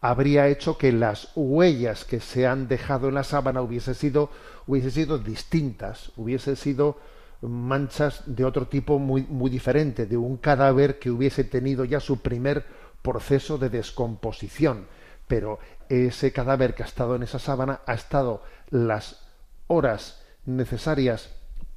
habría 0.01 0.49
hecho 0.49 0.79
que 0.79 0.93
las 0.93 1.31
huellas 1.35 2.05
que 2.05 2.21
se 2.21 2.47
han 2.47 2.69
dejado 2.69 3.09
en 3.09 3.15
la 3.15 3.25
sábana 3.25 3.63
hubiese 3.63 3.95
sido, 3.95 4.31
hubiese 4.67 4.91
sido 4.91 5.19
distintas, 5.19 6.13
hubiese 6.17 6.57
sido 6.57 6.99
manchas 7.41 8.23
de 8.27 8.45
otro 8.45 8.67
tipo 8.67 8.99
muy, 8.99 9.23
muy 9.23 9.51
diferente, 9.51 10.07
de 10.07 10.17
un 10.17 10.37
cadáver 10.37 10.99
que 10.99 11.11
hubiese 11.11 11.45
tenido 11.45 11.85
ya 11.85 12.01
su 12.01 12.21
primer 12.21 12.65
proceso 13.03 13.59
de 13.59 13.71
descomposición. 13.71 14.87
Pero 15.27 15.59
ese 15.89 16.33
cadáver 16.33 16.75
que 16.75 16.83
ha 16.83 16.87
estado 16.87 17.17
en 17.17 17.23
esa 17.23 17.39
sábana 17.39 17.81
ha 17.87 17.95
estado 17.95 18.43
las 18.71 19.27
horas 19.67 20.23
necesarias 20.47 21.31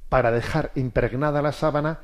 para 0.08 0.30
dejar 0.30 0.72
impregnada 0.74 1.42
la 1.42 1.52
sábana, 1.52 2.00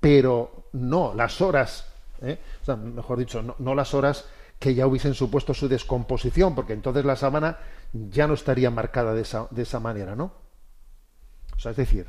pero 0.00 0.68
no 0.72 1.14
las 1.14 1.40
horas, 1.40 1.86
¿eh? 2.22 2.38
mejor 2.76 3.18
dicho, 3.18 3.56
no 3.58 3.74
las 3.74 3.94
horas 3.94 4.26
que 4.60 4.74
ya 4.74 4.86
hubiesen 4.86 5.14
supuesto 5.14 5.54
su 5.54 5.68
descomposición, 5.68 6.54
porque 6.54 6.74
entonces 6.74 7.04
la 7.04 7.16
sábana 7.16 7.58
ya 7.92 8.28
no 8.28 8.34
estaría 8.34 8.70
marcada 8.70 9.14
de 9.14 9.22
esa, 9.22 9.48
de 9.50 9.62
esa 9.62 9.80
manera, 9.80 10.14
¿no? 10.14 10.34
O 11.56 11.58
sea, 11.58 11.70
es 11.70 11.78
decir, 11.78 12.06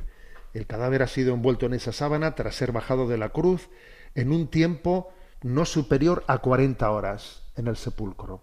el 0.52 0.66
cadáver 0.66 1.02
ha 1.02 1.06
sido 1.06 1.32
envuelto 1.32 1.64
en 1.64 1.72
esa 1.72 1.92
sábana 1.92 2.34
tras 2.34 2.54
ser 2.54 2.70
bajado 2.70 3.08
de 3.08 3.16
la 3.16 3.30
cruz 3.30 3.70
en 4.14 4.32
un 4.32 4.48
tiempo 4.48 5.12
no 5.42 5.64
superior 5.64 6.24
a 6.26 6.38
40 6.38 6.88
horas 6.90 7.42
en 7.56 7.68
el 7.68 7.76
sepulcro. 7.76 8.42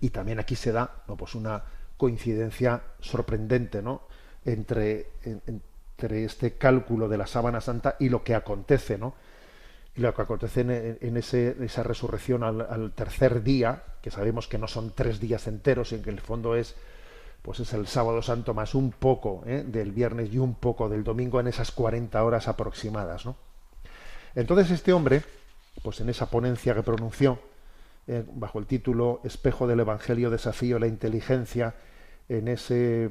Y 0.00 0.10
también 0.10 0.38
aquí 0.38 0.54
se 0.54 0.70
da 0.70 1.02
no, 1.08 1.16
pues 1.16 1.34
una 1.34 1.64
coincidencia 1.96 2.82
sorprendente 3.00 3.82
¿no? 3.82 4.02
entre, 4.44 5.10
entre 5.24 6.24
este 6.24 6.56
cálculo 6.56 7.08
de 7.08 7.18
la 7.18 7.26
sábana 7.26 7.60
santa 7.60 7.96
y 7.98 8.10
lo 8.10 8.22
que 8.22 8.36
acontece, 8.36 8.96
¿no? 8.96 9.14
Y 9.96 10.00
lo 10.00 10.14
que 10.14 10.22
acontece 10.22 10.60
en, 11.00 11.16
ese, 11.16 11.56
esa 11.60 11.82
resurrección 11.82 12.42
al, 12.42 12.92
tercer 12.92 13.42
día, 13.42 13.84
que 14.02 14.10
sabemos 14.10 14.48
que 14.48 14.58
no 14.58 14.66
son 14.66 14.92
tres 14.94 15.20
días 15.20 15.46
enteros, 15.46 15.92
en 15.92 16.02
que 16.02 16.10
el 16.10 16.20
fondo 16.20 16.56
es 16.56 16.74
pues 17.42 17.60
es 17.60 17.74
el 17.74 17.86
sábado 17.86 18.22
santo 18.22 18.54
más 18.54 18.74
un 18.74 18.90
poco 18.90 19.42
¿eh? 19.46 19.62
del 19.66 19.92
viernes 19.92 20.32
y 20.32 20.38
un 20.38 20.54
poco 20.54 20.88
del 20.88 21.04
domingo 21.04 21.40
en 21.40 21.46
esas 21.46 21.72
40 21.72 22.24
horas 22.24 22.48
aproximadas. 22.48 23.26
¿no? 23.26 23.36
Entonces 24.34 24.70
este 24.70 24.94
hombre, 24.94 25.22
pues 25.82 26.00
en 26.00 26.08
esa 26.08 26.30
ponencia 26.30 26.74
que 26.74 26.82
pronunció, 26.82 27.38
eh, 28.06 28.24
bajo 28.32 28.58
el 28.58 28.64
título 28.64 29.20
Espejo 29.24 29.66
del 29.66 29.80
Evangelio, 29.80 30.30
desafío 30.30 30.78
la 30.78 30.86
inteligencia, 30.86 31.74
en 32.30 32.48
ese 32.48 33.10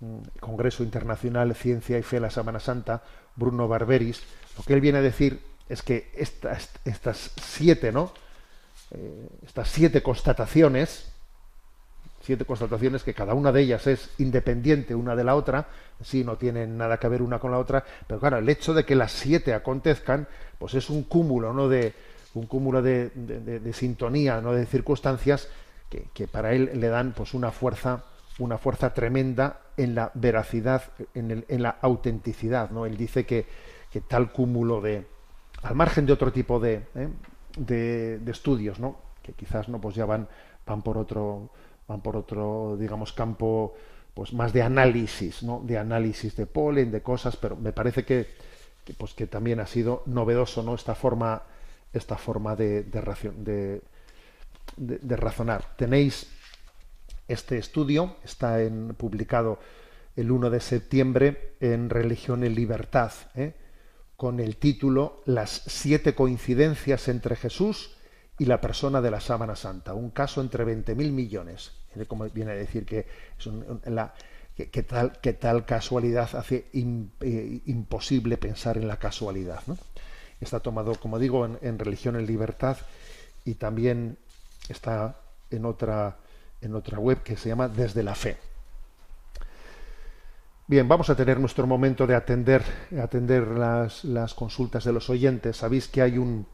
mm, 0.00 0.40
Congreso 0.40 0.82
Internacional 0.82 1.54
Ciencia 1.54 1.98
y 1.98 2.02
Fe 2.02 2.18
la 2.18 2.30
Semana 2.30 2.58
Santa, 2.58 3.04
Bruno 3.36 3.68
Barberis, 3.68 4.24
lo 4.56 4.64
que 4.64 4.74
él 4.74 4.80
viene 4.80 4.98
a 4.98 5.02
decir 5.02 5.40
es 5.68 5.82
que 5.82 6.10
estas, 6.14 6.70
estas 6.84 7.30
siete, 7.40 7.92
¿no? 7.92 8.12
Eh, 8.90 9.28
estas 9.46 9.68
siete 9.68 10.02
constataciones, 10.02 11.12
siete 12.22 12.44
constataciones 12.44 13.02
que 13.02 13.14
cada 13.14 13.34
una 13.34 13.52
de 13.52 13.62
ellas 13.62 13.86
es 13.86 14.10
independiente 14.18 14.94
una 14.94 15.14
de 15.14 15.24
la 15.24 15.34
otra, 15.34 15.68
sí, 16.02 16.24
no 16.24 16.36
tienen 16.36 16.78
nada 16.78 16.98
que 16.98 17.08
ver 17.08 17.22
una 17.22 17.38
con 17.38 17.50
la 17.50 17.58
otra, 17.58 17.84
pero 18.06 18.20
claro, 18.20 18.38
el 18.38 18.48
hecho 18.48 18.74
de 18.74 18.84
que 18.84 18.94
las 18.94 19.12
siete 19.12 19.54
acontezcan, 19.54 20.26
pues 20.58 20.74
es 20.74 20.90
un 20.90 21.04
cúmulo, 21.04 21.52
¿no? 21.52 21.68
De, 21.68 21.94
un 22.34 22.46
cúmulo 22.46 22.82
de, 22.82 23.10
de, 23.14 23.72
sintonía, 23.72 24.40
¿no? 24.40 24.52
De 24.52 24.66
circunstancias 24.66 25.48
que, 25.88 26.04
que, 26.12 26.28
para 26.28 26.52
él 26.52 26.70
le 26.74 26.88
dan, 26.88 27.12
pues, 27.12 27.34
una 27.34 27.50
fuerza, 27.50 28.04
una 28.38 28.58
fuerza 28.58 28.94
tremenda 28.94 29.60
en 29.76 29.94
la 29.94 30.10
veracidad, 30.14 30.82
en, 31.14 31.30
el, 31.30 31.44
en 31.48 31.62
la 31.62 31.76
autenticidad, 31.80 32.70
¿no? 32.70 32.86
Él 32.86 32.96
dice 32.96 33.26
que, 33.26 33.46
que 33.90 34.00
tal 34.00 34.30
cúmulo 34.30 34.80
de, 34.80 35.06
al 35.62 35.74
margen 35.74 36.06
de 36.06 36.12
otro 36.12 36.32
tipo 36.32 36.60
de, 36.60 36.86
¿eh? 36.94 37.08
de, 37.56 38.30
estudios, 38.30 38.78
¿no? 38.78 38.96
que 39.22 39.32
quizás 39.32 39.68
no 39.68 39.80
pues 39.80 39.94
ya 39.94 40.06
van, 40.06 40.28
van 40.66 40.82
por 40.82 40.96
otro 40.96 41.50
van 41.86 42.00
por 42.00 42.16
otro 42.16 42.76
digamos 42.78 43.12
campo 43.12 43.74
pues 44.18 44.32
más 44.32 44.52
de 44.52 44.62
análisis, 44.62 45.44
¿no? 45.44 45.62
De 45.64 45.78
análisis 45.78 46.34
de 46.34 46.44
polen, 46.46 46.90
de 46.90 47.02
cosas, 47.02 47.36
pero 47.36 47.54
me 47.54 47.72
parece 47.72 48.04
que, 48.04 48.26
pues 48.98 49.14
que 49.14 49.28
también 49.28 49.60
ha 49.60 49.66
sido 49.68 50.02
novedoso, 50.06 50.60
¿no? 50.64 50.74
Esta 50.74 50.96
forma, 50.96 51.44
esta 51.92 52.16
forma 52.16 52.56
de, 52.56 52.82
de, 52.82 53.80
de, 54.76 55.16
razonar. 55.16 55.76
Tenéis 55.76 56.32
este 57.28 57.58
estudio, 57.58 58.16
está 58.24 58.60
en, 58.60 58.96
publicado 58.96 59.60
el 60.16 60.32
1 60.32 60.50
de 60.50 60.60
septiembre 60.62 61.54
en 61.60 61.88
Religión 61.88 62.42
y 62.42 62.48
Libertad, 62.48 63.12
¿eh? 63.36 63.54
Con 64.18 64.40
el 64.40 64.56
título 64.56 65.22
Las 65.26 65.62
siete 65.68 66.16
coincidencias 66.16 67.06
entre 67.06 67.36
Jesús 67.36 67.92
y 68.36 68.46
la 68.46 68.60
persona 68.60 69.00
de 69.00 69.12
la 69.12 69.20
sábana 69.20 69.54
santa, 69.54 69.94
un 69.94 70.10
caso 70.10 70.40
entre 70.40 70.66
20.000 70.66 71.12
millones. 71.12 71.70
Como 72.08 72.28
viene 72.28 72.50
a 72.50 72.54
decir 72.54 72.84
que, 72.84 73.06
tal, 74.82 75.12
tal 75.38 75.64
casualidad 75.64 76.34
hace 76.34 76.66
eh, 76.72 77.62
imposible 77.66 78.36
pensar 78.38 78.76
en 78.76 78.88
la 78.88 78.98
casualidad. 78.98 79.62
Está 80.40 80.58
tomado, 80.58 80.96
como 80.96 81.20
digo, 81.20 81.46
en, 81.46 81.78
Religión 81.78 82.16
en 82.16 82.26
Libertad 82.26 82.76
y 83.44 83.54
también 83.54 84.18
está 84.68 85.20
en 85.48 85.64
otra, 85.64 86.16
en 86.60 86.74
otra 86.74 86.98
web 86.98 87.22
que 87.22 87.36
se 87.36 87.50
llama 87.50 87.68
Desde 87.68 88.02
la 88.02 88.16
Fe. 88.16 88.36
Bien, 90.68 90.86
vamos 90.86 91.08
a 91.08 91.16
tener 91.16 91.40
nuestro 91.40 91.66
momento 91.66 92.06
de 92.06 92.14
atender, 92.14 92.62
atender 93.02 93.48
las, 93.48 94.34
consultas 94.34 94.84
de 94.84 94.92
los 94.92 95.08
oyentes. 95.08 95.56
Sabéis 95.56 95.88
que 95.88 96.02
hay 96.02 96.18
un, 96.18 96.46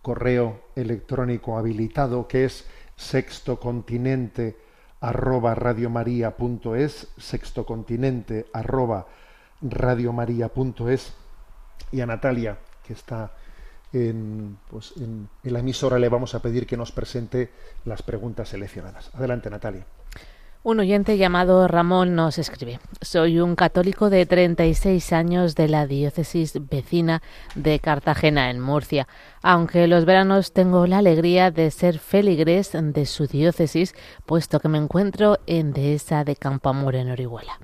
correo 0.00 0.62
electrónico 0.74 1.58
habilitado 1.58 2.26
que 2.26 2.46
es 2.46 2.66
sextocontinente 2.96 4.56
arroba 5.02 5.54
radiomaria.es, 5.54 7.08
sextocontinente 7.18 8.46
arroba 8.54 9.06
radiomaria.es 9.60 11.12
y 11.92 12.00
a 12.00 12.06
Natalia, 12.06 12.58
que 12.82 12.94
está 12.94 13.32
en, 13.92 14.56
pues, 14.70 14.94
en 14.96 15.28
la 15.42 15.58
emisora, 15.58 15.98
le 15.98 16.08
vamos 16.08 16.34
a 16.34 16.40
pedir 16.40 16.66
que 16.66 16.78
nos 16.78 16.90
presente 16.90 17.50
las 17.84 18.00
preguntas 18.00 18.48
seleccionadas. 18.48 19.14
Adelante, 19.14 19.50
Natalia. 19.50 19.84
Un 20.62 20.78
oyente 20.78 21.16
llamado 21.16 21.66
Ramón 21.68 22.14
nos 22.14 22.36
escribe. 22.36 22.80
Soy 23.00 23.40
un 23.40 23.56
católico 23.56 24.10
de 24.10 24.26
36 24.26 25.10
años 25.14 25.54
de 25.54 25.68
la 25.68 25.86
diócesis 25.86 26.52
vecina 26.68 27.22
de 27.54 27.78
Cartagena, 27.78 28.50
en 28.50 28.60
Murcia. 28.60 29.08
Aunque 29.40 29.86
los 29.86 30.04
veranos 30.04 30.52
tengo 30.52 30.86
la 30.86 30.98
alegría 30.98 31.50
de 31.50 31.70
ser 31.70 31.98
feligres 31.98 32.72
de 32.74 33.06
su 33.06 33.26
diócesis, 33.26 33.94
puesto 34.26 34.60
que 34.60 34.68
me 34.68 34.76
encuentro 34.76 35.38
en 35.46 35.72
Dehesa 35.72 36.24
de 36.24 36.36
Campamor, 36.36 36.94
en 36.94 37.10
Orihuela. 37.10 37.58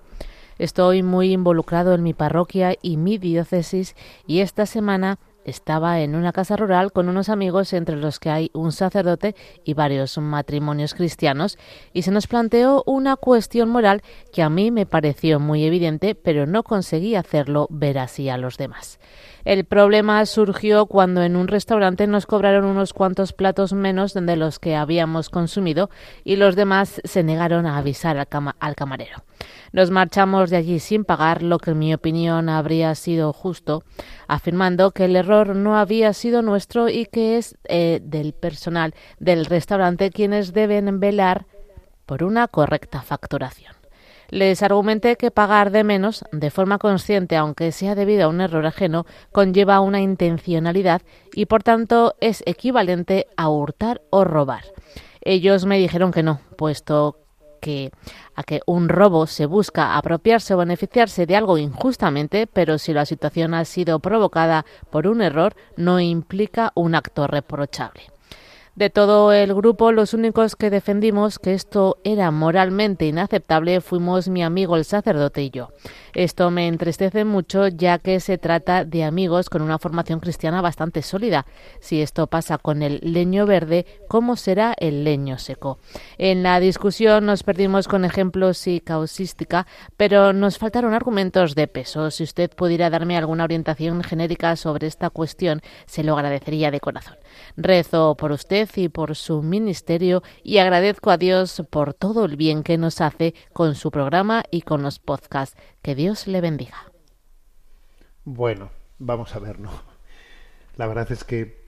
Estoy 0.58 1.02
muy 1.02 1.34
involucrado 1.34 1.92
en 1.92 2.02
mi 2.02 2.14
parroquia 2.14 2.76
y 2.80 2.96
mi 2.96 3.18
diócesis 3.18 3.94
y 4.26 4.40
esta 4.40 4.64
semana 4.64 5.18
estaba 5.46 6.00
en 6.00 6.14
una 6.14 6.32
casa 6.32 6.56
rural 6.56 6.92
con 6.92 7.08
unos 7.08 7.28
amigos 7.28 7.72
entre 7.72 7.96
los 7.96 8.18
que 8.18 8.30
hay 8.30 8.50
un 8.52 8.72
sacerdote 8.72 9.34
y 9.64 9.74
varios 9.74 10.18
matrimonios 10.18 10.92
cristianos 10.92 11.56
y 11.92 12.02
se 12.02 12.10
nos 12.10 12.26
planteó 12.26 12.82
una 12.84 13.16
cuestión 13.16 13.70
moral 13.70 14.02
que 14.32 14.42
a 14.42 14.50
mí 14.50 14.70
me 14.70 14.84
pareció 14.84 15.40
muy 15.40 15.64
evidente 15.64 16.14
pero 16.14 16.46
no 16.46 16.64
conseguí 16.64 17.14
hacerlo 17.14 17.68
ver 17.70 17.98
así 17.98 18.28
a 18.28 18.36
los 18.36 18.58
demás. 18.58 18.98
El 19.44 19.64
problema 19.64 20.26
surgió 20.26 20.86
cuando 20.86 21.22
en 21.22 21.36
un 21.36 21.46
restaurante 21.46 22.08
nos 22.08 22.26
cobraron 22.26 22.64
unos 22.64 22.92
cuantos 22.92 23.32
platos 23.32 23.72
menos 23.72 24.12
de 24.12 24.36
los 24.36 24.58
que 24.58 24.74
habíamos 24.74 25.30
consumido 25.30 25.88
y 26.24 26.34
los 26.34 26.56
demás 26.56 27.00
se 27.04 27.22
negaron 27.22 27.64
a 27.64 27.78
avisar 27.78 28.18
al, 28.18 28.26
al 28.58 28.74
camarero. 28.74 29.22
Nos 29.72 29.90
marchamos 29.90 30.50
de 30.50 30.56
allí 30.56 30.80
sin 30.80 31.04
pagar 31.04 31.42
lo 31.42 31.58
que 31.58 31.72
en 31.72 31.78
mi 31.78 31.94
opinión 31.94 32.48
habría 32.48 32.94
sido 32.94 33.32
justo, 33.32 33.84
afirmando 34.26 34.90
que 34.90 35.04
el 35.04 35.14
error 35.14 35.35
no 35.44 35.76
había 35.76 36.12
sido 36.12 36.42
nuestro 36.42 36.88
y 36.88 37.06
que 37.06 37.36
es 37.36 37.56
eh, 37.64 38.00
del 38.02 38.32
personal 38.32 38.94
del 39.18 39.44
restaurante 39.44 40.10
quienes 40.10 40.52
deben 40.52 41.00
velar 41.00 41.46
por 42.06 42.22
una 42.22 42.48
correcta 42.48 43.02
facturación. 43.02 43.74
Les 44.28 44.62
argumenté 44.62 45.16
que 45.16 45.30
pagar 45.30 45.70
de 45.70 45.84
menos, 45.84 46.24
de 46.32 46.50
forma 46.50 46.78
consciente, 46.78 47.36
aunque 47.36 47.70
sea 47.70 47.94
debido 47.94 48.24
a 48.24 48.28
un 48.28 48.40
error 48.40 48.66
ajeno, 48.66 49.06
conlleva 49.30 49.80
una 49.80 50.00
intencionalidad 50.00 51.02
y 51.32 51.46
por 51.46 51.62
tanto 51.62 52.14
es 52.20 52.42
equivalente 52.46 53.26
a 53.36 53.48
hurtar 53.48 54.02
o 54.10 54.24
robar. 54.24 54.64
Ellos 55.20 55.64
me 55.64 55.78
dijeron 55.78 56.10
que 56.10 56.24
no, 56.24 56.40
puesto 56.56 57.18
que 57.60 57.90
a 58.36 58.44
que 58.44 58.60
un 58.66 58.88
robo 58.88 59.26
se 59.26 59.46
busca 59.46 59.96
apropiarse 59.96 60.54
o 60.54 60.58
beneficiarse 60.58 61.26
de 61.26 61.34
algo 61.34 61.58
injustamente, 61.58 62.46
pero 62.46 62.78
si 62.78 62.92
la 62.92 63.06
situación 63.06 63.54
ha 63.54 63.64
sido 63.64 63.98
provocada 63.98 64.64
por 64.90 65.08
un 65.08 65.22
error, 65.22 65.56
no 65.76 65.98
implica 65.98 66.70
un 66.74 66.94
acto 66.94 67.26
reprochable. 67.26 68.15
De 68.76 68.90
todo 68.90 69.32
el 69.32 69.54
grupo, 69.54 69.90
los 69.90 70.12
únicos 70.12 70.54
que 70.54 70.68
defendimos 70.68 71.38
que 71.38 71.54
esto 71.54 71.96
era 72.04 72.30
moralmente 72.30 73.06
inaceptable 73.06 73.80
fuimos 73.80 74.28
mi 74.28 74.44
amigo 74.44 74.76
el 74.76 74.84
sacerdote 74.84 75.42
y 75.42 75.48
yo. 75.48 75.70
Esto 76.12 76.50
me 76.50 76.68
entristece 76.68 77.24
mucho 77.24 77.68
ya 77.68 77.98
que 77.98 78.20
se 78.20 78.36
trata 78.36 78.84
de 78.84 79.04
amigos 79.04 79.48
con 79.48 79.62
una 79.62 79.78
formación 79.78 80.20
cristiana 80.20 80.60
bastante 80.60 81.00
sólida. 81.00 81.46
Si 81.80 82.02
esto 82.02 82.26
pasa 82.26 82.58
con 82.58 82.82
el 82.82 83.00
leño 83.02 83.46
verde, 83.46 83.86
¿cómo 84.08 84.36
será 84.36 84.74
el 84.76 85.04
leño 85.04 85.38
seco? 85.38 85.78
En 86.18 86.42
la 86.42 86.60
discusión 86.60 87.24
nos 87.24 87.44
perdimos 87.44 87.88
con 87.88 88.04
ejemplos 88.04 88.66
y 88.66 88.80
causística, 88.80 89.66
pero 89.96 90.34
nos 90.34 90.58
faltaron 90.58 90.92
argumentos 90.92 91.54
de 91.54 91.66
peso. 91.66 92.10
Si 92.10 92.24
usted 92.24 92.50
pudiera 92.50 92.90
darme 92.90 93.16
alguna 93.16 93.44
orientación 93.44 94.02
genérica 94.02 94.54
sobre 94.54 94.86
esta 94.86 95.08
cuestión, 95.08 95.62
se 95.86 96.04
lo 96.04 96.12
agradecería 96.12 96.70
de 96.70 96.80
corazón. 96.80 97.16
Rezo 97.56 98.16
por 98.16 98.32
usted 98.32 98.68
y 98.76 98.88
por 98.88 99.16
su 99.16 99.42
ministerio 99.42 100.22
y 100.42 100.58
agradezco 100.58 101.10
a 101.10 101.18
Dios 101.18 101.62
por 101.70 101.94
todo 101.94 102.24
el 102.24 102.36
bien 102.36 102.62
que 102.62 102.78
nos 102.78 103.00
hace 103.00 103.34
con 103.52 103.74
su 103.74 103.90
programa 103.90 104.44
y 104.50 104.62
con 104.62 104.82
los 104.82 104.98
podcasts. 104.98 105.56
Que 105.82 105.94
Dios 105.94 106.26
le 106.26 106.40
bendiga. 106.40 106.92
Bueno, 108.24 108.70
vamos 108.98 109.34
a 109.34 109.38
ver, 109.38 109.60
¿no? 109.60 109.70
La 110.76 110.86
verdad 110.86 111.10
es 111.12 111.24
que 111.24 111.66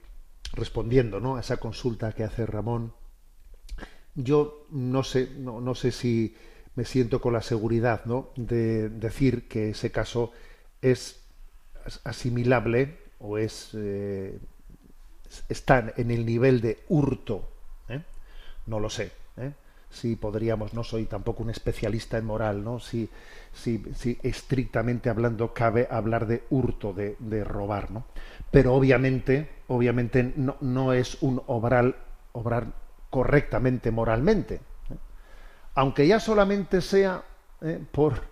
respondiendo 0.53 1.19
¿no? 1.19 1.35
a 1.35 1.41
esa 1.41 1.57
consulta 1.57 2.11
que 2.11 2.23
hace 2.23 2.45
Ramón, 2.45 2.93
yo 4.15 4.65
no 4.71 5.03
sé, 5.03 5.29
no, 5.37 5.75
sé 5.75 5.91
si 5.91 6.35
me 6.75 6.85
siento 6.85 7.21
con 7.21 7.33
la 7.33 7.41
seguridad 7.41 8.05
¿no? 8.05 8.31
de 8.35 8.89
decir 8.89 9.47
que 9.47 9.69
ese 9.69 9.91
caso 9.91 10.31
es 10.81 11.21
asimilable 12.03 12.97
o 13.19 13.37
es 13.37 13.71
eh, 13.73 14.37
están 15.47 15.93
en 15.97 16.11
el 16.11 16.25
nivel 16.25 16.61
de 16.61 16.83
hurto. 16.89 17.49
¿eh? 17.87 18.01
No 18.65 18.79
lo 18.79 18.89
sé. 18.89 19.11
¿eh? 19.37 19.51
Si 19.89 20.15
podríamos, 20.15 20.73
no 20.73 20.83
soy 20.83 21.05
tampoco 21.05 21.43
un 21.43 21.49
especialista 21.49 22.17
en 22.17 22.25
moral, 22.25 22.63
¿no? 22.63 22.79
Si, 22.79 23.09
si, 23.53 23.83
si 23.95 24.19
estrictamente 24.21 25.09
hablando 25.09 25.53
cabe 25.53 25.87
hablar 25.89 26.27
de 26.27 26.43
hurto, 26.49 26.93
de, 26.93 27.15
de 27.19 27.43
robar, 27.43 27.89
¿no? 27.91 28.05
Pero 28.51 28.73
obviamente, 28.75 29.49
obviamente 29.67 30.33
no, 30.35 30.57
no 30.61 30.93
es 30.93 31.17
un 31.21 31.41
obrar, 31.47 31.95
correctamente 33.09 33.89
moralmente. 33.89 34.55
¿eh? 34.55 34.97
Aunque 35.75 36.07
ya 36.07 36.19
solamente 36.19 36.81
sea 36.81 37.23
por 37.91 38.28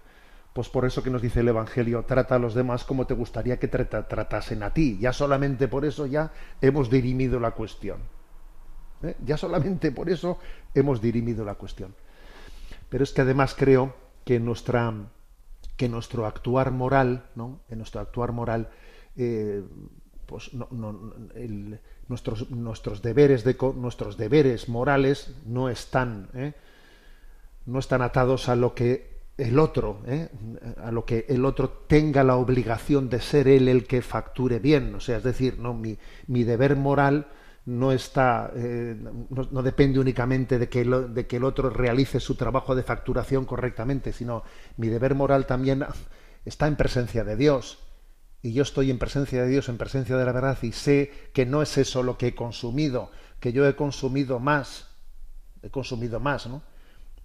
pues 0.58 0.70
por 0.70 0.86
eso 0.86 1.04
que 1.04 1.12
nos 1.12 1.22
dice 1.22 1.42
el 1.42 1.50
Evangelio, 1.50 2.04
trata 2.06 2.34
a 2.34 2.40
los 2.40 2.56
demás 2.56 2.84
como 2.84 3.06
te 3.06 3.14
gustaría 3.14 3.60
que 3.60 3.68
tratasen 3.68 4.64
a 4.64 4.74
ti. 4.74 4.98
Ya 5.00 5.14
solamente 5.14 5.68
por 5.68 5.86
eso 5.86 6.08
ya 6.08 6.32
hemos 6.62 6.90
dirimido 6.90 7.40
la 7.40 7.52
cuestión. 7.52 8.00
¿Eh? 9.04 9.16
Ya 9.24 9.38
solamente 9.38 9.92
por 9.92 10.10
eso 10.10 10.40
hemos 10.74 11.00
dirimido 11.00 11.46
la 11.46 11.54
cuestión. 11.54 11.94
Pero 12.90 13.04
es 13.04 13.12
que 13.12 13.22
además 13.22 13.54
creo 13.56 13.94
que 14.26 14.40
nuestra 14.40 14.92
que 15.76 15.90
nuestro 15.90 16.26
actuar 16.26 16.72
moral, 16.72 17.30
¿no? 17.36 17.60
En 17.70 17.78
nuestro 17.78 18.02
actuar 18.02 18.32
moral, 18.32 18.72
eh, 19.16 19.64
pues 20.26 20.50
nuestros, 22.08 22.50
nuestros 22.50 23.04
deberes 23.04 23.44
de, 23.44 23.56
nuestros 23.76 24.18
deberes 24.18 24.70
morales 24.70 25.36
no 25.46 25.70
están, 25.70 26.32
¿eh? 26.34 26.54
no 27.68 27.78
están 27.78 28.02
atados 28.02 28.50
a 28.50 28.56
lo 28.56 28.74
que 28.74 29.17
el 29.38 29.60
otro, 29.60 30.02
¿eh? 30.08 30.30
a 30.78 30.92
lo 30.92 31.06
que 31.06 31.26
el 31.30 31.46
otro 31.46 31.70
tenga 31.88 32.24
la 32.24 32.36
obligación 32.36 33.10
de 33.10 33.22
ser 33.22 33.48
él 33.48 33.68
el 33.68 33.86
que 33.86 34.02
facture 34.02 34.60
bien. 34.60 34.96
O 34.96 35.00
sea, 35.00 35.18
es 35.18 35.24
decir, 35.24 35.60
no 35.60 35.74
mi, 35.74 35.98
mi 36.28 36.44
deber 36.44 36.76
moral 36.76 37.28
no 37.68 37.92
está 37.92 38.50
eh, 38.56 38.96
no, 38.98 39.62
depende 39.62 40.00
únicamente 40.00 40.58
de 40.58 40.70
que, 40.70 40.86
de 40.86 41.28
que 41.28 41.36
el 41.36 41.44
otro 41.44 41.70
realice 41.70 42.22
su 42.22 42.36
trabajo 42.36 42.76
de 42.76 42.84
facturación 42.84 43.46
correctamente, 43.46 44.14
sino 44.14 44.44
mi 44.78 44.88
deber 44.88 45.16
moral 45.16 45.46
también 45.46 45.86
está 46.46 46.68
en 46.68 46.78
presencia 46.78 47.24
de 47.24 47.36
Dios. 47.36 47.80
Y 48.42 48.54
yo 48.54 48.64
estoy 48.64 48.90
en 48.90 49.00
presencia 49.00 49.44
de 49.44 49.50
Dios, 49.50 49.68
en 49.68 49.78
presencia 49.78 50.16
de 50.16 50.26
la 50.26 50.32
verdad, 50.32 50.58
y 50.62 50.72
sé 50.72 51.12
que 51.34 51.46
no 51.46 51.62
es 51.62 51.78
eso 51.78 52.04
lo 52.04 52.18
que 52.18 52.28
he 52.28 52.36
consumido, 52.36 53.12
que 53.42 53.52
yo 53.52 53.68
he 53.68 53.76
consumido 53.76 54.40
más, 54.40 54.88
he 55.62 55.70
consumido 55.70 56.22
más, 56.22 56.48
¿no? 56.48 56.64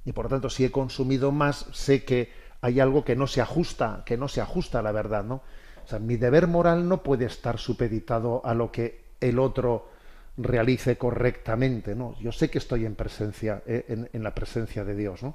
Y 0.04 0.12
por 0.12 0.26
lo 0.26 0.30
tanto, 0.30 0.50
si 0.50 0.64
he 0.64 0.70
consumido 0.70 1.32
más, 1.32 1.66
sé 1.72 2.04
que 2.04 2.30
hay 2.60 2.80
algo 2.80 3.04
que 3.04 3.16
no 3.16 3.26
se 3.26 3.40
ajusta, 3.40 4.02
que 4.06 4.16
no 4.16 4.28
se 4.28 4.40
ajusta 4.40 4.78
a 4.80 4.82
la 4.82 4.92
verdad, 4.92 5.24
¿no? 5.24 5.42
O 5.84 5.88
sea, 5.88 5.98
mi 5.98 6.16
deber 6.16 6.46
moral 6.46 6.88
no 6.88 7.02
puede 7.02 7.24
estar 7.24 7.58
supeditado 7.58 8.40
a 8.44 8.54
lo 8.54 8.70
que 8.70 9.02
el 9.20 9.38
otro 9.38 9.88
realice 10.36 10.96
correctamente, 10.96 11.94
¿no? 11.94 12.16
Yo 12.20 12.32
sé 12.32 12.50
que 12.50 12.58
estoy 12.58 12.86
en 12.86 12.94
presencia, 12.94 13.62
eh, 13.66 14.06
en, 14.12 14.22
la 14.22 14.34
presencia 14.34 14.84
de 14.84 14.94
Dios, 14.94 15.22
¿no? 15.22 15.34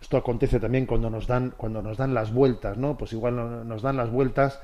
Esto 0.00 0.18
acontece 0.18 0.60
también 0.60 0.86
cuando 0.86 1.08
nos 1.08 1.26
dan, 1.26 1.54
cuando 1.56 1.82
nos 1.82 1.96
dan 1.96 2.12
las 2.12 2.32
vueltas, 2.32 2.76
¿no? 2.76 2.96
Pues 2.98 3.12
igual 3.12 3.66
nos 3.66 3.82
dan 3.82 3.96
las 3.96 4.10
vueltas, 4.10 4.60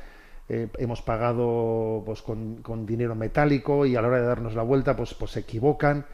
eh, 0.49 0.69
hemos 0.79 1.01
pagado 1.01 2.03
pues 2.05 2.21
con, 2.21 2.57
con, 2.57 2.85
dinero 2.85 3.15
metálico 3.15 3.87
y 3.87 3.97
a 3.97 4.03
la 4.03 4.09
hora 4.09 4.21
de 4.21 4.27
darnos 4.27 4.55
la 4.55 4.63
vuelta, 4.63 4.97
pues, 4.97 5.15
pues 5.15 5.31
se 5.31 5.41
equivocan 5.41 6.05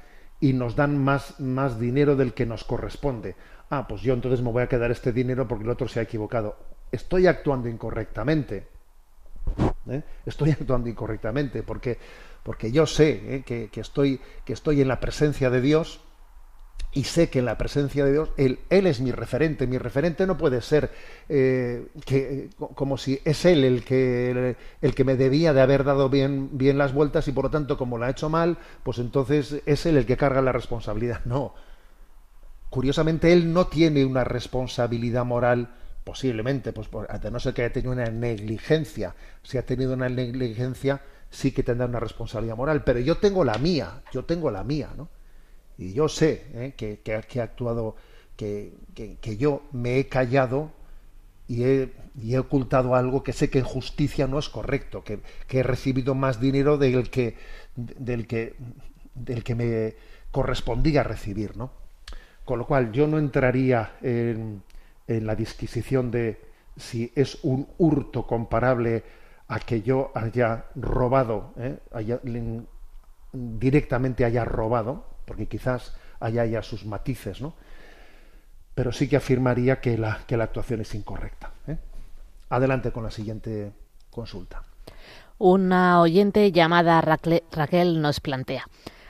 y 0.40 0.52
nos 0.52 0.76
dan 0.76 1.02
más, 1.02 1.40
más 1.40 1.78
dinero 1.78 2.16
del 2.16 2.34
que 2.34 2.46
nos 2.46 2.64
corresponde. 2.64 3.36
Ah, 3.70 3.86
pues 3.88 4.02
yo 4.02 4.14
entonces 4.14 4.42
me 4.42 4.52
voy 4.52 4.62
a 4.62 4.68
quedar 4.68 4.90
este 4.90 5.12
dinero 5.12 5.48
porque 5.48 5.64
el 5.64 5.70
otro 5.70 5.88
se 5.88 6.00
ha 6.00 6.02
equivocado. 6.02 6.56
Estoy 6.92 7.26
actuando 7.26 7.68
incorrectamente. 7.68 8.68
¿eh? 9.88 10.02
Estoy 10.24 10.50
actuando 10.58 10.88
incorrectamente 10.88 11.62
porque, 11.62 11.98
porque 12.42 12.70
yo 12.70 12.86
sé 12.86 13.36
¿eh? 13.36 13.42
que, 13.44 13.80
estoy, 13.80 14.20
que 14.44 14.52
estoy 14.52 14.80
en 14.80 14.88
la 14.88 15.00
presencia 15.00 15.50
de 15.50 15.60
Dios 15.60 16.00
y 16.96 17.04
sé 17.04 17.28
que 17.28 17.40
en 17.40 17.44
la 17.44 17.58
presencia 17.58 18.06
de 18.06 18.12
Dios 18.12 18.30
Él, 18.38 18.58
él 18.70 18.86
es 18.86 19.00
mi 19.00 19.12
referente. 19.12 19.66
Mi 19.66 19.76
referente 19.76 20.26
no 20.26 20.38
puede 20.38 20.62
ser 20.62 20.90
eh, 21.28 21.88
que, 22.06 22.48
como 22.74 22.96
si 22.96 23.20
es 23.22 23.44
Él 23.44 23.64
el 23.64 23.84
que, 23.84 24.56
el, 24.80 24.94
que 24.94 25.04
me 25.04 25.14
debía 25.14 25.52
de 25.52 25.60
haber 25.60 25.84
dado 25.84 26.08
bien, 26.08 26.56
bien 26.56 26.78
las 26.78 26.94
vueltas 26.94 27.28
y 27.28 27.32
por 27.32 27.44
lo 27.44 27.50
tanto 27.50 27.76
como 27.76 27.98
la 27.98 28.06
ha 28.06 28.10
hecho 28.10 28.30
mal, 28.30 28.56
pues 28.82 28.98
entonces 28.98 29.60
es 29.66 29.84
Él 29.84 29.98
el 29.98 30.06
que 30.06 30.16
carga 30.16 30.40
la 30.40 30.52
responsabilidad. 30.52 31.20
No. 31.26 31.54
Curiosamente, 32.70 33.30
Él 33.30 33.52
no 33.52 33.66
tiene 33.66 34.06
una 34.06 34.24
responsabilidad 34.24 35.26
moral 35.26 35.74
posiblemente, 36.02 36.72
pues 36.72 36.88
de 37.20 37.30
no 37.30 37.38
ser 37.40 37.52
que 37.52 37.62
haya 37.62 37.74
tenido 37.74 37.92
una 37.92 38.06
negligencia. 38.06 39.14
Si 39.42 39.58
ha 39.58 39.66
tenido 39.66 39.92
una 39.92 40.08
negligencia, 40.08 41.02
sí 41.28 41.52
que 41.52 41.62
tendrá 41.62 41.86
una 41.86 42.00
responsabilidad 42.00 42.56
moral. 42.56 42.84
Pero 42.84 43.00
yo 43.00 43.18
tengo 43.18 43.44
la 43.44 43.58
mía, 43.58 44.02
yo 44.12 44.24
tengo 44.24 44.50
la 44.50 44.64
mía, 44.64 44.88
¿no? 44.96 45.10
Y 45.78 45.92
yo 45.92 46.08
sé 46.08 46.46
¿eh? 46.54 46.74
que, 46.76 47.00
que, 47.00 47.12
he 47.12 47.40
actuado, 47.40 47.96
que, 48.36 48.72
que, 48.94 49.36
yo 49.36 49.62
me 49.72 49.98
he 49.98 50.08
callado 50.08 50.70
y 51.48 51.64
he, 51.64 51.92
y 52.20 52.34
he, 52.34 52.38
ocultado 52.38 52.94
algo 52.94 53.22
que 53.22 53.32
sé 53.32 53.50
que 53.50 53.58
en 53.58 53.64
justicia 53.64 54.26
no 54.26 54.38
es 54.38 54.48
correcto, 54.48 55.04
que, 55.04 55.20
he 55.50 55.62
recibido 55.62 56.14
más 56.14 56.40
dinero 56.40 56.78
del 56.78 57.10
que, 57.10 57.36
del 57.76 58.26
que, 58.26 58.54
del 59.14 59.44
que 59.44 59.54
me 59.54 59.94
correspondía 60.30 61.02
recibir, 61.02 61.56
¿no? 61.56 61.70
Con 62.44 62.58
lo 62.58 62.66
cual 62.66 62.92
yo 62.92 63.06
no 63.06 63.18
entraría 63.18 63.96
en, 64.02 64.62
en 65.08 65.26
la 65.26 65.34
disquisición 65.34 66.10
de 66.10 66.40
si 66.76 67.12
es 67.14 67.38
un 67.42 67.68
hurto 67.78 68.26
comparable 68.26 69.02
a 69.48 69.60
que 69.60 69.82
yo 69.82 70.10
haya 70.14 70.66
robado, 70.74 71.52
¿eh? 71.56 71.78
directamente 73.32 74.24
haya 74.24 74.44
robado, 74.44 75.04
porque 75.26 75.46
quizás 75.46 75.94
haya 76.20 76.46
ya 76.46 76.62
sus 76.62 76.86
matices, 76.86 77.42
¿no? 77.42 77.54
Pero 78.74 78.92
sí 78.92 79.08
que 79.08 79.16
afirmaría 79.16 79.80
que 79.80 79.98
la, 79.98 80.20
que 80.26 80.36
la 80.36 80.44
actuación 80.44 80.80
es 80.80 80.94
incorrecta. 80.94 81.50
¿eh? 81.66 81.76
Adelante 82.48 82.92
con 82.92 83.04
la 83.04 83.10
siguiente 83.10 83.72
consulta. 84.10 84.62
Una 85.38 86.00
oyente 86.00 86.52
llamada 86.52 87.00
Raquel 87.00 88.00
nos 88.00 88.20
plantea. 88.20 88.66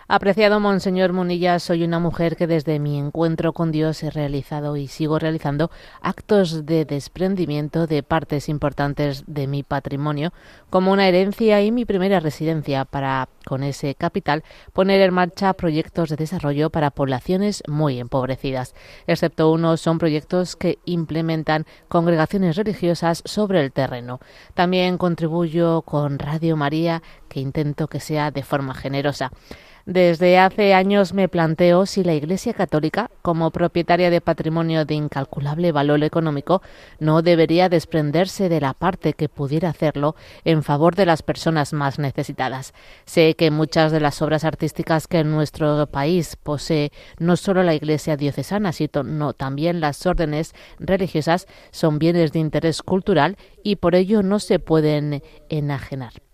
Apreciado 0.08 0.60
Monseñor 0.60 1.12
Munilla, 1.12 1.58
soy 1.58 1.82
una 1.82 1.98
mujer 1.98 2.36
que 2.36 2.46
desde 2.46 2.78
mi 2.78 2.96
encuentro 2.96 3.52
con 3.52 3.72
Dios 3.72 4.04
he 4.04 4.10
realizado 4.10 4.76
y 4.76 4.86
sigo 4.86 5.18
realizando 5.18 5.72
actos 6.00 6.64
de 6.64 6.84
desprendimiento 6.84 7.88
de 7.88 8.04
partes 8.04 8.48
importantes 8.48 9.24
de 9.26 9.48
mi 9.48 9.64
patrimonio, 9.64 10.32
como 10.70 10.92
una 10.92 11.08
herencia 11.08 11.60
y 11.60 11.72
mi 11.72 11.84
primera 11.84 12.20
residencia, 12.20 12.84
para, 12.84 13.28
con 13.44 13.64
ese 13.64 13.96
capital, 13.96 14.44
poner 14.72 15.00
en 15.00 15.12
marcha 15.12 15.52
proyectos 15.54 16.08
de 16.08 16.14
desarrollo 16.14 16.70
para 16.70 16.92
poblaciones 16.92 17.64
muy 17.66 17.98
empobrecidas. 17.98 18.76
Excepto 19.08 19.50
uno, 19.50 19.76
son 19.76 19.98
proyectos 19.98 20.54
que 20.54 20.78
implementan 20.84 21.66
congregaciones 21.88 22.54
religiosas 22.54 23.22
sobre 23.24 23.60
el 23.60 23.72
terreno. 23.72 24.20
También 24.54 24.98
contribuyo 24.98 25.82
con 25.82 26.20
Radio 26.20 26.56
María, 26.56 27.02
que 27.28 27.40
intento 27.40 27.88
que 27.88 27.98
sea 27.98 28.30
de 28.30 28.44
forma 28.44 28.72
generosa. 28.72 29.32
Desde 29.86 30.36
hace 30.36 30.74
años 30.74 31.14
me 31.14 31.28
planteo 31.28 31.86
si 31.86 32.02
la 32.02 32.12
Iglesia 32.12 32.52
Católica, 32.54 33.08
como 33.22 33.52
propietaria 33.52 34.10
de 34.10 34.20
patrimonio 34.20 34.84
de 34.84 34.94
incalculable 34.94 35.70
valor 35.70 36.02
económico, 36.02 36.60
no 36.98 37.22
debería 37.22 37.68
desprenderse 37.68 38.48
de 38.48 38.60
la 38.60 38.74
parte 38.74 39.12
que 39.12 39.28
pudiera 39.28 39.68
hacerlo 39.68 40.16
en 40.44 40.64
favor 40.64 40.96
de 40.96 41.06
las 41.06 41.22
personas 41.22 41.72
más 41.72 42.00
necesitadas. 42.00 42.74
Sé 43.04 43.36
que 43.36 43.52
muchas 43.52 43.92
de 43.92 44.00
las 44.00 44.20
obras 44.22 44.42
artísticas 44.42 45.06
que 45.06 45.20
en 45.20 45.30
nuestro 45.30 45.86
país 45.86 46.34
posee 46.34 46.90
no 47.20 47.36
solo 47.36 47.62
la 47.62 47.74
Iglesia 47.76 48.16
diocesana, 48.16 48.72
sino 48.72 49.34
también 49.34 49.78
las 49.78 50.04
órdenes 50.04 50.52
religiosas 50.80 51.46
son 51.70 52.00
bienes 52.00 52.32
de 52.32 52.40
interés 52.40 52.82
cultural 52.82 53.36
y 53.62 53.76
por 53.76 53.94
ello 53.94 54.24
no 54.24 54.40
se 54.40 54.58
pueden 54.58 55.22
enajenar 55.48 56.25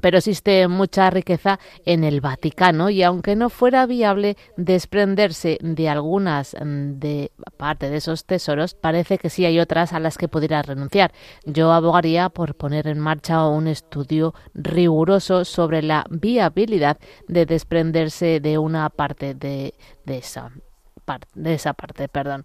pero 0.00 0.18
existe 0.18 0.68
mucha 0.68 1.10
riqueza 1.10 1.58
en 1.84 2.04
el 2.04 2.20
Vaticano 2.20 2.90
y 2.90 3.02
aunque 3.02 3.36
no 3.36 3.50
fuera 3.50 3.86
viable 3.86 4.36
desprenderse 4.56 5.58
de 5.60 5.88
algunas 5.88 6.54
mm, 6.54 6.98
de 6.98 7.32
parte 7.56 7.90
de 7.90 7.96
esos 7.96 8.24
tesoros, 8.24 8.74
parece 8.74 9.18
que 9.18 9.30
sí 9.30 9.44
hay 9.44 9.58
otras 9.58 9.92
a 9.92 10.00
las 10.00 10.18
que 10.18 10.28
pudiera 10.28 10.62
renunciar. 10.62 11.12
Yo 11.44 11.72
abogaría 11.72 12.28
por 12.28 12.54
poner 12.54 12.86
en 12.86 12.98
marcha 12.98 13.46
un 13.46 13.66
estudio 13.66 14.34
riguroso 14.54 15.44
sobre 15.44 15.82
la 15.82 16.04
viabilidad 16.10 16.98
de 17.28 17.46
desprenderse 17.46 18.40
de 18.40 18.58
una 18.58 18.88
parte 18.90 19.34
de, 19.34 19.74
de 20.04 20.18
esa 20.18 20.50
de 21.34 21.54
esa 21.54 21.72
parte, 21.72 22.08
perdón. 22.08 22.44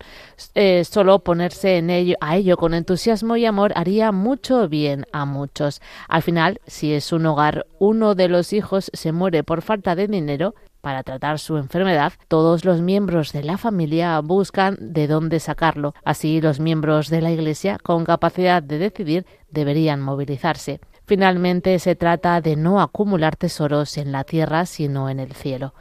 Eh, 0.53 0.84
solo 0.86 1.20
ponerse 1.20 1.78
en 1.78 1.89
ello, 1.89 2.16
a 2.22 2.36
ello 2.38 2.58
con 2.58 2.74
entusiasmo 2.74 3.36
y 3.36 3.45
amor 3.45 3.74
haría 3.76 4.12
mucho 4.12 4.68
bien 4.68 5.06
a 5.12 5.26
muchos. 5.26 5.82
Al 6.08 6.22
final, 6.22 6.60
si 6.68 6.93
es 6.93 7.12
un 7.12 7.26
hogar, 7.26 7.66
uno 7.80 8.16
de 8.16 8.28
los 8.28 8.53
hijos 8.53 8.89
se 8.93 9.12
muere 9.12 9.43
por 9.43 9.62
falta 9.62 9.95
de 9.95 10.08
dinero, 10.08 10.53
para 10.86 11.01
tratar 11.01 11.39
su 11.39 11.58
enfermedad, 11.58 12.14
todos 12.28 12.64
los 12.64 12.80
miembros 12.80 13.34
de 13.34 13.41
la 13.41 13.58
familia 13.58 14.20
buscan 14.20 14.78
de 14.80 15.08
dónde 15.08 15.39
sacarlo. 15.39 15.95
Así 16.03 16.41
los 16.41 16.60
miembros 16.60 17.10
de 17.10 17.22
la 17.22 17.32
Iglesia 17.32 17.80
con 17.82 18.06
capacidad 18.06 18.62
de 18.62 18.78
decidir 18.78 19.26
deberían 19.49 19.99
movilizarse. 19.99 20.80
Finalmente 21.08 21.80
se 21.80 21.95
trata 21.95 22.39
de 22.39 22.56
no 22.56 22.82
acumular 22.82 23.36
tesoros 23.36 23.97
en 23.97 24.12
la 24.12 24.26
tierra, 24.26 24.68
sino 24.68 25.10
en 25.10 25.20
el 25.20 25.34
cielo. 25.34 25.74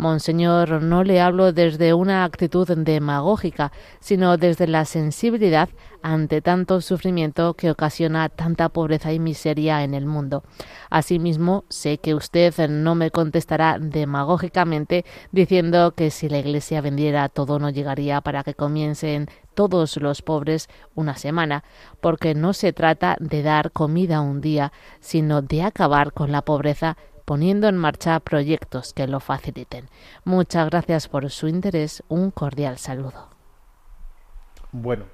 Monseñor, 0.00 0.80
no 0.82 1.04
le 1.04 1.20
hablo 1.20 1.52
desde 1.52 1.92
una 1.92 2.24
actitud 2.24 2.66
demagógica, 2.66 3.70
sino 4.00 4.38
desde 4.38 4.66
la 4.66 4.86
sensibilidad 4.86 5.68
ante 6.02 6.40
tanto 6.40 6.80
sufrimiento 6.80 7.52
que 7.52 7.70
ocasiona 7.70 8.30
tanta 8.30 8.70
pobreza 8.70 9.12
y 9.12 9.18
miseria 9.18 9.84
en 9.84 9.92
el 9.92 10.06
mundo. 10.06 10.42
Asimismo, 10.88 11.64
sé 11.68 11.98
que 11.98 12.14
usted 12.14 12.70
no 12.70 12.94
me 12.94 13.10
contestará 13.10 13.78
demagógicamente 13.78 15.04
diciendo 15.32 15.92
que 15.94 16.10
si 16.10 16.30
la 16.30 16.38
Iglesia 16.38 16.80
vendiera 16.80 17.28
todo 17.28 17.58
no 17.58 17.68
llegaría 17.68 18.22
para 18.22 18.42
que 18.42 18.54
comiencen 18.54 19.28
todos 19.54 19.98
los 19.98 20.22
pobres 20.22 20.68
una 20.94 21.16
semana, 21.16 21.64
porque 22.00 22.34
no 22.34 22.54
se 22.54 22.72
trata 22.72 23.18
de 23.20 23.42
dar 23.42 23.72
comida 23.72 24.22
un 24.22 24.40
día, 24.40 24.72
sino 25.00 25.42
de 25.42 25.62
acabar 25.62 26.14
con 26.14 26.32
la 26.32 26.40
pobreza 26.40 26.96
poniendo 27.30 27.68
en 27.68 27.76
marcha 27.76 28.18
proyectos 28.18 28.92
que 28.92 29.06
lo 29.06 29.20
faciliten. 29.20 29.88
Muchas 30.24 30.68
gracias 30.68 31.06
por 31.06 31.30
su 31.30 31.46
interés. 31.46 32.02
Un 32.08 32.32
cordial 32.32 32.76
saludo. 32.76 33.28
Bueno, 34.72 35.04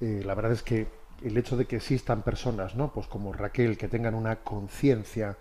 eh, 0.00 0.22
la 0.26 0.34
verdad 0.34 0.50
es 0.50 0.64
que 0.64 0.88
el 1.22 1.38
hecho 1.38 1.56
de 1.56 1.66
que 1.66 1.76
existan 1.76 2.22
personas, 2.22 2.74
¿no? 2.74 2.92
Pues 2.92 3.06
como 3.06 3.32
Raquel, 3.32 3.78
que 3.78 3.86
tengan 3.86 4.16
una 4.16 4.42
conciencia, 4.42 5.36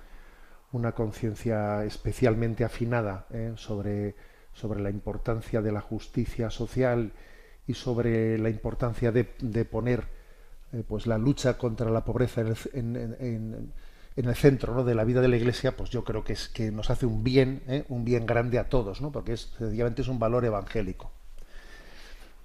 una 0.71 0.91
conciencia 0.91 1.83
especialmente 1.83 2.63
afinada 2.63 3.25
¿eh? 3.31 3.53
sobre, 3.55 4.13
sobre 4.53 4.81
la 4.81 4.91
importancia 4.91 5.63
de 5.63 5.71
la 5.71 5.81
justicia 5.81 6.51
social 6.51 7.11
y 7.65 7.73
sobre 7.73 8.37
la 8.37 8.51
importancia 8.51 9.11
de, 9.11 9.23
poner 9.65 10.03
eh, 10.73 10.83
pues 10.87 11.07
la 11.07 11.17
lucha 11.17 11.57
contra 11.57 11.89
la 11.89 12.05
pobreza 12.05 12.43
en, 12.73 12.95
en 13.19 13.73
el 14.25 14.35
centro 14.35 14.83
de 14.83 14.95
la 14.95 15.03
vida 15.03 15.21
de 15.21 15.27
la 15.27 15.37
Iglesia, 15.37 15.77
pues 15.77 15.91
yo 15.91 16.03
creo 16.03 16.23
que 16.23 16.33
es 16.33 16.49
que 16.49 16.71
nos 16.71 16.89
hace 16.89 17.05
un 17.05 17.23
bien, 17.23 17.61
¿eh? 17.67 17.85
un 17.87 18.03
bien 18.03 18.25
grande 18.25 18.57
a 18.57 18.67
todos, 18.67 18.99
¿no? 18.99 19.11
porque 19.11 19.33
es, 19.33 19.53
sencillamente 19.57 20.01
es 20.01 20.07
un 20.07 20.17
valor 20.17 20.43
evangélico. 20.43 21.11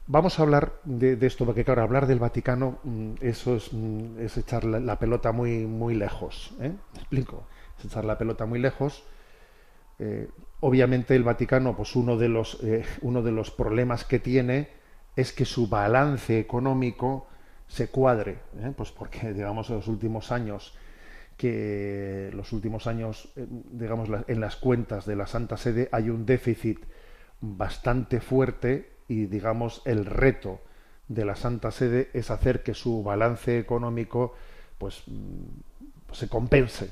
Vamos 0.06 0.38
a 0.38 0.42
hablar 0.42 0.74
de, 0.84 1.16
esto, 1.22 1.46
porque 1.46 1.64
claro, 1.64 1.80
hablar 1.80 2.06
del 2.06 2.18
Vaticano, 2.18 2.78
mm, 2.82 3.12
eso 3.22 3.56
es, 3.56 3.72
mm, 3.72 4.20
es 4.20 4.36
echar 4.36 4.64
la, 4.64 4.98
pelota 4.98 5.32
muy, 5.32 5.64
muy 5.64 5.94
lejos. 5.94 6.52
¿eh? 6.60 6.72
explico? 6.94 7.46
Es 7.78 7.86
echar 7.86 8.04
la 8.04 8.18
pelota 8.18 8.44
muy 8.44 8.58
lejos. 8.58 9.04
eh, 9.98 10.28
obviamente 10.60 11.16
el 11.16 11.24
Vaticano, 11.24 11.74
pues 11.74 11.96
uno 11.96 12.18
de 12.18 12.28
los, 12.28 12.58
uno 13.00 13.22
de 13.22 13.32
los 13.32 13.50
problemas 13.50 14.04
que 14.04 14.18
tiene 14.18 14.68
es 15.16 15.32
que 15.32 15.46
su 15.46 15.68
balance 15.68 16.38
económico 16.38 17.28
se 17.66 17.88
cuadre, 17.88 18.38
pues 18.76 18.92
porque 18.92 19.32
digamos 19.32 19.70
en 19.70 19.76
los 19.76 19.88
últimos 19.88 20.30
años 20.30 20.74
que 21.36 22.30
los 22.34 22.52
últimos 22.52 22.86
años 22.86 23.30
digamos 23.36 24.08
en 24.26 24.40
las 24.40 24.56
cuentas 24.56 25.06
de 25.06 25.16
la 25.16 25.26
Santa 25.26 25.56
Sede 25.56 25.88
hay 25.92 26.10
un 26.10 26.26
déficit 26.26 26.78
bastante 27.40 28.20
fuerte 28.20 28.92
y 29.08 29.26
digamos 29.26 29.82
el 29.84 30.06
reto 30.06 30.60
de 31.08 31.24
la 31.24 31.36
Santa 31.36 31.70
Sede 31.70 32.10
es 32.14 32.30
hacer 32.30 32.62
que 32.62 32.74
su 32.74 33.02
balance 33.02 33.58
económico 33.58 34.34
pues 34.78 35.02
mm, 35.06 36.12
se 36.12 36.28
compense, 36.28 36.90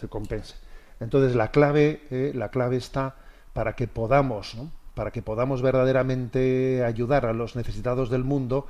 se 0.00 0.08
compense. 0.08 0.56
Entonces 1.00 1.34
la 1.34 1.50
clave, 1.50 2.02
eh, 2.10 2.32
la 2.34 2.50
clave 2.50 2.76
está 2.76 3.16
para 3.52 3.74
que 3.74 3.88
podamos, 3.88 4.56
para 4.94 5.10
que 5.10 5.22
podamos 5.22 5.62
verdaderamente 5.62 6.84
ayudar 6.84 7.26
a 7.26 7.32
los 7.32 7.56
necesitados 7.56 8.10
del 8.10 8.24
mundo, 8.24 8.66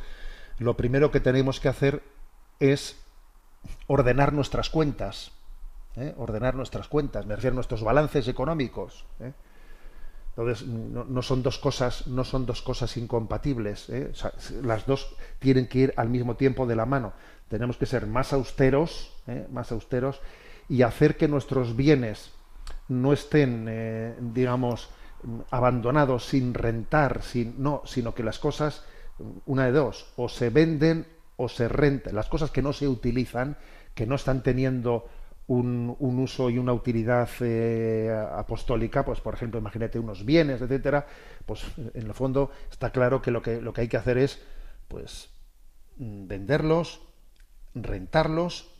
lo 0.58 0.76
primero 0.76 1.10
que 1.10 1.20
tenemos 1.20 1.60
que 1.60 1.68
hacer 1.68 2.02
es 2.60 2.96
ordenar 3.86 4.32
nuestras 4.32 4.70
cuentas, 4.70 5.32
¿eh? 5.96 6.14
ordenar 6.16 6.54
nuestras 6.54 6.88
cuentas, 6.88 7.26
me 7.26 7.36
nuestros 7.50 7.82
balances 7.82 8.28
económicos. 8.28 9.04
¿eh? 9.20 9.32
Entonces, 10.30 10.66
no, 10.66 11.22
son 11.22 11.42
dos 11.42 11.58
cosas, 11.58 12.08
no 12.08 12.24
son 12.24 12.44
dos 12.44 12.60
cosas 12.62 12.96
incompatibles. 12.96 13.88
¿eh? 13.90 14.12
las 14.62 14.84
dos 14.84 15.14
tienen 15.38 15.68
que 15.68 15.78
ir 15.78 15.94
al 15.96 16.08
mismo 16.08 16.34
tiempo 16.34 16.66
de 16.66 16.74
la 16.74 16.86
mano. 16.86 17.12
Tenemos 17.48 17.76
que 17.76 17.86
ser 17.86 18.06
más 18.08 18.32
austeros, 18.32 19.12
más 19.52 19.70
austeros, 19.70 20.20
y 20.68 20.82
hacer 20.82 21.16
que 21.16 21.28
nuestros 21.28 21.76
bienes 21.76 22.32
no 22.88 23.12
estén, 23.12 24.34
digamos, 24.34 24.88
abandonados, 25.50 26.26
sin 26.26 26.52
rentar, 26.52 27.22
sin, 27.22 27.62
no, 27.62 27.82
sino 27.84 28.12
que 28.12 28.24
las 28.24 28.40
cosas, 28.40 28.84
una 29.46 29.66
de 29.66 29.72
dos, 29.72 30.12
o 30.16 30.28
se 30.28 30.50
venden 30.50 31.06
o 31.36 31.48
se 31.48 31.68
rentan. 31.68 32.14
Las 32.14 32.28
cosas 32.28 32.50
que 32.50 32.62
no 32.62 32.72
se 32.72 32.88
utilizan, 32.88 33.56
que 33.94 34.06
no 34.06 34.14
están 34.14 34.42
teniendo 34.42 35.08
un, 35.46 35.96
uso 35.98 36.48
y 36.50 36.58
una 36.58 36.72
utilidad 36.72 37.28
eh, 37.40 38.10
apostólica, 38.32 39.04
pues 39.04 39.20
por 39.20 39.34
ejemplo, 39.34 39.60
imagínate 39.60 39.98
unos 39.98 40.24
bienes, 40.24 40.62
etcétera, 40.62 41.06
pues 41.44 41.64
en 41.76 42.06
el 42.06 42.14
fondo 42.14 42.50
está 42.70 42.90
claro 42.90 43.20
que 43.20 43.30
lo 43.30 43.42
que, 43.42 43.60
lo 43.60 43.72
que 43.72 43.82
hay 43.82 43.88
que 43.88 43.96
hacer 43.96 44.18
es 44.18 44.40
pues 44.88 45.30
venderlos, 45.96 47.02
rentarlos 47.74 48.70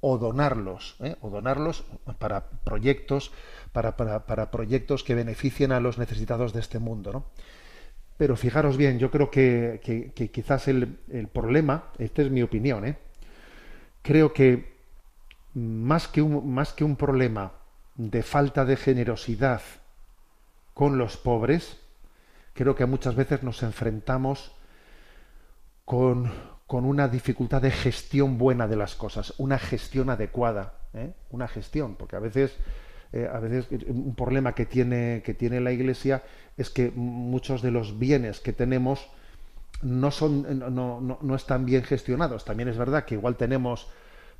o 0.00 0.16
donarlos, 0.18 0.96
¿eh? 1.00 1.16
o 1.20 1.28
donarlos 1.28 1.84
para 2.18 2.48
proyectos, 2.64 3.32
para, 3.72 3.96
para, 3.96 4.26
para, 4.26 4.50
proyectos 4.50 5.04
que 5.04 5.14
beneficien 5.14 5.72
a 5.72 5.80
los 5.80 5.98
necesitados 5.98 6.52
de 6.52 6.60
este 6.60 6.78
mundo, 6.78 7.12
¿no? 7.12 7.24
Pero 8.20 8.36
fijaros 8.36 8.76
bien, 8.76 8.98
yo 8.98 9.10
creo 9.10 9.30
que, 9.30 9.80
que, 10.14 10.30
quizás 10.30 10.68
el, 10.68 10.98
el, 11.10 11.28
problema, 11.28 11.84
esta 11.96 12.20
es 12.20 12.30
mi 12.30 12.42
opinión, 12.42 12.84
¿eh? 12.84 12.98
creo 14.02 14.34
que 14.34 14.74
más 15.54 16.06
que 16.06 16.20
un, 16.20 16.52
más 16.52 16.74
que 16.74 16.84
un 16.84 16.96
problema 16.96 17.52
de 17.94 18.22
falta 18.22 18.66
de 18.66 18.76
generosidad 18.76 19.62
con 20.74 20.98
los 20.98 21.16
pobres, 21.16 21.80
creo 22.52 22.74
que 22.74 22.84
muchas 22.84 23.14
veces 23.14 23.42
nos 23.42 23.62
enfrentamos 23.62 24.52
con, 25.86 26.30
con 26.66 26.84
una 26.84 27.08
dificultad 27.08 27.62
de 27.62 27.70
gestión 27.70 28.36
buena 28.36 28.68
de 28.68 28.76
las 28.76 28.96
cosas, 28.96 29.32
una 29.38 29.58
gestión 29.58 30.10
adecuada, 30.10 30.74
¿eh? 30.92 31.14
una 31.30 31.48
gestión, 31.48 31.94
porque 31.94 32.16
a 32.16 32.20
veces, 32.20 32.54
eh, 33.12 33.28
a 33.32 33.40
veces 33.40 33.66
un 33.88 34.14
problema 34.14 34.54
que 34.54 34.66
tiene, 34.66 35.22
que 35.24 35.34
tiene 35.34 35.60
la 35.60 35.72
Iglesia 35.72 36.22
es 36.56 36.70
que 36.70 36.92
muchos 36.94 37.62
de 37.62 37.70
los 37.70 37.98
bienes 37.98 38.40
que 38.40 38.52
tenemos 38.52 39.08
no, 39.82 40.10
son, 40.10 40.58
no, 40.58 41.00
no, 41.00 41.18
no 41.20 41.34
están 41.34 41.64
bien 41.64 41.82
gestionados. 41.82 42.44
También 42.44 42.68
es 42.68 42.76
verdad 42.76 43.04
que 43.04 43.14
igual 43.14 43.36
tenemos 43.36 43.88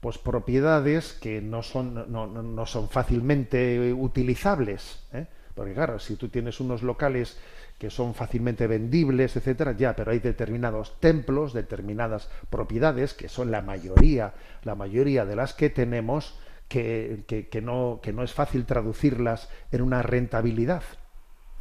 pues 0.00 0.18
propiedades 0.18 1.12
que 1.12 1.42
no 1.42 1.62
son, 1.62 2.10
no, 2.10 2.26
no 2.26 2.66
son 2.66 2.88
fácilmente 2.88 3.92
utilizables. 3.92 5.02
¿eh? 5.12 5.26
Porque 5.54 5.74
claro, 5.74 5.98
si 5.98 6.16
tú 6.16 6.28
tienes 6.28 6.60
unos 6.60 6.82
locales 6.82 7.38
que 7.78 7.90
son 7.90 8.14
fácilmente 8.14 8.66
vendibles, 8.66 9.36
etcétera, 9.36 9.72
ya, 9.72 9.96
pero 9.96 10.10
hay 10.10 10.18
determinados 10.18 11.00
templos, 11.00 11.54
determinadas 11.54 12.28
propiedades, 12.50 13.14
que 13.14 13.28
son 13.28 13.50
la 13.50 13.62
mayoría, 13.62 14.34
la 14.64 14.74
mayoría 14.74 15.24
de 15.24 15.36
las 15.36 15.54
que 15.54 15.70
tenemos, 15.70 16.38
que, 16.70 17.62
no, 17.62 18.00
es 18.22 18.32
fácil 18.32 18.64
traducirlas 18.64 19.48
en 19.72 19.82
una 19.82 20.02
rentabilidad. 20.02 20.84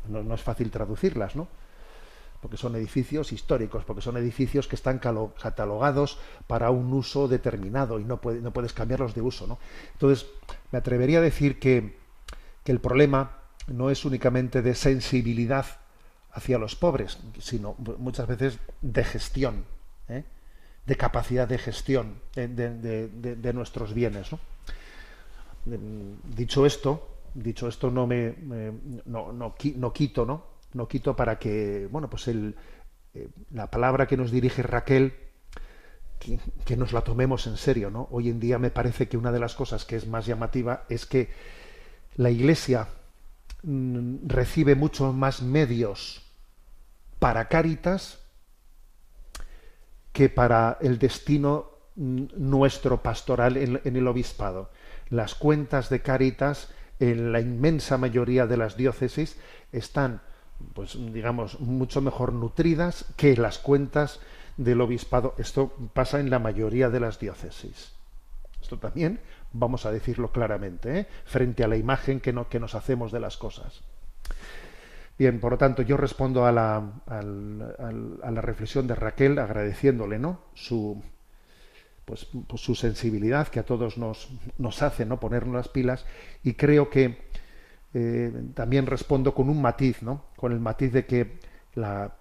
No, 0.07 0.33
es 0.33 0.41
fácil 0.41 0.69
traducirlas, 0.69 1.35
¿no? 1.35 1.47
porque 2.41 2.55
son 2.55 2.75
edificios 2.75 3.33
históricos, 3.33 3.83
porque 3.83 4.01
son 4.01 4.15
edificios 4.15 4.69
que 4.69 4.77
están 4.77 4.99
catalogados 4.99 6.19
para 6.47 6.69
un 6.69 6.93
uso 6.93 7.27
determinado 7.27 7.99
y 7.99 8.05
no, 8.05 8.21
no 8.23 8.53
puedes 8.53 8.71
cambiarlos 8.71 9.13
de 9.13 9.21
uso. 9.21 9.45
¿no? 9.45 9.57
Entonces, 9.91 10.25
me 10.71 10.79
atrevería 10.79 11.17
a 11.17 11.21
decir 11.21 11.59
que, 11.59 11.97
el 12.65 12.79
problema 12.79 13.39
no 13.65 13.89
es 13.89 14.05
únicamente 14.05 14.61
de 14.61 14.75
sensibilidad 14.75 15.65
hacia 16.31 16.59
los 16.59 16.75
pobres, 16.75 17.17
sino 17.39 17.75
muchas 17.97 18.27
veces 18.27 18.59
de 18.81 19.03
gestión, 19.03 19.65
¿eh? 20.07 20.23
de 20.85 20.95
capacidad 20.95 21.47
de 21.47 21.57
gestión 21.57 22.21
de, 22.35 22.47
de, 22.47 23.07
de, 23.07 23.53
nuestros 23.53 23.95
bienes. 23.95 24.31
¿no? 24.31 24.39
Dicho 26.35 26.65
esto, 26.65 27.07
dicho 27.33 27.67
esto, 27.67 27.91
no 27.91 28.07
me, 28.07 28.35
no, 29.05 29.31
no, 29.31 29.55
no 29.75 29.93
quito, 29.93 30.25
¿no? 30.25 30.49
no 30.73 30.87
quito 30.87 31.15
para 31.15 31.39
que, 31.39 31.87
bueno, 31.91 32.09
pues 32.09 32.27
eh, 32.27 32.53
la 33.51 33.67
palabra 33.69 34.07
que 34.07 34.17
nos 34.17 34.31
dirige 34.31 34.63
Raquel, 34.63 35.13
que, 36.65 36.75
nos 36.75 36.91
la 36.91 37.01
tomemos 37.01 37.47
en 37.47 37.57
serio, 37.57 37.89
¿no? 37.89 38.07
Hoy 38.11 38.29
en 38.29 38.39
día 38.39 38.59
me 38.59 38.71
parece 38.71 39.07
que 39.07 39.17
una 39.17 39.31
de 39.31 39.39
las 39.39 39.55
cosas 39.55 39.85
que 39.85 39.95
es 39.95 40.05
más 40.05 40.25
llamativa 40.25 40.85
es 40.89 41.05
que 41.05 41.29
la 42.17 42.29
Iglesia 42.29 42.87
mm, 43.63 44.27
recibe 44.27 44.75
mucho 44.75 45.13
más 45.13 45.41
medios 45.41 46.21
para 47.19 47.47
Cáritas 47.47 48.19
que 50.11 50.27
para 50.29 50.77
el 50.81 50.99
destino 50.99 51.71
mm, 51.95 52.25
nuestro 52.35 53.01
pastoral 53.01 53.57
en 53.57 53.95
el 53.95 54.07
obispado. 54.07 54.71
Las 55.09 55.35
cuentas 55.35 55.89
de 55.89 56.01
Cáritas 56.01 56.69
en 56.99 57.31
la 57.31 57.39
inmensa 57.39 57.97
mayoría 57.97 58.45
de 58.47 58.57
las 58.57 58.77
diócesis 58.77 59.37
están 59.71 60.21
pues 60.73 60.97
digamos, 61.13 61.59
mucho 61.59 62.01
mejor 62.01 62.33
nutridas 62.33 63.05
que 63.15 63.35
las 63.35 63.59
cuentas 63.59 64.19
del 64.57 64.81
obispado. 64.81 65.35
Esto 65.37 65.73
pasa 65.93 66.19
en 66.19 66.29
la 66.29 66.39
mayoría 66.39 66.89
de 66.89 66.99
las 66.99 67.19
diócesis. 67.19 67.93
Esto 68.61 68.77
también 68.77 69.19
vamos 69.53 69.85
a 69.85 69.91
decirlo 69.91 70.31
claramente, 70.31 70.99
¿eh? 70.99 71.07
frente 71.25 71.63
a 71.63 71.67
la 71.67 71.77
imagen 71.77 72.19
que, 72.19 72.33
no, 72.33 72.49
que, 72.49 72.59
nos 72.59 72.75
hacemos 72.75 73.11
de 73.11 73.19
las 73.19 73.37
cosas. 73.37 73.81
Bien, 75.17 75.39
por 75.39 75.53
lo 75.53 75.57
tanto, 75.57 75.81
yo 75.81 75.97
respondo 75.97 76.45
a 76.45 76.51
la, 76.51 76.77
a 77.07 78.31
la 78.31 78.41
reflexión 78.41 78.85
de 78.87 78.95
Raquel 78.95 79.39
agradeciéndole 79.39 80.19
¿no? 80.19 80.41
su, 80.53 81.01
pues, 82.09 82.25
pues, 82.47 82.59
su 82.59 82.73
sensibilidad 82.73 83.49
que 83.49 83.59
a 83.59 83.63
todos 83.63 83.99
nos, 83.99 84.29
nos 84.57 84.81
hace 84.81 85.05
¿no? 85.05 85.19
ponernos 85.19 85.53
las 85.53 85.67
pilas 85.67 86.07
y 86.43 86.53
creo 86.55 86.89
que 86.89 87.29
eh, 87.93 88.33
también 88.55 88.87
respondo 88.87 89.35
con 89.35 89.47
un 89.47 89.61
matiz, 89.61 90.01
¿no? 90.01 90.25
Con 90.35 90.51
el 90.51 90.59
matiz 90.59 90.91
de 90.91 91.05
que 91.05 91.37
la, 91.75 92.15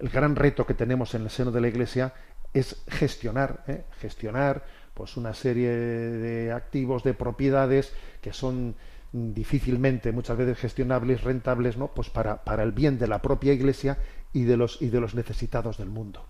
el 0.00 0.10
gran 0.10 0.36
reto 0.36 0.66
que 0.66 0.74
tenemos 0.74 1.14
en 1.14 1.22
el 1.22 1.30
seno 1.30 1.50
de 1.50 1.62
la 1.62 1.68
Iglesia 1.68 2.12
es 2.52 2.84
gestionar, 2.88 3.64
¿eh? 3.68 3.84
gestionar 4.00 4.66
pues 4.92 5.16
una 5.16 5.32
serie 5.32 5.70
de 5.70 6.52
activos, 6.52 7.02
de 7.02 7.14
propiedades 7.14 7.94
que 8.20 8.34
son 8.34 8.74
difícilmente 9.12 10.12
muchas 10.12 10.36
veces 10.36 10.58
gestionables, 10.58 11.24
rentables, 11.24 11.78
¿no? 11.78 11.88
Pues 11.88 12.10
para, 12.10 12.44
para 12.44 12.64
el 12.64 12.72
bien 12.72 12.98
de 12.98 13.08
la 13.08 13.22
propia 13.22 13.54
Iglesia 13.54 13.96
y 14.34 14.44
de 14.44 14.58
los 14.58 14.82
y 14.82 14.90
de 14.90 15.00
los 15.00 15.14
necesitados 15.14 15.78
del 15.78 15.88
mundo. 15.88 16.26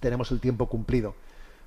Tenemos 0.00 0.32
el 0.32 0.40
tiempo 0.40 0.68
cumplido. 0.68 1.14